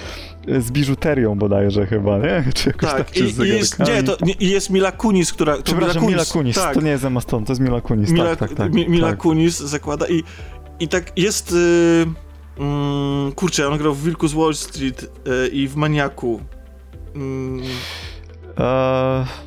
z 0.48 0.70
biżuterią 0.70 1.34
bodajże 1.34 1.86
chyba, 1.86 2.18
nie? 2.18 2.44
Czy 2.54 2.68
jakoś 2.68 2.90
tak, 2.90 3.10
tak 3.10 3.16
i, 3.16 3.20
i 3.20 3.48
jest, 3.48 3.78
nie, 3.78 4.02
to 4.02 4.16
nie, 4.22 4.34
jest 4.40 4.70
Mila 4.70 4.92
Kunis, 4.92 5.32
która... 5.32 5.56
To 5.56 5.62
Przepraszam, 5.62 6.06
Mila 6.06 6.24
Kunis, 6.24 6.32
Mila 6.32 6.32
Kunis 6.32 6.56
tak. 6.56 6.74
to 6.74 6.80
nie 6.80 6.90
jest 6.90 7.04
Emma 7.04 7.20
Stone, 7.20 7.46
to 7.46 7.52
jest 7.52 7.62
Mila 7.62 7.80
Kunis, 7.80 8.10
Mila, 8.10 8.36
tak, 8.36 8.38
tak, 8.38 8.58
tak. 8.58 8.72
Mila 8.72 9.08
tak. 9.08 9.18
Kunis 9.18 9.58
zakłada 9.58 10.08
i, 10.08 10.24
i 10.80 10.88
tak 10.88 11.18
jest... 11.18 11.52
Y, 11.52 12.06
mm, 12.58 13.32
kurczę, 13.32 13.68
on 13.68 13.78
grał 13.78 13.94
w 13.94 14.04
Wilku 14.04 14.28
z 14.28 14.34
Wall 14.34 14.54
Street 14.54 15.02
y, 15.02 15.48
i 15.48 15.68
w 15.68 15.76
Maniaku. 15.76 16.40
Uh... 17.14 19.44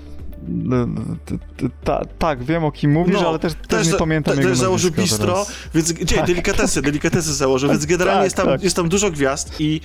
Ta, 1.83 2.05
tak, 2.19 2.43
wiem 2.43 2.65
o 2.65 2.71
kim 2.71 2.91
mówisz, 2.91 3.15
no, 3.21 3.29
ale 3.29 3.39
też, 3.39 3.53
też, 3.53 3.67
też 3.67 3.87
nie 3.87 3.93
pamiętam 3.93 4.33
te, 4.33 4.39
jego 4.39 4.49
Też 4.49 4.59
założył 4.59 4.91
bistro, 4.91 5.33
teraz. 5.33 5.51
więc 5.75 5.91
gdzie, 5.91 6.15
tak. 6.15 6.25
delikatesy, 6.27 6.81
delikatesy 6.81 7.33
założył, 7.33 7.69
więc 7.69 7.85
generalnie 7.95 8.19
tak, 8.19 8.25
jest, 8.25 8.35
tam, 8.35 8.47
tak. 8.47 8.63
jest 8.63 8.75
tam 8.75 8.89
dużo 8.89 9.11
gwiazd 9.11 9.55
i 9.59 9.81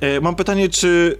e, 0.00 0.20
mam 0.20 0.36
pytanie, 0.36 0.68
czy 0.68 1.18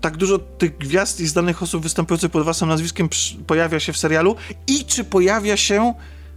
tak 0.00 0.16
dużo 0.16 0.38
tych 0.38 0.78
gwiazd 0.78 1.20
i 1.20 1.26
znanych 1.26 1.62
osób 1.62 1.82
występujących 1.82 2.30
pod 2.30 2.44
własnym 2.44 2.70
nazwiskiem 2.70 3.08
pojawia 3.46 3.80
się 3.80 3.92
w 3.92 3.96
serialu 3.98 4.36
i 4.66 4.84
czy 4.84 5.04
pojawia 5.04 5.56
się 5.56 5.94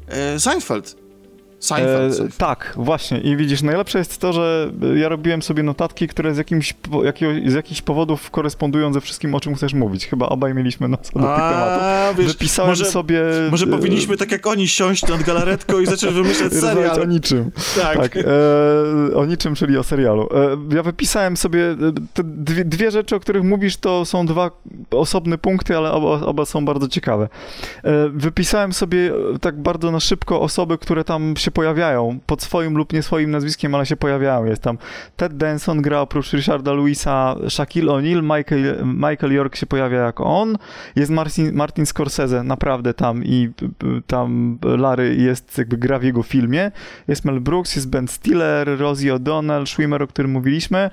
e, 0.07 0.39
Seinfeld. 0.39 1.04
Seinfeld. 1.59 2.19
E, 2.19 2.37
tak, 2.37 2.73
właśnie. 2.75 3.19
I 3.19 3.37
widzisz, 3.37 3.61
najlepsze 3.61 3.99
jest 3.99 4.17
to, 4.17 4.33
że 4.33 4.71
ja 4.95 5.09
robiłem 5.09 5.41
sobie 5.41 5.63
notatki, 5.63 6.07
które 6.07 6.33
z, 6.33 6.37
jakimś, 6.37 6.73
z 7.47 7.53
jakichś 7.53 7.81
powodów 7.81 8.31
korespondują 8.31 8.93
ze 8.93 9.01
wszystkim, 9.01 9.35
o 9.35 9.39
czym 9.39 9.55
chcesz 9.55 9.73
mówić. 9.73 10.05
Chyba 10.05 10.29
obaj 10.29 10.53
mieliśmy 10.53 10.87
na 10.87 10.97
co 10.97 11.19
do 11.19 11.25
tych 11.25 11.35
tematów. 11.35 12.17
Wiesz, 12.17 12.27
Wypisałem 12.27 12.71
może, 12.71 12.85
sobie... 12.85 13.21
Może 13.51 13.67
powinniśmy 13.67 14.17
tak 14.17 14.31
jak 14.31 14.47
oni 14.47 14.67
siąść 14.67 15.07
nad 15.07 15.23
galaretką 15.23 15.79
i 15.79 15.85
zacząć 15.85 16.13
wymyślać 16.13 16.53
serial. 16.63 17.01
o 17.01 17.05
niczym. 17.05 17.51
Tak. 17.81 17.97
tak 17.97 18.17
e, 18.17 19.15
o 19.15 19.25
niczym, 19.25 19.55
czyli 19.55 19.77
o 19.77 19.83
serialu. 19.83 20.29
E, 20.71 20.75
ja 20.75 20.83
wypisałem 20.83 21.37
sobie 21.37 21.71
e, 21.71 21.75
te 22.13 22.23
dwie, 22.23 22.65
dwie, 22.65 22.91
rzeczy, 22.91 23.15
o 23.15 23.19
których 23.19 23.43
mówisz, 23.43 23.77
to 23.77 24.05
są 24.05 24.25
dwa 24.25 24.51
osobne 24.91 25.37
punkty, 25.37 25.77
ale 25.77 25.91
oba, 25.91 26.25
oba 26.25 26.45
są 26.45 26.65
bardzo 26.65 26.87
ciekawe. 26.87 27.29
E, 27.83 28.09
wypisałem 28.09 28.73
sobie 28.73 29.11
e, 29.35 29.39
tak 29.39 29.61
bardzo 29.61 29.91
na 29.91 29.99
szybko 29.99 30.41
osoby, 30.41 30.77
które 30.77 31.03
tam 31.03 31.33
się 31.37 31.44
pojawiają, 31.51 32.19
pod 32.25 32.41
swoim 32.41 32.77
lub 32.77 32.93
nie 32.93 33.03
swoim 33.03 33.31
nazwiskiem, 33.31 33.75
ale 33.75 33.85
się 33.85 33.95
pojawiają. 33.95 34.45
Jest 34.45 34.61
tam 34.61 34.77
Ted 35.15 35.37
Denson 35.37 35.81
gra 35.81 36.01
oprócz 36.01 36.33
Richarda 36.33 36.73
Louisa, 36.73 37.35
Shaquille 37.49 37.91
O'Neal, 37.91 38.21
Michael, 38.21 38.85
Michael 38.85 39.33
York 39.33 39.55
się 39.55 39.65
pojawia 39.65 39.97
jako 39.97 40.23
on, 40.23 40.57
jest 40.95 41.11
Martin, 41.11 41.55
Martin 41.55 41.85
Scorsese 41.85 42.43
naprawdę 42.43 42.93
tam 42.93 43.23
i 43.23 43.49
tam 44.07 44.57
Larry 44.77 45.15
jest, 45.15 45.57
jakby 45.57 45.77
gra 45.77 45.99
w 45.99 46.03
jego 46.03 46.23
filmie, 46.23 46.71
jest 47.07 47.25
Mel 47.25 47.41
Brooks, 47.41 47.75
jest 47.75 47.89
Ben 47.89 48.07
Stiller, 48.07 48.79
Rosie 48.79 49.15
O'Donnell, 49.15 49.65
Schwimmer, 49.65 50.03
o 50.03 50.07
którym 50.07 50.31
mówiliśmy, 50.31 50.89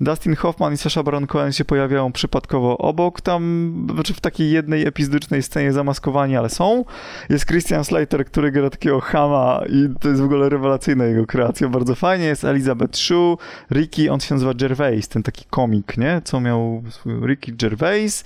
Dustin 0.00 0.36
Hoffman 0.36 0.72
i 0.74 0.76
Sasha 0.76 1.02
Baron 1.02 1.26
Cohen 1.26 1.52
się 1.52 1.64
pojawiają 1.64 2.12
przypadkowo 2.12 2.78
obok, 2.78 3.20
tam 3.20 3.72
znaczy 3.94 4.14
w 4.14 4.20
takiej 4.20 4.50
jednej 4.50 4.86
epizodycznej 4.86 5.42
scenie 5.42 5.72
zamaskowani, 5.72 6.36
ale 6.36 6.50
są. 6.50 6.84
Jest 7.28 7.46
Christian 7.46 7.84
Slater, 7.84 8.26
który 8.26 8.50
gra 8.50 8.70
takiego 8.70 9.00
chama 9.00 9.60
i 9.68 9.85
to 10.00 10.08
jest 10.08 10.20
w 10.20 10.24
ogóle 10.24 10.48
rewelacyjna 10.48 11.04
jego 11.04 11.26
kreacja, 11.26 11.68
bardzo 11.68 11.94
fajnie. 11.94 12.24
Jest 12.24 12.44
Elizabeth 12.44 12.98
Shue, 12.98 13.38
Ricky, 13.70 14.12
on 14.12 14.20
się 14.20 14.34
nazywa 14.34 14.54
Gervais, 14.54 15.08
ten 15.08 15.22
taki 15.22 15.44
komik, 15.50 15.96
nie? 15.96 16.20
Co 16.24 16.40
miał 16.40 16.82
Ricky 17.26 17.52
Gervais. 17.52 18.24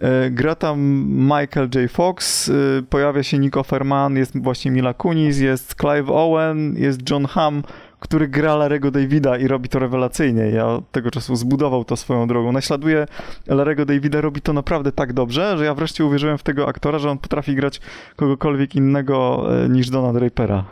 E, 0.00 0.30
gra 0.30 0.54
tam 0.54 1.04
Michael 1.08 1.68
J. 1.74 1.90
Fox, 1.90 2.48
e, 2.48 2.52
pojawia 2.90 3.22
się 3.22 3.38
Nico 3.38 3.62
Ferman, 3.62 4.16
jest 4.16 4.38
właśnie 4.38 4.70
Mila 4.70 4.94
Kunis, 4.94 5.38
jest 5.38 5.74
Clive 5.74 6.10
Owen, 6.10 6.74
jest 6.78 7.10
John 7.10 7.26
Hamm, 7.26 7.62
który 8.02 8.28
gra 8.28 8.56
Larego 8.56 8.90
Davida 8.90 9.38
i 9.38 9.48
robi 9.48 9.68
to 9.68 9.78
rewelacyjnie. 9.78 10.42
Ja 10.42 10.66
od 10.66 10.90
tego 10.90 11.10
czasu 11.10 11.36
zbudował 11.36 11.84
to 11.84 11.96
swoją 11.96 12.26
drogą. 12.26 12.52
Naśladuje 12.52 13.06
Larego 13.46 13.84
Davida, 13.86 14.20
robi 14.20 14.40
to 14.40 14.52
naprawdę 14.52 14.92
tak 14.92 15.12
dobrze, 15.12 15.58
że 15.58 15.64
ja 15.64 15.74
wreszcie 15.74 16.04
uwierzyłem 16.04 16.38
w 16.38 16.42
tego 16.42 16.68
aktora, 16.68 16.98
że 16.98 17.10
on 17.10 17.18
potrafi 17.18 17.54
grać 17.54 17.80
kogokolwiek 18.16 18.74
innego 18.74 19.46
e, 19.64 19.68
niż 19.68 19.90
Dona 19.90 20.12
Drapera. 20.12 20.64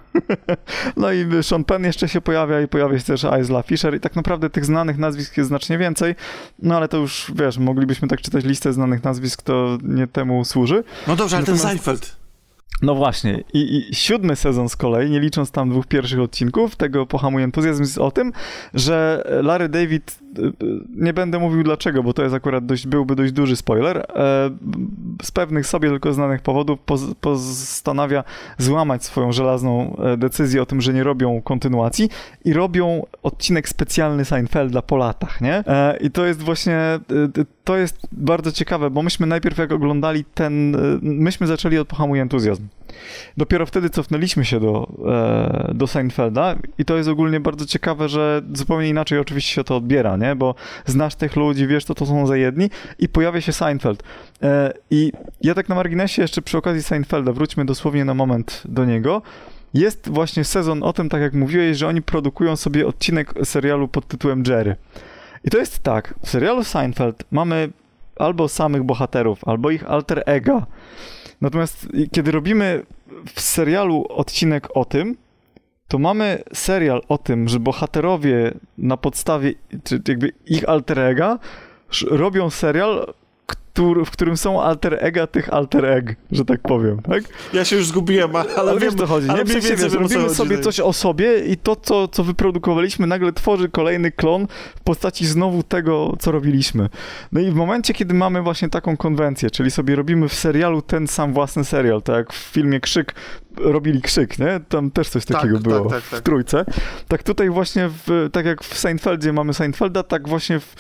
no 0.97 1.13
i 1.13 1.27
Sean 1.43 1.65
Penn 1.65 1.85
jeszcze 1.85 2.09
się 2.09 2.21
pojawia 2.21 2.61
i 2.61 2.69
pojawia 2.69 2.99
się 2.99 3.05
też 3.05 3.27
Isla 3.43 3.63
Fisher 3.63 3.97
i 3.97 4.01
tak 4.01 4.17
naprawdę 4.17 4.51
tych 4.51 4.65
znanych 4.65 4.99
nazwisk 4.99 5.37
jest 5.37 5.49
znacznie 5.49 5.79
więcej, 5.79 6.15
no 6.63 6.77
ale 6.77 6.89
to 6.89 6.97
już, 6.97 7.33
wiesz, 7.35 7.59
moglibyśmy 7.59 8.09
tak 8.09 8.21
czytać 8.21 8.45
listę 8.45 8.73
znanych 8.73 9.05
nazwisk, 9.05 9.43
to 9.43 9.79
nie 9.83 10.07
temu 10.07 10.45
służy. 10.45 10.85
No 11.07 11.17
dobrze, 11.17 11.37
ale 11.37 11.43
Natomiast... 11.43 11.63
ten 11.63 11.71
Seinfeld... 11.71 12.20
No 12.83 12.95
właśnie. 12.95 13.45
I, 13.53 13.87
I, 13.91 13.95
siódmy 13.95 14.37
sezon 14.37 14.69
z 14.69 14.77
kolei, 14.77 15.11
nie 15.11 15.21
licząc 15.21 15.51
tam 15.51 15.71
dwóch 15.71 15.87
pierwszych 15.87 16.21
odcinków, 16.21 16.77
tego 16.77 17.07
pohamuję 17.07 17.45
entuzjazm, 17.45 17.83
jest 17.83 17.99
o 17.99 18.11
tym, 18.11 18.33
że 18.75 19.25
Larry 19.43 19.69
David, 19.69 20.19
y, 20.39 20.43
y, 20.43 20.53
nie 20.97 21.13
będę 21.13 21.39
mówił 21.39 21.63
dlaczego, 21.63 22.03
bo 22.03 22.13
to 22.13 22.23
jest 22.23 22.35
akurat 22.35 22.67
dość, 22.67 22.87
byłby 22.87 23.17
dość 23.17 23.33
duży 23.33 23.57
spoiler, 23.57 23.97
e, 23.97 24.05
z 25.23 25.31
pewnych 25.31 25.67
sobie 25.67 25.89
tylko 25.89 26.13
znanych 26.13 26.43
powodów 26.43 26.79
postanawia 27.21 28.25
złamać 28.59 29.05
swoją 29.05 29.33
żelazną 29.33 29.97
e, 29.97 30.17
decyzję 30.17 30.63
o 30.63 30.67
tym, 30.67 30.81
że 30.81 30.93
nie 30.93 31.05
robią 31.05 31.43
kontynuacji 31.43 32.09
i 32.45 32.53
robią 32.53 33.07
odcinek 33.23 33.69
specjalny 33.69 34.25
Seinfelda 34.25 34.83
po 34.83 34.97
latach, 34.97 35.41
nie? 35.41 35.55
E, 35.67 35.97
I 35.97 36.11
to 36.11 36.27
jest 36.27 36.43
właśnie, 36.43 36.79
to 37.65 37.77
jest 37.77 37.99
bardzo 38.13 38.53
ciekawe, 38.53 38.91
bo 38.91 39.03
myśmy 39.03 39.27
najpierw 39.27 39.59
jak 39.59 39.73
oglądali 39.73 40.25
ten, 40.35 40.77
myśmy 41.03 41.47
zaczęli 41.47 41.79
od 41.79 41.89
pohamuję 41.89 42.23
entuzjazm. 42.23 42.60
Dopiero 43.37 43.67
wtedy 43.67 43.91
cofnęliśmy 43.91 44.45
się 44.45 44.61
do, 44.61 44.89
e, 45.07 45.75
do 45.75 45.87
Seinfelda 45.87 46.57
i 46.79 46.85
to 46.85 46.97
jest 46.97 47.09
ogólnie 47.09 47.41
bardzo 47.41 47.67
ciekawe, 47.67 48.09
że 48.09 48.43
zupełnie 48.55 48.89
inaczej 48.89 49.19
oczywiście 49.19 49.55
się 49.55 49.65
to 49.65 49.77
odbiera, 49.77 50.17
nie? 50.17 50.37
Bo 50.37 50.55
znasz 50.87 51.15
tych 51.15 51.37
ludzi, 51.37 51.67
wiesz, 51.67 51.85
to 51.85 51.95
to 51.95 52.07
są 52.07 52.27
za 52.27 52.37
jedni 52.37 52.71
i 52.99 53.09
pojawia 53.09 53.41
się 53.41 53.53
Seinfeld. 53.53 54.03
E, 54.43 54.73
I 54.91 55.13
ja 55.43 55.55
tak 55.55 55.69
na 55.69 55.75
marginesie 55.75 56.23
jeszcze 56.23 56.43
przy 56.43 56.59
okazji 56.59 56.83
Seinfelda, 56.83 57.33
wróćmy 57.33 57.65
dosłownie 57.65 58.05
na 58.05 58.15
moment 58.15 58.63
do 58.65 58.85
niego, 58.85 59.23
jest 59.75 60.09
właśnie 60.09 60.45
sezon 60.45 60.83
o 60.83 60.93
tym, 60.93 61.09
tak 61.09 61.21
jak 61.21 61.35
mówiłeś, 61.35 61.77
że 61.77 61.89
oni 61.89 62.03
produkują 62.03 62.57
sobie 62.57 62.87
odcinek 62.87 63.35
serialu 63.45 63.89
pod 63.89 64.09
tytułem 64.09 64.43
Jerry. 64.47 64.77
I 65.45 65.51
to 65.51 65.59
jest 65.59 65.79
tak, 65.79 66.15
w 66.23 66.31
serialu 66.31 66.65
Seinfeld 66.65 67.25
mamy 67.31 67.69
albo 68.17 68.49
samych 68.49 68.83
bohaterów, 68.83 69.49
albo 69.49 69.71
ich 69.71 69.91
alter 69.91 70.23
ego, 70.27 70.67
Natomiast 71.41 71.89
kiedy 72.13 72.31
robimy 72.31 72.87
w 73.35 73.41
serialu 73.41 74.07
odcinek 74.09 74.77
o 74.77 74.85
tym, 74.85 75.17
to 75.89 75.99
mamy 75.99 76.43
serial 76.53 77.03
o 77.09 77.19
tym, 77.19 77.49
że 77.49 77.61
bohaterowie 77.61 78.55
na 78.79 78.97
podstawie 78.97 79.55
czy 79.85 80.03
jakby 80.09 80.33
ich 80.47 80.69
alter 80.69 80.99
ego 80.99 81.39
robią 82.11 82.51
serial 82.51 83.15
który, 83.73 84.05
w 84.05 84.11
którym 84.11 84.37
są 84.37 84.63
alter 84.63 84.99
ega 85.01 85.27
tych 85.27 85.55
alter 85.55 85.85
egg, 85.85 86.17
że 86.33 86.45
tak 86.45 86.61
powiem, 86.61 87.03
tak? 87.03 87.25
Ja 87.53 87.65
się 87.65 87.77
już 87.77 87.87
zgubiłem, 87.87 88.37
ale, 88.37 88.55
ale 88.55 88.79
wiesz, 88.79 88.95
to 88.95 89.07
chodzi, 89.07 89.29
nie? 89.29 89.45
W 89.45 89.53
sensie, 89.53 89.77
wiesz, 89.77 89.93
robimy 89.93 90.31
sobie 90.31 90.59
coś 90.59 90.81
o 90.81 90.93
sobie 90.93 91.39
i 91.39 91.57
to, 91.57 91.77
co, 91.77 92.09
co 92.09 92.25
wyprodukowaliśmy, 92.25 93.07
nagle 93.07 93.33
tworzy 93.33 93.69
kolejny 93.69 94.13
klon 94.13 94.47
w 94.77 94.81
postaci 94.81 95.27
znowu 95.27 95.63
tego, 95.63 96.17
co 96.19 96.33
robiliśmy. 96.33 96.89
No 97.33 97.41
i 97.41 97.51
w 97.51 97.55
momencie, 97.55 97.95
kiedy 97.95 98.15
mamy 98.15 98.43
właśnie 98.43 98.69
taką 98.69 98.97
konwencję, 98.97 99.51
czyli 99.51 99.71
sobie 99.71 99.97
robimy 99.97 100.29
w 100.29 100.35
serialu 100.35 100.83
ten 100.83 101.07
sam 101.07 101.33
własny 101.33 101.65
serial, 101.65 102.03
tak 102.03 102.17
jak 102.17 102.33
w 102.33 102.37
filmie 102.37 102.81
Krzyk 102.81 103.15
robili 103.57 104.03
Krzyk, 104.03 104.39
nie? 104.39 104.61
Tam 104.69 104.91
też 104.91 105.09
coś 105.09 105.25
takiego 105.25 105.55
tak, 105.55 105.63
było 105.63 105.91
tak, 105.91 106.09
tak, 106.09 106.21
w 106.21 106.23
Trójce. 106.23 106.65
Tak 107.09 107.23
tutaj 107.23 107.51
właśnie, 107.51 107.91
w, 108.07 108.29
tak 108.33 108.47
jak 108.47 108.65
w 108.65 108.79
Seinfeldzie 108.79 109.33
mamy 109.33 109.55
Seinfelda, 109.55 110.03
tak 110.03 110.29
właśnie 110.29 110.61
w 110.61 110.75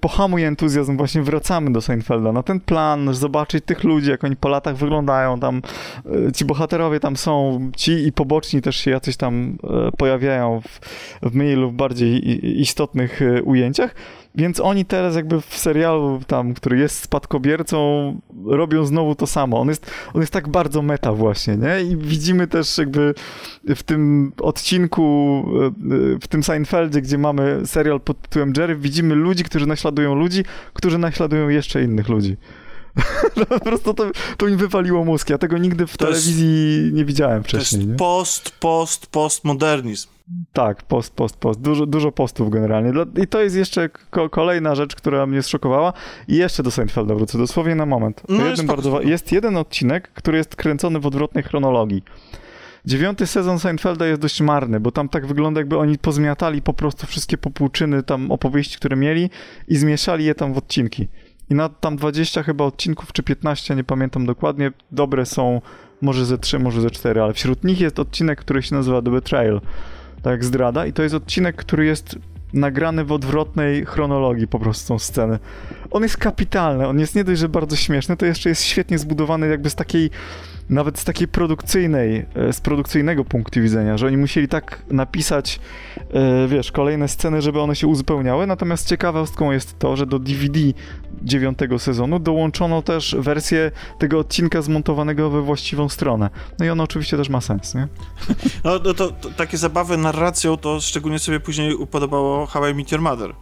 pohamuj 0.00 0.44
entuzjazm, 0.44 0.96
właśnie 0.96 1.22
wracamy 1.22 1.72
do 1.72 1.80
Seinfelda, 1.80 2.32
na 2.32 2.42
ten 2.42 2.60
plan, 2.60 3.14
zobaczyć 3.14 3.64
tych 3.64 3.84
ludzi, 3.84 4.10
jak 4.10 4.24
oni 4.24 4.36
po 4.36 4.48
latach 4.48 4.76
wyglądają, 4.76 5.40
tam 5.40 5.62
e, 6.28 6.32
ci 6.32 6.44
bohaterowie 6.44 7.00
tam 7.00 7.16
są, 7.16 7.60
ci 7.76 7.92
i 7.92 8.12
poboczni 8.12 8.62
też 8.62 8.76
się 8.76 8.90
jacyś 8.90 9.16
tam 9.16 9.56
e, 9.64 9.92
pojawiają 9.92 10.60
w, 10.60 10.80
w 11.30 11.34
mniej 11.34 11.56
lub 11.56 11.74
bardziej 11.74 12.60
istotnych 12.60 13.20
ujęciach, 13.44 13.94
więc 14.34 14.60
oni 14.60 14.84
teraz 14.84 15.14
jakby 15.16 15.40
w 15.40 15.56
serialu 15.56 16.20
tam, 16.26 16.54
który 16.54 16.78
jest 16.78 17.02
spadkobiercą, 17.02 18.20
robią 18.46 18.86
znowu 18.86 19.14
to 19.14 19.26
samo. 19.26 19.60
On 19.60 19.68
jest, 19.68 19.90
on 20.14 20.20
jest 20.20 20.32
tak 20.32 20.48
bardzo 20.48 20.82
meta 20.82 21.12
właśnie, 21.12 21.56
nie? 21.56 21.82
I 21.82 21.96
widzimy 21.96 22.46
też 22.46 22.78
jakby 22.78 23.14
w 23.68 23.82
tym 23.82 24.32
odcinku, 24.42 25.44
w 26.22 26.28
tym 26.28 26.42
Seinfeldzie, 26.42 27.02
gdzie 27.02 27.18
mamy 27.18 27.66
serial 27.66 28.00
pod 28.00 28.22
tytułem 28.22 28.52
Jerry, 28.56 28.76
widzimy 28.76 29.14
ludzi, 29.14 29.44
którzy 29.44 29.66
naśladują 29.66 30.14
ludzi, 30.14 30.44
którzy 30.72 30.98
naśladują 30.98 31.48
jeszcze 31.48 31.82
innych 31.82 32.08
ludzi. 32.08 32.36
po 33.48 33.60
prostu 33.60 33.94
to, 33.94 34.10
to 34.36 34.46
mi 34.46 34.56
wypaliło 34.56 35.04
mózg. 35.04 35.30
Ja 35.30 35.38
tego 35.38 35.58
nigdy 35.58 35.86
w 35.86 35.96
to 35.96 36.06
telewizji 36.06 36.82
jest, 36.82 36.94
nie 36.94 37.04
widziałem 37.04 37.42
wcześniej. 37.42 37.80
To 37.80 37.86
jest 37.86 37.90
nie? 37.90 37.96
post, 37.96 38.50
post, 38.50 39.06
postmodernizm. 39.06 40.08
Tak, 40.52 40.82
post, 40.82 41.14
post, 41.14 41.36
post. 41.36 41.60
Dużo, 41.60 41.86
dużo 41.86 42.12
postów 42.12 42.50
generalnie. 42.50 42.92
I 43.22 43.26
to 43.26 43.42
jest 43.42 43.56
jeszcze 43.56 43.88
ko 43.88 44.30
kolejna 44.30 44.74
rzecz, 44.74 44.94
która 44.94 45.26
mnie 45.26 45.42
zszokowała. 45.42 45.92
I 46.28 46.36
jeszcze 46.36 46.62
do 46.62 46.70
Seinfelda 46.70 47.14
wrócę, 47.14 47.38
dosłownie 47.38 47.74
na 47.74 47.86
moment. 47.86 48.22
No 48.28 48.46
jest, 48.46 48.66
bardzo, 48.66 49.00
jest 49.00 49.32
jeden 49.32 49.56
odcinek, 49.56 50.12
który 50.14 50.38
jest 50.38 50.56
kręcony 50.56 51.00
w 51.00 51.06
odwrotnej 51.06 51.44
chronologii. 51.44 52.04
Dziewiąty 52.84 53.26
sezon 53.26 53.58
Seinfelda 53.58 54.06
jest 54.06 54.20
dość 54.20 54.40
marny, 54.40 54.80
bo 54.80 54.90
tam 54.90 55.08
tak 55.08 55.26
wygląda, 55.26 55.60
jakby 55.60 55.78
oni 55.78 55.98
pozmiatali 55.98 56.62
po 56.62 56.72
prostu 56.72 57.06
wszystkie 57.06 57.38
popłuczyny 57.38 58.02
tam 58.02 58.30
opowieści, 58.30 58.76
które 58.76 58.96
mieli 58.96 59.30
i 59.68 59.76
zmieszali 59.76 60.24
je 60.24 60.34
tam 60.34 60.52
w 60.52 60.58
odcinki. 60.58 61.08
I 61.50 61.54
na 61.54 61.68
tam 61.68 61.96
20 61.96 62.42
chyba 62.42 62.64
odcinków, 62.64 63.12
czy 63.12 63.22
15, 63.22 63.74
nie 63.74 63.84
pamiętam 63.84 64.26
dokładnie, 64.26 64.72
dobre 64.92 65.26
są 65.26 65.60
może 66.00 66.26
ze 66.26 66.38
3, 66.38 66.58
może 66.58 66.80
ze 66.80 66.90
4, 66.90 67.22
ale 67.22 67.32
wśród 67.32 67.64
nich 67.64 67.80
jest 67.80 67.98
odcinek, 67.98 68.40
który 68.40 68.62
się 68.62 68.74
nazywa 68.74 69.02
The 69.02 69.10
Betrayal 69.10 69.60
tak 70.22 70.30
jak 70.30 70.44
zdrada 70.44 70.86
i 70.86 70.92
to 70.92 71.02
jest 71.02 71.14
odcinek, 71.14 71.56
który 71.56 71.86
jest 71.86 72.18
nagrany 72.52 73.04
w 73.04 73.12
odwrotnej 73.12 73.86
chronologii 73.86 74.48
po 74.48 74.58
prostu 74.58 74.88
tą 74.88 74.98
sceny. 74.98 75.38
on 75.90 76.02
jest 76.02 76.16
kapitalny, 76.16 76.86
on 76.86 76.98
jest 76.98 77.14
nie 77.14 77.24
dość, 77.24 77.40
że 77.40 77.48
bardzo 77.48 77.76
śmieszny, 77.76 78.16
to 78.16 78.26
jeszcze 78.26 78.48
jest 78.48 78.62
świetnie 78.62 78.98
zbudowany 78.98 79.48
jakby 79.48 79.70
z 79.70 79.74
takiej 79.74 80.10
nawet 80.70 80.98
z 80.98 81.04
takiej 81.04 81.28
produkcyjnej, 81.28 82.26
e, 82.34 82.52
z 82.52 82.60
produkcyjnego 82.60 83.24
punktu 83.24 83.60
widzenia, 83.60 83.98
że 83.98 84.06
oni 84.06 84.16
musieli 84.16 84.48
tak 84.48 84.82
napisać, 84.90 85.60
e, 86.14 86.48
wiesz, 86.48 86.72
kolejne 86.72 87.08
sceny, 87.08 87.42
żeby 87.42 87.60
one 87.60 87.76
się 87.76 87.86
uzupełniały, 87.86 88.46
natomiast 88.46 88.88
ciekawostką 88.88 89.52
jest 89.52 89.78
to, 89.78 89.96
że 89.96 90.06
do 90.06 90.18
DVD 90.18 90.60
dziewiątego 91.22 91.78
sezonu 91.78 92.18
dołączono 92.18 92.82
też 92.82 93.16
wersję 93.18 93.70
tego 93.98 94.18
odcinka 94.18 94.62
zmontowanego 94.62 95.30
we 95.30 95.42
właściwą 95.42 95.88
stronę. 95.88 96.30
No 96.58 96.64
i 96.64 96.70
ono 96.70 96.84
oczywiście 96.84 97.16
też 97.16 97.28
ma 97.28 97.40
sens, 97.40 97.74
nie? 97.74 97.88
No, 98.64 98.70
no 98.84 98.94
to, 98.94 99.10
to, 99.10 99.30
takie 99.30 99.56
zabawy 99.56 99.96
narracją 99.96 100.56
to 100.56 100.80
szczególnie 100.80 101.18
sobie 101.18 101.40
później 101.40 101.74
upodobało 101.74 102.46
How 102.46 102.68
I 102.68 102.74
Meet 102.74 102.92
Your 102.92 103.00
Mother. 103.00 103.34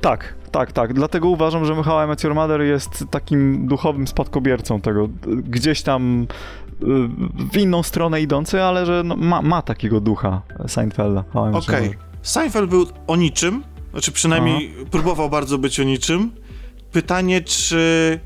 Tak, 0.00 0.34
tak, 0.50 0.72
tak. 0.72 0.94
Dlatego 0.94 1.28
uważam, 1.28 1.64
że 1.64 1.82
How 1.82 2.04
I 2.04 2.08
Met 2.08 2.24
Your 2.24 2.34
Mother 2.34 2.60
jest 2.60 3.04
takim 3.10 3.66
duchowym 3.66 4.06
spadkobiercą 4.06 4.80
tego. 4.80 5.08
Gdzieś 5.26 5.82
tam 5.82 6.26
w 7.52 7.56
inną 7.56 7.82
stronę 7.82 8.22
idący, 8.22 8.62
ale 8.62 8.86
że 8.86 9.02
no, 9.04 9.16
ma, 9.16 9.42
ma, 9.42 9.62
takiego 9.62 10.00
ducha 10.00 10.42
Seinfelda. 10.68 11.24
Okej. 11.34 11.88
Okay. 11.88 11.98
Seinfeld 12.22 12.70
był 12.70 12.86
o 13.06 13.16
niczym, 13.16 13.64
znaczy 13.90 14.12
przynajmniej 14.12 14.72
Aha. 14.76 14.88
próbował 14.90 15.30
bardzo 15.30 15.58
być 15.58 15.80
o 15.80 15.82
niczym. 15.82 16.30
Pytanie, 16.92 17.40
czy 17.40 18.20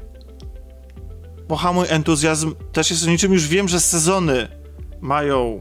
pohamuj 1.48 1.86
entuzjazm 1.88 2.54
też 2.72 2.90
jest 2.90 3.06
o 3.06 3.10
niczym. 3.10 3.32
Już 3.32 3.48
wiem, 3.48 3.68
że 3.68 3.80
sezony 3.80 4.48
mają 5.00 5.60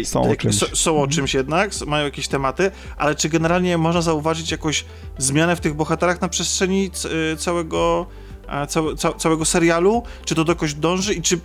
e, 0.00 0.04
są, 0.04 0.22
o 0.22 0.36
czymś. 0.36 0.56
są 0.56 0.90
o 0.90 0.94
mhm. 0.94 1.10
czymś 1.10 1.34
jednak, 1.34 1.70
mają 1.86 2.04
jakieś 2.04 2.28
tematy, 2.28 2.70
ale 2.96 3.14
czy 3.14 3.28
generalnie 3.28 3.78
można 3.78 4.02
zauważyć 4.02 4.50
jakąś 4.50 4.84
zmianę 5.18 5.56
w 5.56 5.60
tych 5.60 5.74
bohaterach 5.74 6.20
na 6.20 6.28
przestrzeni 6.28 6.90
całego, 7.38 8.06
e, 8.48 8.66
całe, 8.66 8.96
całego 8.96 9.44
serialu? 9.44 10.02
Czy 10.24 10.34
to 10.34 10.44
do 10.44 10.54
kogoś 10.54 10.74
dąży 10.74 11.14
i 11.14 11.22
czy 11.22 11.40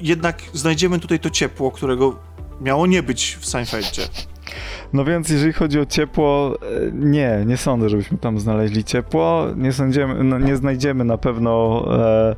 jednak 0.00 0.42
znajdziemy 0.52 0.98
tutaj 0.98 1.20
to 1.20 1.30
ciepło, 1.30 1.70
którego 1.70 2.18
miało 2.60 2.86
nie 2.86 3.02
być 3.02 3.36
w 3.40 3.46
Seinfeldzie. 3.46 4.02
No 4.92 5.04
więc 5.04 5.28
jeżeli 5.28 5.52
chodzi 5.52 5.80
o 5.80 5.86
ciepło, 5.86 6.58
e, 6.62 6.90
nie, 6.92 7.44
nie 7.46 7.56
sądzę, 7.56 7.88
żebyśmy 7.88 8.18
tam 8.18 8.40
znaleźli 8.40 8.84
ciepło. 8.84 9.46
Nie, 9.56 9.72
sądzimy, 9.72 10.24
no, 10.24 10.38
nie 10.38 10.56
znajdziemy 10.56 11.04
na 11.04 11.18
pewno 11.18 11.84
e, 11.98 12.36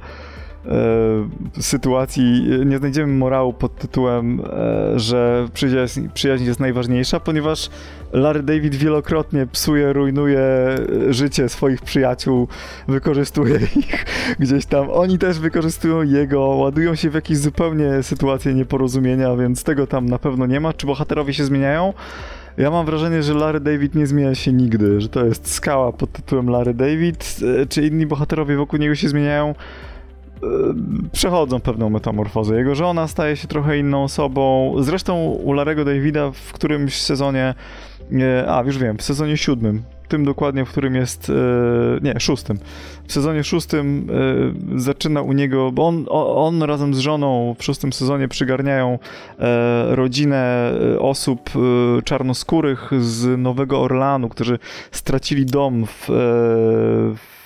sytuacji, 1.61 2.43
nie 2.67 2.79
znajdziemy 2.79 3.13
morału 3.13 3.53
pod 3.53 3.77
tytułem, 3.77 4.41
e, 4.41 4.99
że 4.99 5.49
przyjaźń, 5.55 6.09
przyjaźń 6.15 6.45
jest 6.45 6.61
najważniejsza, 6.61 7.21
ponieważ 7.21 7.71
Larry 8.13 8.43
David 8.43 8.75
wielokrotnie 8.75 9.47
psuje, 9.47 9.93
rujnuje 9.93 10.41
e, 10.41 11.13
życie 11.13 11.49
swoich 11.49 11.83
przyjaciół, 11.83 12.49
wykorzystuje 12.89 13.61
ich 13.77 14.05
gdzieś 14.41 14.67
tam. 14.67 14.91
Oni 14.91 15.19
też 15.19 15.39
wykorzystują 15.39 16.03
jego, 16.03 16.41
ładują 16.41 16.95
się 16.95 17.11
w 17.11 17.15
jakieś 17.15 17.39
zupełnie 17.39 18.03
sytuacje 18.03 18.55
nieporozumienia, 18.55 19.37
więc 19.37 19.65
tego 19.65 19.87
tam 19.87 20.07
na 20.07 20.19
pewno 20.19 20.47
nie 20.47 20.61
ma. 20.61 20.73
Czy 20.73 20.87
bohaterowie 20.87 21.35
się 21.35 21.45
zmieniają? 21.45 21.93
Ja 22.59 22.71
mam 22.71 22.87
wrażenie, 22.87 23.23
że 23.23 23.35
Larry 23.35 23.61
David 23.61 23.95
nie 23.95 24.07
zmienia 24.07 24.35
się 24.35 24.53
nigdy, 24.53 25.01
że 25.01 25.09
to 25.09 25.25
jest 25.25 25.53
skała 25.55 25.93
pod 25.93 26.13
tytułem 26.13 26.51
Larry 26.51 26.75
David. 26.75 27.37
E, 27.63 27.67
czy 27.67 27.87
inni 27.87 28.07
bohaterowie 28.07 28.57
wokół 28.57 28.79
niego 28.79 28.95
się 28.95 29.09
zmieniają? 29.09 29.55
E, 30.43 30.49
przechodzą 31.13 31.61
pewną 31.61 31.91
metamorfozę. 31.91 32.57
Jego 32.57 32.75
żona 32.75 33.09
staje 33.09 33.37
się 33.37 33.49
trochę 33.49 33.79
inną 33.79 34.05
osobą. 34.05 34.75
Zresztą 34.81 35.25
u 35.25 35.53
Larego 35.53 35.85
Davida 35.85 36.31
w 36.31 36.53
którymś 36.53 37.03
sezonie 37.03 37.55
a, 38.49 38.63
już 38.67 38.79
wiem, 38.79 38.99
w 38.99 39.03
sezonie 39.03 39.37
siódmym, 39.37 39.83
tym 40.09 40.25
dokładnie, 40.25 40.65
w 40.65 40.71
którym 40.71 40.95
jest, 40.95 41.31
e, 41.31 41.35
nie, 42.03 42.21
szóstym. 42.21 42.59
W 43.07 43.13
sezonie 43.13 43.45
szóstym 43.45 44.07
zaczyna 44.77 45.23
u 45.23 45.33
niego, 45.33 45.73
bo 45.73 45.87
on, 45.87 46.05
on 46.11 46.63
razem 46.63 46.95
z 46.95 46.99
żoną 46.99 47.57
w 47.59 47.65
szóstym 47.65 47.93
sezonie 47.93 48.29
przygarniają 48.29 48.99
rodzinę 49.89 50.73
osób 50.99 51.51
czarnoskórych 52.05 52.91
z 53.01 53.39
Nowego 53.39 53.81
Orlanu, 53.81 54.29
którzy 54.29 54.59
stracili 54.91 55.47
dom 55.47 55.87
w, 55.87 56.05
w 57.17 57.38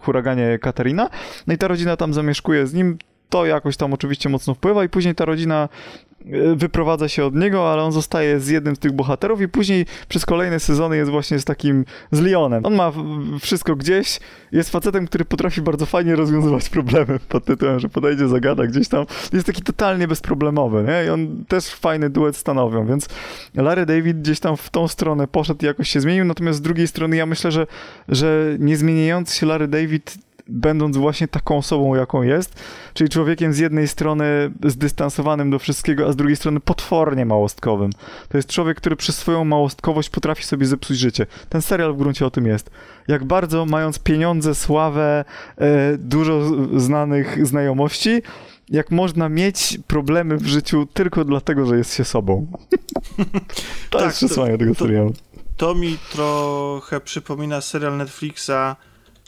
huraganie 0.00 0.58
Katarina. 0.58 1.10
No 1.46 1.54
i 1.54 1.58
ta 1.58 1.68
rodzina 1.68 1.96
tam 1.96 2.14
zamieszkuje 2.14 2.66
z 2.66 2.74
nim 2.74 2.98
to 3.28 3.46
jakoś 3.46 3.76
tam 3.76 3.92
oczywiście 3.92 4.28
mocno 4.28 4.54
wpływa 4.54 4.84
i 4.84 4.88
później 4.88 5.14
ta 5.14 5.24
rodzina 5.24 5.68
e, 5.68 6.13
wyprowadza 6.56 7.08
się 7.08 7.24
od 7.24 7.34
niego, 7.34 7.72
ale 7.72 7.82
on 7.82 7.92
zostaje 7.92 8.40
z 8.40 8.48
jednym 8.48 8.76
z 8.76 8.78
tych 8.78 8.92
bohaterów 8.92 9.40
i 9.40 9.48
później 9.48 9.86
przez 10.08 10.26
kolejne 10.26 10.60
sezony 10.60 10.96
jest 10.96 11.10
właśnie 11.10 11.38
z 11.38 11.44
takim 11.44 11.84
z 12.12 12.20
Leonem. 12.20 12.66
On 12.66 12.74
ma 12.74 12.92
wszystko 13.40 13.76
gdzieś, 13.76 14.20
jest 14.52 14.70
facetem, 14.70 15.06
który 15.06 15.24
potrafi 15.24 15.62
bardzo 15.62 15.86
fajnie 15.86 16.16
rozwiązywać 16.16 16.68
problemy 16.68 17.18
pod 17.28 17.44
tytułem, 17.44 17.80
że 17.80 17.88
podejdzie, 17.88 18.28
zagada 18.28 18.66
gdzieś 18.66 18.88
tam. 18.88 19.06
Jest 19.32 19.46
taki 19.46 19.62
totalnie 19.62 20.08
bezproblemowy, 20.08 20.84
nie? 20.88 21.06
I 21.06 21.08
on 21.08 21.44
też 21.48 21.66
fajny 21.66 22.10
duet 22.10 22.36
stanowią, 22.36 22.86
więc 22.86 23.08
Larry 23.54 23.86
David 23.86 24.20
gdzieś 24.20 24.40
tam 24.40 24.56
w 24.56 24.70
tą 24.70 24.88
stronę 24.88 25.28
poszedł 25.28 25.62
i 25.62 25.66
jakoś 25.66 25.88
się 25.88 26.00
zmienił, 26.00 26.24
natomiast 26.24 26.58
z 26.58 26.62
drugiej 26.62 26.88
strony 26.88 27.16
ja 27.16 27.26
myślę, 27.26 27.52
że, 27.52 27.66
że 28.08 28.56
niezmieniający 28.58 29.36
się 29.36 29.46
Larry 29.46 29.68
David 29.68 30.18
będąc 30.48 30.96
właśnie 30.96 31.28
taką 31.28 31.58
osobą, 31.58 31.94
jaką 31.94 32.22
jest, 32.22 32.60
czyli 32.94 33.10
człowiekiem 33.10 33.52
z 33.52 33.58
jednej 33.58 33.88
strony 33.88 34.24
zdystansowanym 34.64 35.50
do 35.50 35.58
wszystkiego, 35.58 36.06
a 36.08 36.12
z 36.12 36.16
drugiej 36.16 36.36
strony 36.36 36.60
potwornie 36.60 37.26
małostkowym. 37.26 37.90
To 38.28 38.38
jest 38.38 38.48
człowiek, 38.48 38.76
który 38.76 38.96
przez 38.96 39.16
swoją 39.16 39.44
małostkowość 39.44 40.10
potrafi 40.10 40.44
sobie 40.44 40.66
zepsuć 40.66 40.98
życie. 40.98 41.26
Ten 41.48 41.62
serial 41.62 41.94
w 41.94 41.96
gruncie 41.96 42.26
o 42.26 42.30
tym 42.30 42.46
jest. 42.46 42.70
Jak 43.08 43.24
bardzo, 43.24 43.66
mając 43.66 43.98
pieniądze, 43.98 44.54
sławę, 44.54 45.24
e, 45.58 45.98
dużo 45.98 46.40
znanych 46.80 47.46
znajomości, 47.46 48.22
jak 48.68 48.90
można 48.90 49.28
mieć 49.28 49.78
problemy 49.86 50.36
w 50.36 50.46
życiu 50.46 50.86
tylko 50.94 51.24
dlatego, 51.24 51.66
że 51.66 51.76
jest 51.76 51.94
się 51.94 52.04
sobą. 52.04 52.46
to 53.90 53.98
tak, 53.98 54.06
jest 54.06 54.16
przesłanie 54.16 54.58
tego 54.58 54.74
serialu. 54.74 55.12
To, 55.12 55.66
to 55.66 55.74
mi 55.74 55.98
trochę 56.12 57.00
przypomina 57.00 57.60
serial 57.60 57.96
Netflixa 57.96 58.76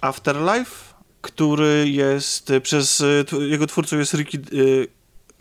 Afterlife, 0.00 0.95
który 1.26 1.88
jest 1.88 2.50
e, 2.50 2.60
przez 2.60 3.00
e, 3.00 3.24
jego 3.40 3.66
twórcą 3.66 3.98
jest 3.98 4.14
Ricky 4.14 4.38
e, 4.38 4.86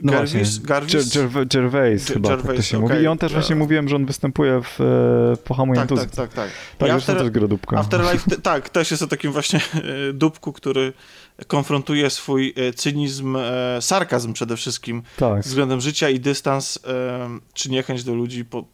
no 0.01 0.11
Garvis, 0.11 0.59
Garvis? 0.59 1.13
Gervais, 1.13 1.47
Gervais 1.47 2.07
chyba, 2.07 2.29
Gervais, 2.29 2.47
tak 2.47 2.55
to 2.55 2.61
się 2.61 2.77
okay. 2.77 2.89
mówi. 2.89 3.03
I 3.03 3.07
on 3.07 3.17
też 3.17 3.33
właśnie 3.33 3.55
mówiłem, 3.55 3.89
że 3.89 3.95
on 3.95 4.05
występuje 4.05 4.61
w 4.61 4.81
e, 4.81 5.37
Pohamuj 5.43 5.75
tak, 5.75 5.89
tak, 5.89 6.11
tak, 6.11 6.33
tak. 6.33 6.49
Tak, 6.77 6.89
after, 6.89 7.17
też 7.17 7.29
gra 7.29 7.47
dupka. 7.47 7.77
Afterlife, 7.77 8.29
te, 8.31 8.41
tak, 8.41 8.69
też 8.69 8.91
jest 8.91 9.03
o 9.03 9.07
takim 9.07 9.31
właśnie 9.31 9.59
e, 10.09 10.13
dupku, 10.13 10.53
który 10.53 10.93
konfrontuje 11.47 12.09
swój 12.09 12.53
e, 12.55 12.73
cynizm, 12.73 13.35
e, 13.35 13.77
sarkazm 13.81 14.33
przede 14.33 14.57
wszystkim 14.57 15.03
tak. 15.17 15.43
względem 15.43 15.81
życia 15.81 16.09
i 16.09 16.19
dystans, 16.19 16.79
czy 17.53 17.71
niechęć 17.71 18.03
do 18.03 18.15
ludzi 18.15 18.45
po, 18.45 18.65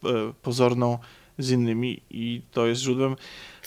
pozorną 0.41 0.97
z 1.37 1.51
innymi 1.51 2.01
i 2.09 2.41
to 2.51 2.67
jest 2.67 2.81
źródłem 2.81 3.15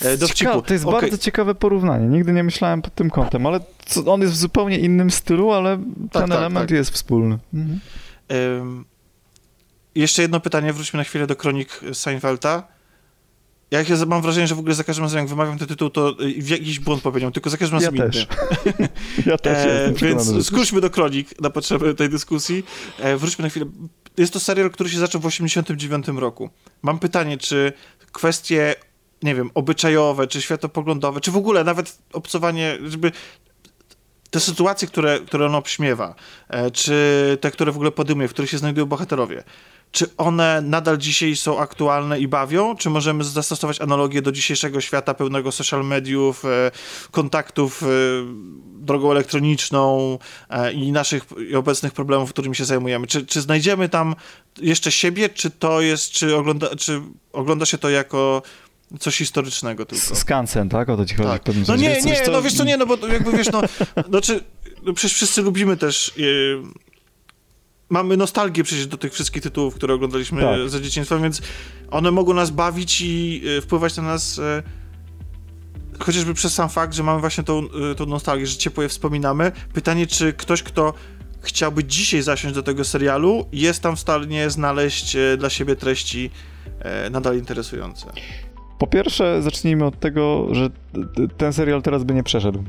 e, 0.01 0.17
dowcipu. 0.17 0.62
to 0.62 0.73
jest 0.73 0.87
okay. 0.87 1.01
bardzo 1.01 1.19
ciekawe 1.19 1.55
porównanie. 1.55 2.07
Nigdy 2.07 2.33
nie 2.33 2.45
myślałem 2.45 2.83
pod 2.83 2.95
tym 2.95 3.11
kątem, 3.11 3.47
ale 3.47 3.61
on 4.07 4.21
jest 4.21 4.33
w 4.33 4.37
zupełnie 4.37 4.79
innym 4.79 5.11
stylu, 5.11 5.53
ale 5.53 5.77
tak, 5.77 6.23
ten 6.23 6.31
tak, 6.31 6.39
element 6.39 6.69
tak. 6.69 6.77
jest 6.77 6.91
wspólny. 6.91 7.39
Mhm. 7.55 7.81
Um, 8.59 8.85
jeszcze 9.95 10.23
jedno 10.23 10.41
pytanie, 10.41 10.73
wróćmy 10.73 10.97
na 10.97 11.05
chwilę 11.05 11.27
do 11.27 11.37
kronik 11.37 11.81
Seinfelda. 11.93 12.75
Ja 13.71 14.07
mam 14.07 14.23
wrażenie, 14.23 14.47
że 14.47 14.55
w 14.55 14.59
ogóle 14.59 14.75
za 14.75 14.85
każdym 14.85 15.05
razem, 15.05 15.19
jak 15.19 15.29
wymawiam 15.29 15.59
ten 15.59 15.69
tytuł, 15.69 15.91
to 15.91 16.11
y, 16.21 16.31
jakiś 16.31 16.81
błąd 16.81 17.03
popełniam, 17.03 17.33
tylko 17.33 17.51
za 17.51 17.57
każdym 17.57 17.79
razem 17.79 17.97
ja 17.97 18.05
też. 18.05 18.27
ja 19.27 19.39
też 19.39 19.67
e, 19.67 19.93
Więc 19.97 20.47
skróćmy 20.47 20.81
do 20.81 20.91
kronik 20.91 21.41
na 21.41 21.51
potrzeby 21.51 21.95
tej 21.95 22.09
dyskusji. 22.09 22.65
E, 22.99 23.17
wróćmy 23.17 23.43
na 23.43 23.49
chwilę. 23.49 23.67
Jest 24.17 24.33
to 24.33 24.41
serial, 24.41 24.71
który 24.71 24.91
się 24.91 24.99
zaczął 24.99 25.21
w 25.21 25.25
1989 25.25 26.21
roku. 26.21 26.51
Mam 26.83 26.99
pytanie, 26.99 27.39
czy 27.39 27.73
kwestie, 28.12 28.75
nie 29.23 29.35
wiem, 29.35 29.51
obyczajowe, 29.55 30.27
czy 30.27 30.43
światopoglądowe, 30.43 31.21
czy 31.21 31.31
w 31.31 31.37
ogóle 31.37 31.65
nawet 31.65 31.99
obcowanie, 32.12 32.79
żeby 32.85 33.12
te 34.31 34.41
sytuacje, 34.41 34.89
które, 34.89 35.21
które 35.21 35.47
on 35.47 35.55
obśmiewa, 35.55 36.15
e, 36.49 36.71
czy 36.71 37.39
te, 37.41 37.51
które 37.51 37.73
w 37.73 37.77
ogóle 37.77 37.91
podejmuje, 37.91 38.29
w 38.29 38.33
których 38.33 38.51
się 38.51 38.59
znajdują 38.59 38.87
bohaterowie, 38.87 39.45
czy 39.95 40.16
one 40.16 40.62
nadal 40.62 40.99
dzisiaj 40.99 41.36
są 41.36 41.59
aktualne 41.59 42.20
i 42.20 42.28
bawią, 42.28 42.76
czy 42.76 42.90
możemy 42.90 43.24
zastosować 43.24 43.80
analogię 43.80 44.22
do 44.22 44.32
dzisiejszego 44.32 44.80
świata 44.80 45.14
pełnego 45.14 45.53
social 45.53 45.84
mediów, 45.84 46.45
e, 46.45 46.70
kontaktów 47.11 47.82
e, 47.82 47.86
drogą 48.74 49.11
elektroniczną 49.11 50.18
e, 50.51 50.72
i 50.72 50.92
naszych 50.92 51.24
i 51.51 51.57
obecnych 51.57 51.92
problemów, 51.92 52.30
którymi 52.30 52.57
się 52.57 52.64
zajmujemy? 52.64 53.07
Czy, 53.07 53.26
czy 53.26 53.40
znajdziemy 53.40 53.88
tam 53.88 54.14
jeszcze 54.61 54.92
siebie, 54.92 55.28
czy 55.28 55.51
to 55.51 55.80
jest, 55.80 56.11
czy 56.11 56.36
ogląda, 56.36 56.76
czy 56.76 57.01
ogląda 57.32 57.66
się 57.66 57.78
to 57.78 57.90
jako 57.90 58.42
coś 59.01 59.16
historycznego 59.16 59.86
tylko. 59.86 60.16
Skansen, 60.16 60.68
tak? 60.68 60.88
O 60.88 60.97
to 60.97 61.07
ci 61.07 61.14
chodzi 61.14 61.28
tak. 61.28 61.42
No 61.68 61.76
nie, 61.76 62.03
nie, 62.03 62.22
no 62.32 62.42
wiesz 62.42 62.55
co, 62.55 62.64
nie, 62.64 62.76
no 62.76 62.86
bo 62.86 63.09
jakby 63.09 63.32
wiesz, 63.32 63.53
no, 63.53 63.62
znaczy, 64.09 64.40
no 64.82 64.92
przecież 64.92 65.16
wszyscy 65.16 65.42
lubimy 65.42 65.76
też 65.76 66.12
mamy 67.89 68.16
nostalgię 68.16 68.64
przecież 68.64 68.87
do 68.87 68.97
tych 68.97 69.12
wszystkich 69.12 69.43
tytułów, 69.43 69.74
które 69.74 69.95
oglądaliśmy 69.95 70.43
tak. 70.43 70.68
za 70.68 70.80
dzieciństwa, 70.80 71.18
więc 71.18 71.43
one 71.91 72.11
mogą 72.11 72.35
nas 72.35 72.51
bawić 72.51 73.01
i 73.01 73.43
e, 73.59 73.61
wpływać 73.61 73.97
na 73.97 74.03
nas 74.03 74.39
e, 74.39 74.62
chociażby 75.99 76.35
przez 76.35 76.55
sam 76.55 76.68
fakt, 76.68 76.95
że 76.95 77.03
mamy 77.03 77.20
właśnie 77.20 77.45
tą, 77.45 77.62
y, 77.93 77.95
tą 77.95 78.07
nostalgię, 78.07 78.47
że 78.47 78.57
ciepło 78.57 78.82
je 78.82 78.89
wspominamy. 78.89 79.53
Pytanie, 79.72 80.07
czy 80.07 80.32
ktoś, 80.32 80.62
kto 80.62 80.95
chciałby 81.41 81.85
dzisiaj 81.85 82.22
zasiąść 82.22 82.55
do 82.55 82.62
tego 82.62 82.85
serialu, 82.85 83.47
jest 83.53 83.82
tam 83.82 83.97
w 83.97 84.01
stanie 84.01 84.51
znaleźć 84.51 85.16
e, 85.16 85.37
dla 85.37 85.51
siebie 85.51 85.76
treści 85.76 86.30
e, 86.80 87.11
nadal 87.11 87.39
interesujące? 87.39 88.07
Po 88.78 88.87
pierwsze, 88.87 89.43
zacznijmy 89.43 89.85
od 89.85 90.01
tego, 90.01 90.49
że 90.53 90.70
ten 91.37 91.53
serial 91.53 91.82
teraz 91.82 92.05
by 92.05 92.14
nie 92.14 92.22
przeszedł. 92.22 92.64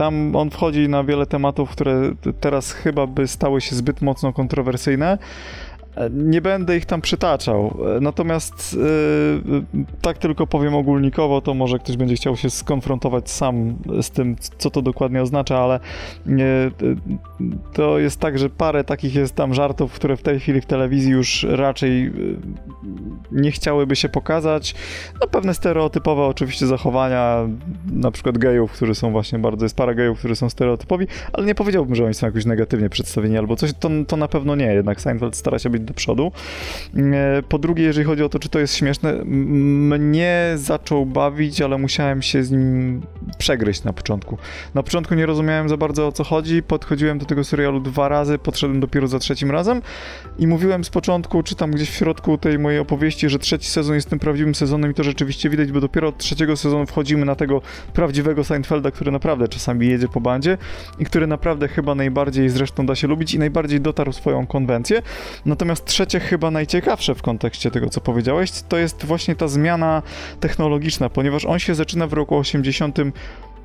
Tam 0.00 0.36
on 0.36 0.50
wchodzi 0.50 0.88
na 0.88 1.04
wiele 1.04 1.26
tematów, 1.26 1.70
które 1.70 2.12
teraz 2.40 2.72
chyba 2.72 3.06
by 3.06 3.28
stały 3.28 3.60
się 3.60 3.76
zbyt 3.76 4.02
mocno 4.02 4.32
kontrowersyjne. 4.32 5.18
Nie 6.10 6.40
będę 6.40 6.76
ich 6.76 6.86
tam 6.86 7.00
przytaczał. 7.00 7.78
Natomiast 8.00 8.76
yy, 9.52 9.64
tak 10.02 10.18
tylko 10.18 10.46
powiem 10.46 10.74
ogólnikowo, 10.74 11.40
to 11.40 11.54
może 11.54 11.78
ktoś 11.78 11.96
będzie 11.96 12.14
chciał 12.14 12.36
się 12.36 12.50
skonfrontować 12.50 13.30
sam 13.30 13.74
z 14.02 14.10
tym, 14.10 14.36
co 14.58 14.70
to 14.70 14.82
dokładnie 14.82 15.22
oznacza, 15.22 15.58
ale 15.58 15.80
yy, 16.26 16.96
to 17.72 17.98
jest 17.98 18.20
tak, 18.20 18.38
że 18.38 18.50
parę 18.50 18.84
takich 18.84 19.14
jest 19.14 19.34
tam 19.34 19.54
żartów, 19.54 19.92
które 19.92 20.16
w 20.16 20.22
tej 20.22 20.40
chwili 20.40 20.60
w 20.60 20.66
telewizji 20.66 21.12
już 21.12 21.46
raczej 21.50 22.12
nie 23.32 23.50
chciałyby 23.50 23.96
się 23.96 24.08
pokazać. 24.08 24.74
No 25.20 25.26
pewne 25.26 25.54
stereotypowe 25.54 26.22
oczywiście 26.22 26.66
zachowania, 26.66 27.48
na 27.92 28.10
przykład 28.10 28.38
gejów, 28.38 28.72
którzy 28.72 28.94
są 28.94 29.12
właśnie 29.12 29.38
bardzo, 29.38 29.64
jest 29.64 29.76
parę 29.76 29.94
gejów, 29.94 30.18
którzy 30.18 30.36
są 30.36 30.50
stereotypowi, 30.50 31.06
ale 31.32 31.46
nie 31.46 31.54
powiedziałbym, 31.54 31.94
że 31.94 32.04
oni 32.04 32.14
są 32.14 32.26
jakoś 32.26 32.46
negatywnie 32.46 32.88
przedstawieni 32.88 33.38
albo 33.38 33.56
coś, 33.56 33.72
to, 33.72 33.90
to 34.06 34.16
na 34.16 34.28
pewno 34.28 34.56
nie, 34.56 34.74
jednak 34.74 35.00
Seinfeld 35.00 35.36
stara 35.36 35.58
się 35.58 35.70
być 35.70 35.79
do 35.84 35.94
przodu. 35.94 36.32
E, 36.96 37.42
po 37.48 37.58
drugie, 37.58 37.84
jeżeli 37.84 38.06
chodzi 38.06 38.22
o 38.22 38.28
to, 38.28 38.38
czy 38.38 38.48
to 38.48 38.58
jest 38.58 38.74
śmieszne, 38.74 39.14
mnie 39.24 40.52
zaczął 40.56 41.06
bawić, 41.06 41.60
ale 41.60 41.78
musiałem 41.78 42.22
się 42.22 42.44
z 42.44 42.50
nim 42.50 43.02
przegryźć 43.38 43.84
na 43.84 43.92
początku. 43.92 44.38
Na 44.74 44.82
początku 44.82 45.14
nie 45.14 45.26
rozumiałem 45.26 45.68
za 45.68 45.76
bardzo 45.76 46.06
o 46.06 46.12
co 46.12 46.24
chodzi, 46.24 46.62
podchodziłem 46.62 47.18
do 47.18 47.26
tego 47.26 47.44
serialu 47.44 47.80
dwa 47.80 48.08
razy, 48.08 48.38
podszedłem 48.38 48.80
dopiero 48.80 49.08
za 49.08 49.18
trzecim 49.18 49.50
razem 49.50 49.82
i 50.38 50.46
mówiłem 50.46 50.84
z 50.84 50.90
początku, 50.90 51.42
czy 51.42 51.54
tam 51.54 51.70
gdzieś 51.70 51.90
w 51.90 51.94
środku 51.94 52.38
tej 52.38 52.58
mojej 52.58 52.80
opowieści, 52.80 53.28
że 53.28 53.38
trzeci 53.38 53.68
sezon 53.68 53.94
jest 53.94 54.10
tym 54.10 54.18
prawdziwym 54.18 54.54
sezonem 54.54 54.90
i 54.90 54.94
to 54.94 55.04
rzeczywiście 55.04 55.50
widać, 55.50 55.72
bo 55.72 55.80
dopiero 55.80 56.08
od 56.08 56.18
trzeciego 56.18 56.56
sezonu 56.56 56.86
wchodzimy 56.86 57.24
na 57.24 57.34
tego 57.34 57.62
prawdziwego 57.94 58.44
Seinfelda, 58.44 58.90
który 58.90 59.10
naprawdę 59.10 59.48
czasami 59.48 59.88
jedzie 59.88 60.08
po 60.08 60.20
bandzie 60.20 60.58
i 60.98 61.04
który 61.04 61.26
naprawdę 61.26 61.68
chyba 61.68 61.94
najbardziej 61.94 62.48
zresztą 62.48 62.86
da 62.86 62.94
się 62.94 63.08
lubić 63.08 63.34
i 63.34 63.38
najbardziej 63.38 63.80
dotarł 63.80 64.12
swoją 64.12 64.46
konwencję. 64.46 65.02
Natomiast 65.46 65.69
trzecie, 65.74 66.20
chyba 66.20 66.50
najciekawsze 66.50 67.14
w 67.14 67.22
kontekście 67.22 67.70
tego, 67.70 67.88
co 67.88 68.00
powiedziałeś, 68.00 68.50
to 68.68 68.78
jest 68.78 69.04
właśnie 69.04 69.36
ta 69.36 69.48
zmiana 69.48 70.02
technologiczna, 70.40 71.08
ponieważ 71.08 71.44
on 71.44 71.58
się 71.58 71.74
zaczyna 71.74 72.06
w 72.06 72.12
roku 72.12 72.36
80 72.36 72.98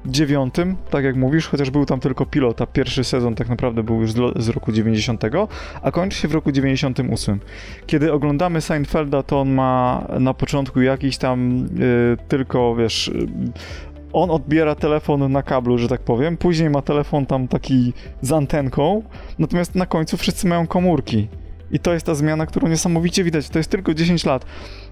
dziewiątym, 0.06 0.76
tak 0.90 1.06
jak 1.06 1.16
mówisz, 1.16 1.48
chociaż 1.48 1.70
był 1.70 1.86
tam 1.86 2.00
tylko 2.00 2.26
pilot, 2.26 2.62
a 2.62 2.66
pierwszy 2.66 3.04
sezon 3.04 3.36
tak 3.36 3.50
naprawdę 3.50 3.84
był 3.84 4.02
już 4.02 4.12
z 4.36 4.50
roku 4.50 4.72
90, 4.72 5.24
a 5.82 5.92
kończy 5.92 6.18
się 6.18 6.28
w 6.28 6.34
roku 6.34 6.52
98. 6.52 7.40
Kiedy 7.88 8.14
oglądamy 8.14 8.62
Seinfelda, 8.62 9.24
to 9.24 9.40
on 9.40 9.50
ma 9.50 10.08
na 10.20 10.34
początku 10.34 10.82
jakiś 10.82 11.18
tam 11.18 11.68
yy, 11.80 12.18
tylko, 12.28 12.76
wiesz, 12.76 13.12
on 14.14 14.32
odbiera 14.32 14.76
telefon 14.76 15.32
na 15.32 15.44
kablu, 15.44 15.78
że 15.78 15.88
tak 15.88 16.02
powiem, 16.02 16.38
później 16.38 16.70
ma 16.70 16.82
telefon 16.82 17.26
tam 17.26 17.48
taki 17.48 17.94
z 18.22 18.32
antenką, 18.32 19.04
natomiast 19.40 19.76
na 19.76 19.86
końcu 19.86 20.18
wszyscy 20.18 20.48
mają 20.48 20.68
komórki. 20.68 21.28
I 21.76 21.80
to 21.80 21.94
jest 21.94 22.06
ta 22.06 22.16
zmiana, 22.16 22.46
którą 22.46 22.68
niesamowicie 22.68 23.24
widać. 23.24 23.50
To 23.50 23.60
jest 23.60 23.70
tylko 23.70 23.94
10 23.94 24.26
lat. 24.26 24.46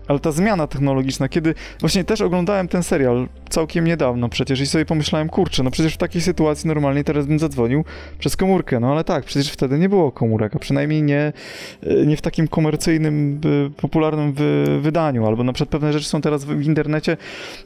Ale 0.08 0.20
ta 0.20 0.32
zmiana 0.32 0.68
technologiczna, 0.68 1.30
kiedy 1.30 1.56
właśnie 1.80 2.04
też 2.04 2.22
oglądałem 2.22 2.68
ten 2.68 2.84
serial 2.84 3.28
całkiem 3.49 3.86
niedawno 3.86 4.30
przecież 4.30 4.62
i 4.62 4.68
sobie 4.68 4.86
pomyślałem, 4.86 5.30
kurczę, 5.30 5.64
no 5.64 5.72
przecież 5.72 5.93
w 5.93 5.97
takiej 5.97 6.22
sytuacji 6.22 6.68
normalnie 6.68 7.04
teraz 7.04 7.26
bym 7.26 7.39
zadzwonił 7.39 7.86
przez 8.20 8.36
komórkę, 8.36 8.80
no 8.80 8.91
ale 8.91 9.04
tak, 9.04 9.26
przecież 9.26 9.51
wtedy 9.51 9.80
nie 9.80 9.89
było 9.89 10.12
komórek, 10.12 10.56
a 10.56 10.60
przynajmniej 10.60 11.04
nie, 11.04 11.34
e, 11.84 12.06
nie 12.06 12.18
w 12.18 12.22
takim 12.22 12.47
komercyjnym, 12.47 13.41
popularnym 13.78 14.34
wydaniu, 14.82 15.28
albo 15.28 15.43
na 15.43 15.54
przykład 15.54 15.70
pewne 15.70 15.93
rzeczy 15.93 16.06
są 16.06 16.22
teraz 16.22 16.45
w 16.45 16.62
internecie. 16.62 17.18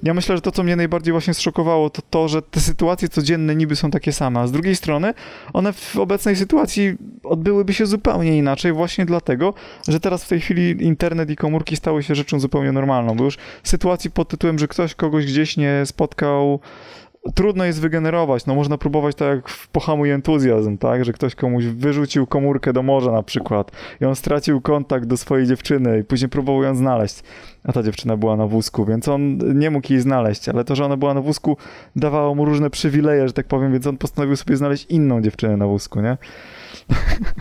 Ja 0.04 0.14
myślę, 0.14 0.36
że 0.36 0.42
to, 0.42 0.52
co 0.52 0.64
mnie 0.64 0.76
najbardziej 0.76 1.12
właśnie 1.12 1.34
zszokowało, 1.34 1.90
to 1.90 2.02
to, 2.10 2.28
że 2.28 2.42
te 2.42 2.60
sytuacje 2.60 3.10
codzienne 3.10 3.56
niby 3.56 3.76
są 3.76 3.92
takie 3.92 4.12
same, 4.12 4.40
a 4.40 4.48
z 4.48 4.52
drugiej 4.52 4.76
strony 4.76 5.14
one 5.54 5.74
w 5.74 5.96
obecnej 5.96 6.36
sytuacji 6.36 6.96
odbyłyby 7.24 7.74
się 7.74 7.86
zupełnie 7.86 8.38
inaczej 8.38 8.74
właśnie 8.74 9.06
dlatego, 9.06 9.54
że 9.88 10.00
teraz 10.00 10.24
w 10.24 10.28
tej 10.28 10.42
chwili 10.42 10.84
internet 10.84 11.30
i 11.30 11.36
komórki 11.36 11.76
stały 11.76 12.04
się 12.04 12.16
rzeczą 12.16 12.27
rzeczą 12.28 12.40
zupełnie 12.40 12.72
normalną, 12.72 13.16
bo 13.16 13.24
już 13.24 13.38
sytuacji 13.64 14.12
pod 14.12 14.28
tytułem, 14.28 14.60
że 14.60 14.68
ktoś 14.68 14.96
kogoś 14.96 15.26
gdzieś 15.26 15.58
nie 15.58 15.82
spotkał, 15.86 16.60
trudno 17.36 17.66
jest 17.66 17.82
wygenerować. 17.82 18.46
No 18.46 18.56
można 18.56 18.78
próbować 18.78 19.16
tak 19.16 19.36
jak 19.36 19.50
w 19.50 19.68
Pohamuj 19.68 20.12
Entuzjazm, 20.12 20.78
tak? 20.78 21.06
Że 21.06 21.14
ktoś 21.14 21.36
komuś 21.36 21.66
wyrzucił 21.66 22.28
komórkę 22.28 22.74
do 22.74 22.84
morza 22.84 23.12
na 23.12 23.24
przykład 23.24 23.72
i 24.02 24.06
on 24.06 24.16
stracił 24.16 24.62
kontakt 24.62 25.06
do 25.06 25.18
swojej 25.18 25.48
dziewczyny 25.48 26.00
i 26.00 26.04
później 26.04 26.30
próbował 26.30 26.64
ją 26.64 26.76
znaleźć. 26.76 27.24
A 27.64 27.72
ta 27.72 27.84
dziewczyna 27.84 28.18
była 28.18 28.36
na 28.36 28.48
wózku, 28.48 28.86
więc 28.86 29.08
on 29.08 29.38
nie 29.60 29.72
mógł 29.72 29.94
jej 29.94 30.02
znaleźć, 30.02 30.50
ale 30.50 30.64
to, 30.64 30.76
że 30.76 30.86
ona 30.86 30.98
była 30.98 31.14
na 31.14 31.22
wózku 31.22 31.58
dawało 31.96 32.36
mu 32.36 32.46
różne 32.46 32.70
przywileje, 32.70 33.28
że 33.28 33.34
tak 33.34 33.48
powiem, 33.48 33.72
więc 33.72 33.88
on 33.88 33.98
postanowił 33.98 34.36
sobie 34.36 34.56
znaleźć 34.58 34.86
inną 34.90 35.22
dziewczynę 35.22 35.58
na 35.58 35.68
wózku, 35.68 36.02
nie? 36.02 36.18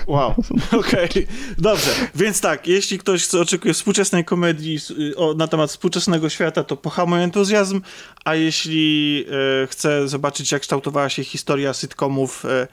Wow, 0.06 0.34
okej. 0.80 1.10
Okay. 1.10 1.26
Dobrze, 1.58 1.90
więc 2.14 2.40
tak, 2.40 2.66
jeśli 2.66 2.98
ktoś 2.98 3.34
oczekuje 3.34 3.74
współczesnej 3.74 4.24
komedii 4.24 4.78
y, 4.90 5.16
o, 5.16 5.34
na 5.34 5.48
temat 5.48 5.70
współczesnego 5.70 6.28
świata, 6.28 6.64
to 6.64 6.76
pohamuj 6.76 7.22
entuzjazm, 7.22 7.80
a 8.24 8.34
jeśli 8.34 9.24
e, 9.62 9.66
chce 9.66 10.08
zobaczyć, 10.08 10.52
jak 10.52 10.62
kształtowała 10.62 11.08
się 11.08 11.24
historia 11.24 11.74
sitcomów 11.74 12.44
e, 12.44 12.68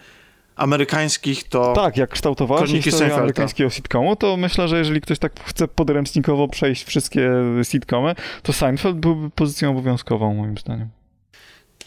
amerykańskich, 0.55 1.49
to... 1.49 1.74
Tak, 1.74 1.97
jak 1.97 2.09
kształtowała 2.09 2.68
się 2.68 2.82
historia 2.82 3.16
amerykańskiego 3.16 3.70
sitcomu, 3.70 4.16
to 4.16 4.38
myślę, 4.38 4.68
że 4.68 4.78
jeżeli 4.78 5.01
ktoś 5.01 5.20
tak 5.20 5.43
chce 5.43 5.68
podręcznikowo 5.68 6.47
przejść 6.47 6.84
wszystkie 6.84 7.32
sitcomy, 7.64 8.16
to 8.43 8.53
Seinfeld 8.53 8.97
byłby 8.97 9.30
pozycją 9.30 9.72
obowiązkową, 9.72 10.34
moim 10.34 10.57
zdaniem. 10.57 10.89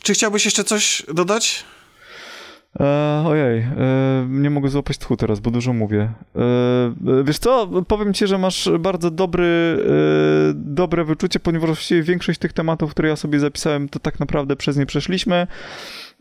Czy 0.03 0.15
chciałbyś 0.15 0.45
jeszcze 0.45 0.65
coś 0.65 1.03
dodać? 1.15 1.65
E, 2.81 3.23
ojej, 3.27 3.59
e, 3.59 4.27
nie 4.29 4.51
mogę 4.51 4.69
złapać 4.69 4.99
tchu 4.99 5.17
teraz, 5.17 5.41
bo 5.41 5.51
dużo 5.51 5.73
mówię. 5.73 6.11
E, 6.37 7.23
wiesz 7.25 7.39
co, 7.39 7.69
powiem 7.89 8.15
ci, 8.15 8.27
że 8.27 8.39
masz 8.39 8.71
bardzo 8.79 9.11
dobry, 9.11 9.47
e, 9.47 10.53
dobre 10.55 11.05
wyczucie, 11.05 11.41
ponieważ 11.41 11.67
właściwie 11.67 12.03
większość 12.03 12.39
tych 12.39 12.53
tematów, 12.53 12.91
które 12.91 13.09
ja 13.09 13.17
sobie 13.17 13.41
zapisałem, 13.41 13.89
to 13.89 13.99
tak 13.99 14.21
naprawdę 14.21 14.57
przez 14.57 14.77
nie 14.77 14.87
przeszliśmy. 14.87 15.47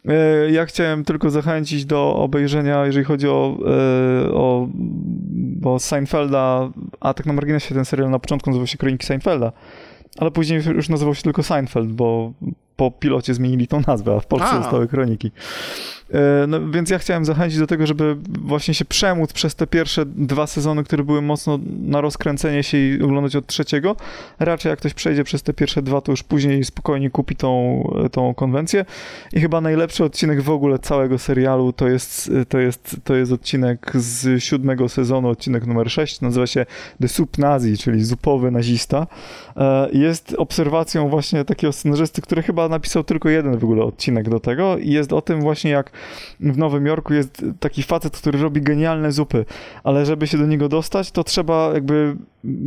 E, 0.08 0.52
ja 0.52 0.66
chciałem 0.66 1.04
tylko 1.04 1.30
zachęcić 1.30 1.86
do 1.86 2.16
obejrzenia, 2.16 2.86
jeżeli 2.86 3.06
chodzi 3.06 3.28
o, 3.28 3.58
e, 3.68 4.34
o, 4.34 4.68
o 5.64 5.80
Seinfelda, 5.80 6.70
a 7.00 7.14
tak 7.14 7.26
na 7.26 7.34
marginesie 7.34 7.76
ten 7.76 7.86
serial 7.86 8.10
na 8.10 8.20
początku 8.20 8.50
nazywał 8.50 8.68
się 8.68 8.78
Kroniki 8.78 9.06
Seinfelda, 9.06 9.52
ale 10.18 10.32
później 10.32 10.62
już 10.76 10.90
nazywał 10.90 11.16
się 11.16 11.24
tylko 11.24 11.44
Seinfeld, 11.44 11.92
bo 11.92 12.34
po 12.76 12.92
pilocie 12.92 13.34
zmienili 13.34 13.68
tą 13.68 13.82
nazwę, 13.88 14.16
a 14.16 14.20
w 14.20 14.26
Polsce 14.26 14.50
a. 14.50 14.62
zostały 14.62 14.88
Kroniki. 14.88 15.32
E, 16.14 16.48
no, 16.48 16.60
więc 16.72 16.90
ja 16.90 17.00
chciałem 17.00 17.26
zachęcić 17.26 17.60
do 17.60 17.68
tego, 17.68 17.88
żeby 17.88 18.16
właśnie 18.40 18.74
się 18.74 18.86
przemóc 18.86 19.34
przez 19.34 19.56
te 19.56 19.68
pierwsze 19.68 20.06
dwa 20.06 20.48
sezony, 20.48 20.84
które 20.84 21.04
były 21.04 21.22
mocno 21.22 21.60
na 21.82 22.02
rozkręcenie 22.02 22.64
się 22.64 22.78
i 22.78 23.02
oglądać 23.02 23.36
od 23.36 23.48
trzeciego. 23.48 23.96
Raczej 24.40 24.70
jak 24.70 24.80
ktoś 24.80 24.94
przejdzie 24.94 25.24
przez 25.24 25.44
te 25.44 25.54
pierwsze 25.54 25.82
dwa, 25.82 26.02
to 26.02 26.12
już 26.12 26.24
później 26.24 26.64
spokojnie 26.64 27.10
kupi 27.10 27.36
tą, 27.36 27.84
tą 28.12 28.34
konwencję. 28.34 28.86
I 29.34 29.40
chyba 29.40 29.62
najlepszy 29.62 30.04
odcinek 30.04 30.42
w 30.42 30.50
ogóle 30.50 30.80
całego 30.80 31.18
serialu 31.18 31.74
to 31.74 31.88
jest, 31.88 32.32
to 32.50 32.60
jest, 32.60 32.98
to 33.04 33.16
jest 33.16 33.32
odcinek 33.32 33.92
z 33.96 34.44
siódmego 34.44 34.90
sezonu, 34.90 35.30
odcinek 35.30 35.66
numer 35.66 35.92
6. 35.92 36.22
Nazywa 36.22 36.48
się 36.48 36.66
The 37.02 37.08
Soup 37.08 37.38
Nazi, 37.38 37.78
czyli 37.78 38.04
zupowy 38.04 38.52
nazista. 38.52 39.08
E, 39.58 39.90
jest 39.94 40.36
obserwacją 40.38 41.10
właśnie 41.10 41.46
takiego 41.46 41.74
scenarzysty, 41.74 42.22
który 42.22 42.44
chyba 42.44 42.65
napisał 42.70 43.04
tylko 43.04 43.30
jeden 43.30 43.58
w 43.58 43.64
ogóle 43.64 43.84
odcinek 43.84 44.30
do 44.30 44.40
tego 44.40 44.78
i 44.78 44.92
jest 44.92 45.14
o 45.14 45.22
tym 45.22 45.42
właśnie 45.42 45.72
jak 45.72 45.92
w 46.40 46.58
Nowym 46.58 46.86
Jorku 46.86 47.14
jest 47.14 47.46
taki 47.60 47.84
facet, 47.84 48.18
który 48.18 48.40
robi 48.40 48.62
genialne 48.62 49.12
zupy, 49.12 49.46
ale 49.84 50.06
żeby 50.06 50.28
się 50.28 50.38
do 50.38 50.46
niego 50.46 50.70
dostać, 50.70 51.12
to 51.12 51.24
trzeba 51.24 51.72
jakby 51.74 52.16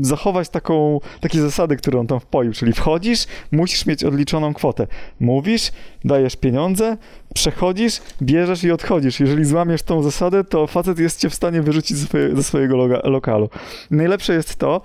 zachować 0.01 0.49
taką, 0.49 1.01
takie 1.20 1.40
zasady, 1.40 1.76
które 1.76 2.01
on 2.01 2.07
tam 2.07 2.20
wpoił, 2.20 2.53
czyli 2.53 2.72
wchodzisz, 2.72 3.26
musisz 3.53 3.86
mieć 3.86 4.05
odliczoną 4.05 4.55
kwotę. 4.55 4.86
Mówisz, 5.20 5.72
dajesz 6.05 6.36
pieniądze, 6.36 6.96
przechodzisz, 7.39 8.01
bierzesz 8.22 8.64
i 8.64 8.70
odchodzisz. 8.70 9.20
Jeżeli 9.20 9.45
złamiesz 9.45 9.82
tą 9.82 10.03
zasadę, 10.03 10.45
to 10.45 10.66
facet 10.66 10.99
jest 10.99 11.20
cię 11.20 11.30
w 11.30 11.34
stanie 11.34 11.62
wyrzucić 11.62 11.97
ze, 11.97 12.07
swoje, 12.07 12.36
ze 12.36 12.43
swojego 12.43 12.76
loga, 12.76 13.01
lokalu. 13.05 13.51
Najlepsze 13.91 14.34
jest 14.34 14.57
to, 14.57 14.80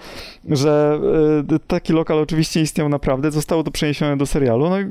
że 0.49 0.99
y, 1.53 1.59
taki 1.67 1.93
lokal 1.93 2.19
oczywiście 2.19 2.61
istniał 2.61 2.89
naprawdę, 2.89 3.31
zostało 3.31 3.63
to 3.63 3.71
przeniesione 3.71 4.17
do 4.17 4.25
serialu, 4.25 4.69
no 4.69 4.79
i 4.79 4.85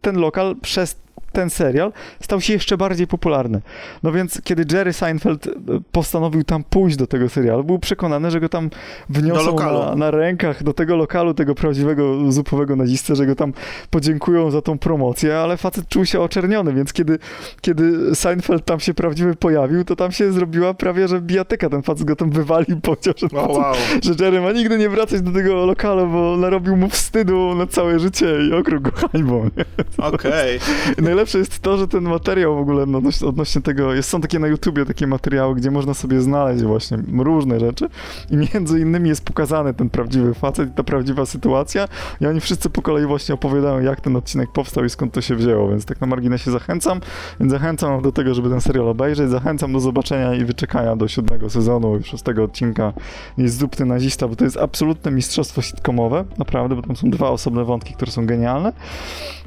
ten 0.00 0.16
lokal 0.16 0.56
przez 0.62 0.96
ten 1.32 1.50
serial 1.50 1.92
stał 2.20 2.40
się 2.40 2.52
jeszcze 2.52 2.76
bardziej 2.76 3.06
popularny. 3.06 3.60
No 4.02 4.12
więc 4.12 4.40
kiedy 4.44 4.76
Jerry 4.76 4.92
Seinfeld 4.92 5.46
e, 5.46 5.50
postanowił 5.92 6.44
tam 6.44 6.64
pójść 6.64 6.96
do 6.96 7.06
tego 7.06 7.28
serialu, 7.28 7.64
był 7.64 7.78
przekonany, 7.78 8.30
że 8.30 8.40
go 8.40 8.48
tam 8.48 8.70
wniosą 9.08 9.56
na, 9.56 9.94
na, 9.94 10.10
rękach 10.10 10.62
do 10.62 10.72
tego 10.72 10.96
lokalu, 10.96 11.34
tego 11.34 11.54
prawdziwego 11.54 12.32
zupowego 12.32 12.76
nazistę, 12.76 13.16
że 13.16 13.26
go 13.26 13.34
tam 13.34 13.52
podziękują 13.90 14.50
za 14.50 14.62
tą 14.62 14.78
promocję, 14.78 15.38
ale 15.38 15.56
facet 15.56 15.88
czuł 15.88 16.06
się 16.06 16.20
oczerniony, 16.20 16.74
więc 16.74 16.92
kiedy, 16.92 17.18
kiedy 17.60 18.14
Seinfeld 18.14 18.64
tam 18.64 18.80
się 18.80 18.94
prawdziwy 18.94 19.36
pojawił, 19.36 19.84
to 19.84 19.96
tam 19.96 20.12
się 20.12 20.32
zrobiła 20.32 20.74
prawie, 20.74 21.08
że 21.08 21.20
bijatyka. 21.20 21.68
Ten 21.68 21.82
facet 21.82 22.06
go 22.06 22.16
tam 22.16 22.30
wywalił, 22.30 22.80
powiedział, 22.90 23.14
że, 23.16 23.26
oh, 23.38 23.52
wow. 23.52 23.74
że 24.02 24.24
Jerry 24.24 24.40
ma 24.40 24.52
nigdy 24.52 24.78
nie 24.78 24.88
wracać 24.88 25.22
do 25.22 25.32
tego 25.32 25.66
lokalu, 25.66 26.06
bo 26.06 26.36
narobił 26.36 26.76
mu 26.76 26.88
wstydu 26.88 27.54
na 27.54 27.66
całe 27.66 27.98
życie 27.98 28.26
i 28.50 28.52
okrył 28.52 28.80
go 28.80 28.90
hańbą. 29.12 29.50
Okej. 29.98 30.58
Okay. 30.58 31.02
Najlepsze 31.20 31.38
jest 31.38 31.58
to, 31.58 31.76
że 31.76 31.88
ten 31.88 32.04
materiał 32.04 32.56
w 32.56 32.58
ogóle 32.58 32.82
odnośnie, 32.82 33.28
odnośnie 33.28 33.62
tego, 33.62 33.94
jest, 33.94 34.08
są 34.08 34.20
takie 34.20 34.38
na 34.38 34.46
YouTubie 34.46 34.86
takie 34.86 35.06
materiały, 35.06 35.54
gdzie 35.54 35.70
można 35.70 35.94
sobie 35.94 36.20
znaleźć 36.20 36.62
właśnie 36.62 36.98
różne 37.18 37.60
rzeczy 37.60 37.88
i 38.30 38.36
między 38.36 38.80
innymi 38.80 39.08
jest 39.08 39.24
pokazany 39.24 39.74
ten 39.74 39.90
prawdziwy 39.90 40.34
facet 40.34 40.68
i 40.68 40.72
ta 40.72 40.82
prawdziwa 40.82 41.26
sytuacja 41.26 41.88
i 42.20 42.26
oni 42.26 42.40
wszyscy 42.40 42.70
po 42.70 42.82
kolei 42.82 43.06
właśnie 43.06 43.34
opowiadają, 43.34 43.80
jak 43.80 44.00
ten 44.00 44.16
odcinek 44.16 44.52
powstał 44.52 44.84
i 44.84 44.90
skąd 44.90 45.12
to 45.12 45.20
się 45.20 45.36
wzięło, 45.36 45.68
więc 45.68 45.84
tak 45.84 46.00
na 46.00 46.06
marginesie 46.06 46.50
zachęcam, 46.50 47.00
więc 47.40 47.52
zachęcam 47.52 48.02
do 48.02 48.12
tego, 48.12 48.34
żeby 48.34 48.50
ten 48.50 48.60
serial 48.60 48.88
obejrzeć, 48.88 49.30
zachęcam 49.30 49.72
do 49.72 49.80
zobaczenia 49.80 50.34
i 50.34 50.44
wyczekania 50.44 50.96
do 50.96 51.08
siódmego 51.08 51.50
sezonu 51.50 51.98
i 51.98 52.02
szóstego 52.02 52.44
odcinka 52.44 52.92
jest 53.38 53.58
Zupny 53.58 53.86
Nazista, 53.86 54.28
bo 54.28 54.36
to 54.36 54.44
jest 54.44 54.56
absolutne 54.56 55.10
mistrzostwo 55.10 55.62
sitcomowe, 55.62 56.24
naprawdę, 56.38 56.76
bo 56.76 56.82
tam 56.82 56.96
są 56.96 57.10
dwa 57.10 57.30
osobne 57.30 57.64
wątki, 57.64 57.94
które 57.94 58.12
są 58.12 58.26
genialne. 58.26 58.72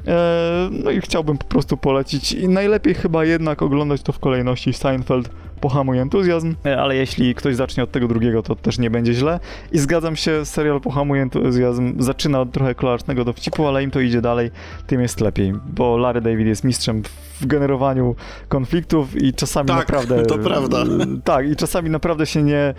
Eee, 0.06 0.70
no 0.84 0.90
i 0.90 1.00
chciałbym 1.00 1.38
po 1.38 1.44
prostu 1.44 1.76
polecić. 1.76 2.32
I 2.32 2.48
najlepiej 2.48 2.94
chyba 2.94 3.24
jednak 3.24 3.62
oglądać 3.62 4.02
to 4.02 4.12
w 4.12 4.18
kolejności. 4.18 4.72
Seinfeld, 4.72 5.30
Pohamuj 5.60 5.98
Entuzjazm, 5.98 6.54
e, 6.66 6.80
ale 6.80 6.96
jeśli 6.96 7.34
ktoś 7.34 7.56
zacznie 7.56 7.82
od 7.82 7.90
tego 7.90 8.08
drugiego, 8.08 8.42
to 8.42 8.54
też 8.56 8.78
nie 8.78 8.90
będzie 8.90 9.14
źle. 9.14 9.40
I 9.72 9.78
zgadzam 9.78 10.16
się, 10.16 10.44
serial 10.44 10.80
Pohamuj 10.80 11.20
Entuzjazm. 11.20 12.02
Zaczyna 12.02 12.40
od 12.40 12.52
trochę 12.52 12.74
kolorycznego 12.74 13.24
dowcipu, 13.24 13.66
ale 13.66 13.82
im 13.82 13.90
to 13.90 14.00
idzie 14.00 14.20
dalej, 14.20 14.50
tym 14.86 15.00
jest 15.00 15.20
lepiej, 15.20 15.54
bo 15.66 15.96
Larry 15.96 16.20
David 16.20 16.46
jest 16.46 16.64
mistrzem 16.64 17.02
w 17.40 17.46
generowaniu 17.46 18.16
konfliktów 18.48 19.22
i 19.22 19.32
czasami 19.32 19.68
tak, 19.68 19.78
naprawdę... 19.78 20.22
to 20.26 20.38
prawda. 20.38 20.84
Tak, 21.24 21.48
i 21.48 21.56
czasami 21.56 21.90
naprawdę 21.90 22.26
się 22.26 22.42
nie 22.42 22.74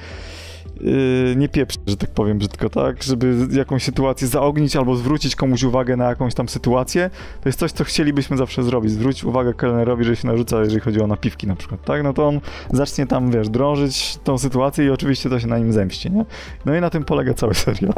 yy, 0.82 1.36
nie 1.36 1.50
pieprzy, 1.50 1.80
że 1.88 1.98
tak 1.98 2.10
powiem 2.10 2.38
brzydko, 2.38 2.70
tak? 2.70 3.04
Żeby 3.04 3.48
jakąś 3.52 3.84
sytuację 3.84 4.28
zaognić 4.28 4.76
albo 4.76 4.96
zwrócić 4.96 5.36
komuś 5.36 5.64
uwagę 5.64 5.98
na 5.98 6.10
jakąś 6.10 6.34
tam 6.34 6.50
sytuację, 6.50 7.10
to 7.42 7.50
jest 7.50 7.60
coś, 7.60 7.72
co 7.72 7.84
chcielibyśmy 7.84 8.38
zawsze 8.38 8.64
zrobić. 8.64 8.92
Zwrócić 8.92 9.24
uwagę 9.24 9.54
kelnerowi, 9.54 10.04
że 10.04 10.16
się 10.16 10.28
narzuca, 10.28 10.60
jeżeli 10.60 10.80
chodzi 10.80 11.02
o 11.02 11.08
napiwki 11.08 11.48
na 11.48 11.56
przykład, 11.56 11.86
tak? 11.86 12.04
No 12.04 12.14
to 12.14 12.28
on 12.28 12.40
zacznie 12.74 13.08
tam, 13.08 13.32
wiesz, 13.32 13.50
drążyć 13.50 14.18
tą 14.24 14.38
sytuację 14.38 14.86
i 14.86 14.90
oczywiście 14.90 15.30
to 15.30 15.40
się 15.40 15.48
na 15.48 15.58
nim 15.58 15.74
zemści, 15.74 16.12
nie? 16.12 16.26
No 16.66 16.76
i 16.76 16.82
na 16.82 16.90
tym 16.90 17.04
polega 17.04 17.34
cały 17.34 17.54
serial. 17.54 17.94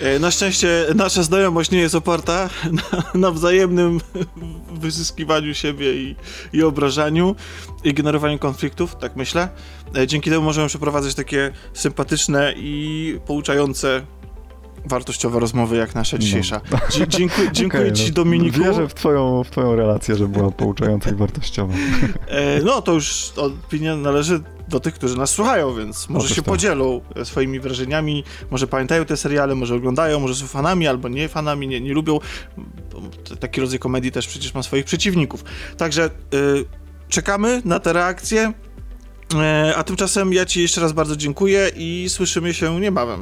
E, 0.00 0.18
na 0.18 0.30
szczęście 0.30 0.86
nasza 0.94 1.22
znajomość 1.22 1.70
nie 1.70 1.78
jest 1.78 1.94
oparta 1.94 2.48
na, 2.72 3.20
na 3.20 3.30
wzajemnym 3.30 4.00
wyzyskiwaniu 4.72 5.54
siebie 5.54 5.94
i, 5.94 6.16
i 6.52 6.62
obrażaniu 6.62 7.36
i 7.84 7.94
generowaniu 7.94 8.38
konfliktów, 8.38 8.96
tak 8.96 9.16
myślę. 9.16 9.48
E, 9.96 10.06
dzięki 10.06 10.30
temu 10.30 10.44
możemy 10.44 10.68
przeprowadzać 10.68 11.14
takie 11.14 11.52
sympatyczne 11.74 12.54
i 12.56 13.18
pouczające 13.26 14.02
wartościowe 14.84 15.40
rozmowy 15.40 15.76
jak 15.76 15.94
nasza 15.94 16.16
no. 16.16 16.22
dzisiejsza. 16.22 16.60
Dzie 16.90 17.08
dziękuję, 17.08 17.48
dziękuję 17.52 17.82
okay, 17.82 17.92
ci, 17.92 18.08
no, 18.08 18.14
Dominiku. 18.14 18.58
Wierzę 18.58 18.88
w 18.88 18.94
twoją, 18.94 19.44
w 19.44 19.50
twoją 19.50 19.76
relację, 19.76 20.16
że 20.16 20.28
była 20.28 20.50
pouczająca 20.50 21.10
i 21.10 21.14
wartościowa. 21.14 21.74
E, 22.28 22.62
no, 22.62 22.82
to 22.82 22.92
już 22.92 23.32
opinia 23.36 23.96
należy 23.96 24.40
do 24.68 24.80
tych, 24.80 24.94
którzy 24.94 25.16
nas 25.16 25.30
słuchają, 25.30 25.74
więc 25.74 26.08
może 26.08 26.24
Otóż 26.24 26.36
się 26.36 26.42
to. 26.42 26.50
podzielą 26.50 27.00
swoimi 27.24 27.60
wrażeniami, 27.60 28.24
może 28.50 28.66
pamiętają 28.66 29.04
te 29.04 29.16
seriale, 29.16 29.54
może 29.54 29.74
oglądają, 29.74 30.20
może 30.20 30.34
są 30.34 30.46
fanami 30.46 30.86
albo 30.86 31.08
nie 31.08 31.28
fanami, 31.28 31.68
nie, 31.68 31.80
nie 31.80 31.92
lubią. 31.92 32.18
Taki 33.40 33.60
rodzaj 33.60 33.78
komedii 33.78 34.12
też 34.12 34.26
przecież 34.26 34.54
ma 34.54 34.62
swoich 34.62 34.84
przeciwników. 34.84 35.44
Także 35.76 36.10
y, 36.34 36.64
czekamy 37.10 37.62
na 37.64 37.80
te 37.80 37.92
reakcje, 37.92 38.52
y, 39.68 39.76
a 39.76 39.84
tymczasem 39.84 40.32
ja 40.32 40.46
ci 40.46 40.62
jeszcze 40.62 40.80
raz 40.80 40.92
bardzo 40.92 41.16
dziękuję 41.16 41.70
i 41.76 42.06
słyszymy 42.08 42.54
się 42.54 42.80
niebawem. 42.80 43.20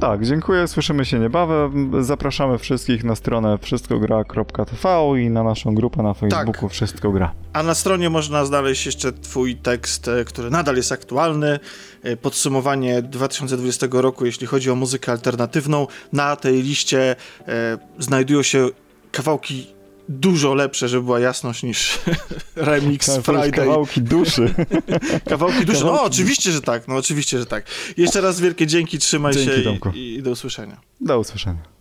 Tak, 0.00 0.24
dziękuję, 0.24 0.68
słyszymy 0.68 1.04
się 1.04 1.18
niebawem. 1.18 1.92
Zapraszamy 2.04 2.58
wszystkich 2.58 3.04
na 3.04 3.16
stronę 3.16 3.58
wszystkogra.tv 3.58 5.12
i 5.22 5.30
na 5.30 5.42
naszą 5.42 5.74
grupę 5.74 6.02
na 6.02 6.14
Facebooku 6.14 6.62
tak. 6.62 6.70
Wszystko 6.70 7.12
Gra. 7.12 7.32
A 7.52 7.62
na 7.62 7.74
stronie 7.74 8.10
można 8.10 8.44
znaleźć 8.44 8.86
jeszcze 8.86 9.12
twój 9.12 9.56
tekst, 9.56 10.08
e, 10.08 10.24
który 10.24 10.50
nadal 10.50 10.76
jest 10.76 10.92
aktualny. 10.92 11.58
E, 12.02 12.16
podsumowanie 12.16 13.02
2020 13.02 13.86
roku, 13.92 14.26
jeśli 14.26 14.46
chodzi 14.46 14.70
o 14.70 14.74
muzykę 14.74 15.12
alternatywną. 15.12 15.86
Na 16.12 16.36
tej 16.36 16.62
liście 16.62 17.16
e, 17.48 17.78
znajdują 17.98 18.42
się 18.42 18.68
kawałki 19.12 19.75
dużo 20.08 20.54
lepsze, 20.54 20.88
żeby 20.88 21.02
była 21.02 21.20
jasność 21.20 21.62
niż 21.62 21.98
remix 22.56 23.06
tak, 23.06 23.24
Friday. 23.24 23.50
Kawałki 23.50 24.02
duszy. 24.02 24.54
kawałki 25.30 25.66
duszy. 25.66 25.84
No 25.84 26.02
oczywiście, 26.02 26.52
że 26.52 26.62
tak. 26.62 26.88
No 26.88 26.94
oczywiście, 26.94 27.38
że 27.38 27.46
tak. 27.46 27.64
Jeszcze 27.96 28.20
raz 28.20 28.40
wielkie 28.40 28.66
dzięki, 28.66 28.98
trzymaj 28.98 29.32
dzięki, 29.32 29.64
się 29.64 29.90
i, 29.94 30.14
i 30.14 30.22
do 30.22 30.30
usłyszenia. 30.30 30.80
Do 31.00 31.20
usłyszenia. 31.20 31.76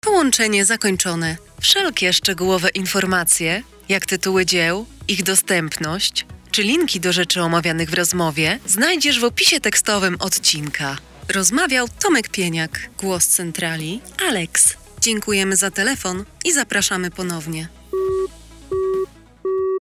Połączenie 0.00 0.64
zakończone. 0.64 1.36
Wszelkie 1.60 2.12
szczegółowe 2.12 2.68
informacje, 2.68 3.62
jak 3.88 4.06
tytuły 4.06 4.46
dzieł, 4.46 4.86
ich 5.08 5.22
dostępność, 5.22 6.26
czy 6.50 6.62
linki 6.62 7.00
do 7.00 7.12
rzeczy 7.12 7.42
omawianych 7.42 7.90
w 7.90 7.94
rozmowie, 7.94 8.58
znajdziesz 8.66 9.20
w 9.20 9.24
opisie 9.24 9.60
tekstowym 9.60 10.16
odcinka. 10.20 10.96
Rozmawiał 11.34 11.86
Tomek 12.02 12.28
Pieniak, 12.28 12.90
głos 12.98 13.26
centrali, 13.26 14.00
Alex. 14.28 14.77
Dziękujemy 15.00 15.56
za 15.56 15.70
telefon 15.70 16.24
i 16.44 16.52
zapraszamy 16.52 17.10
ponownie. 17.10 17.68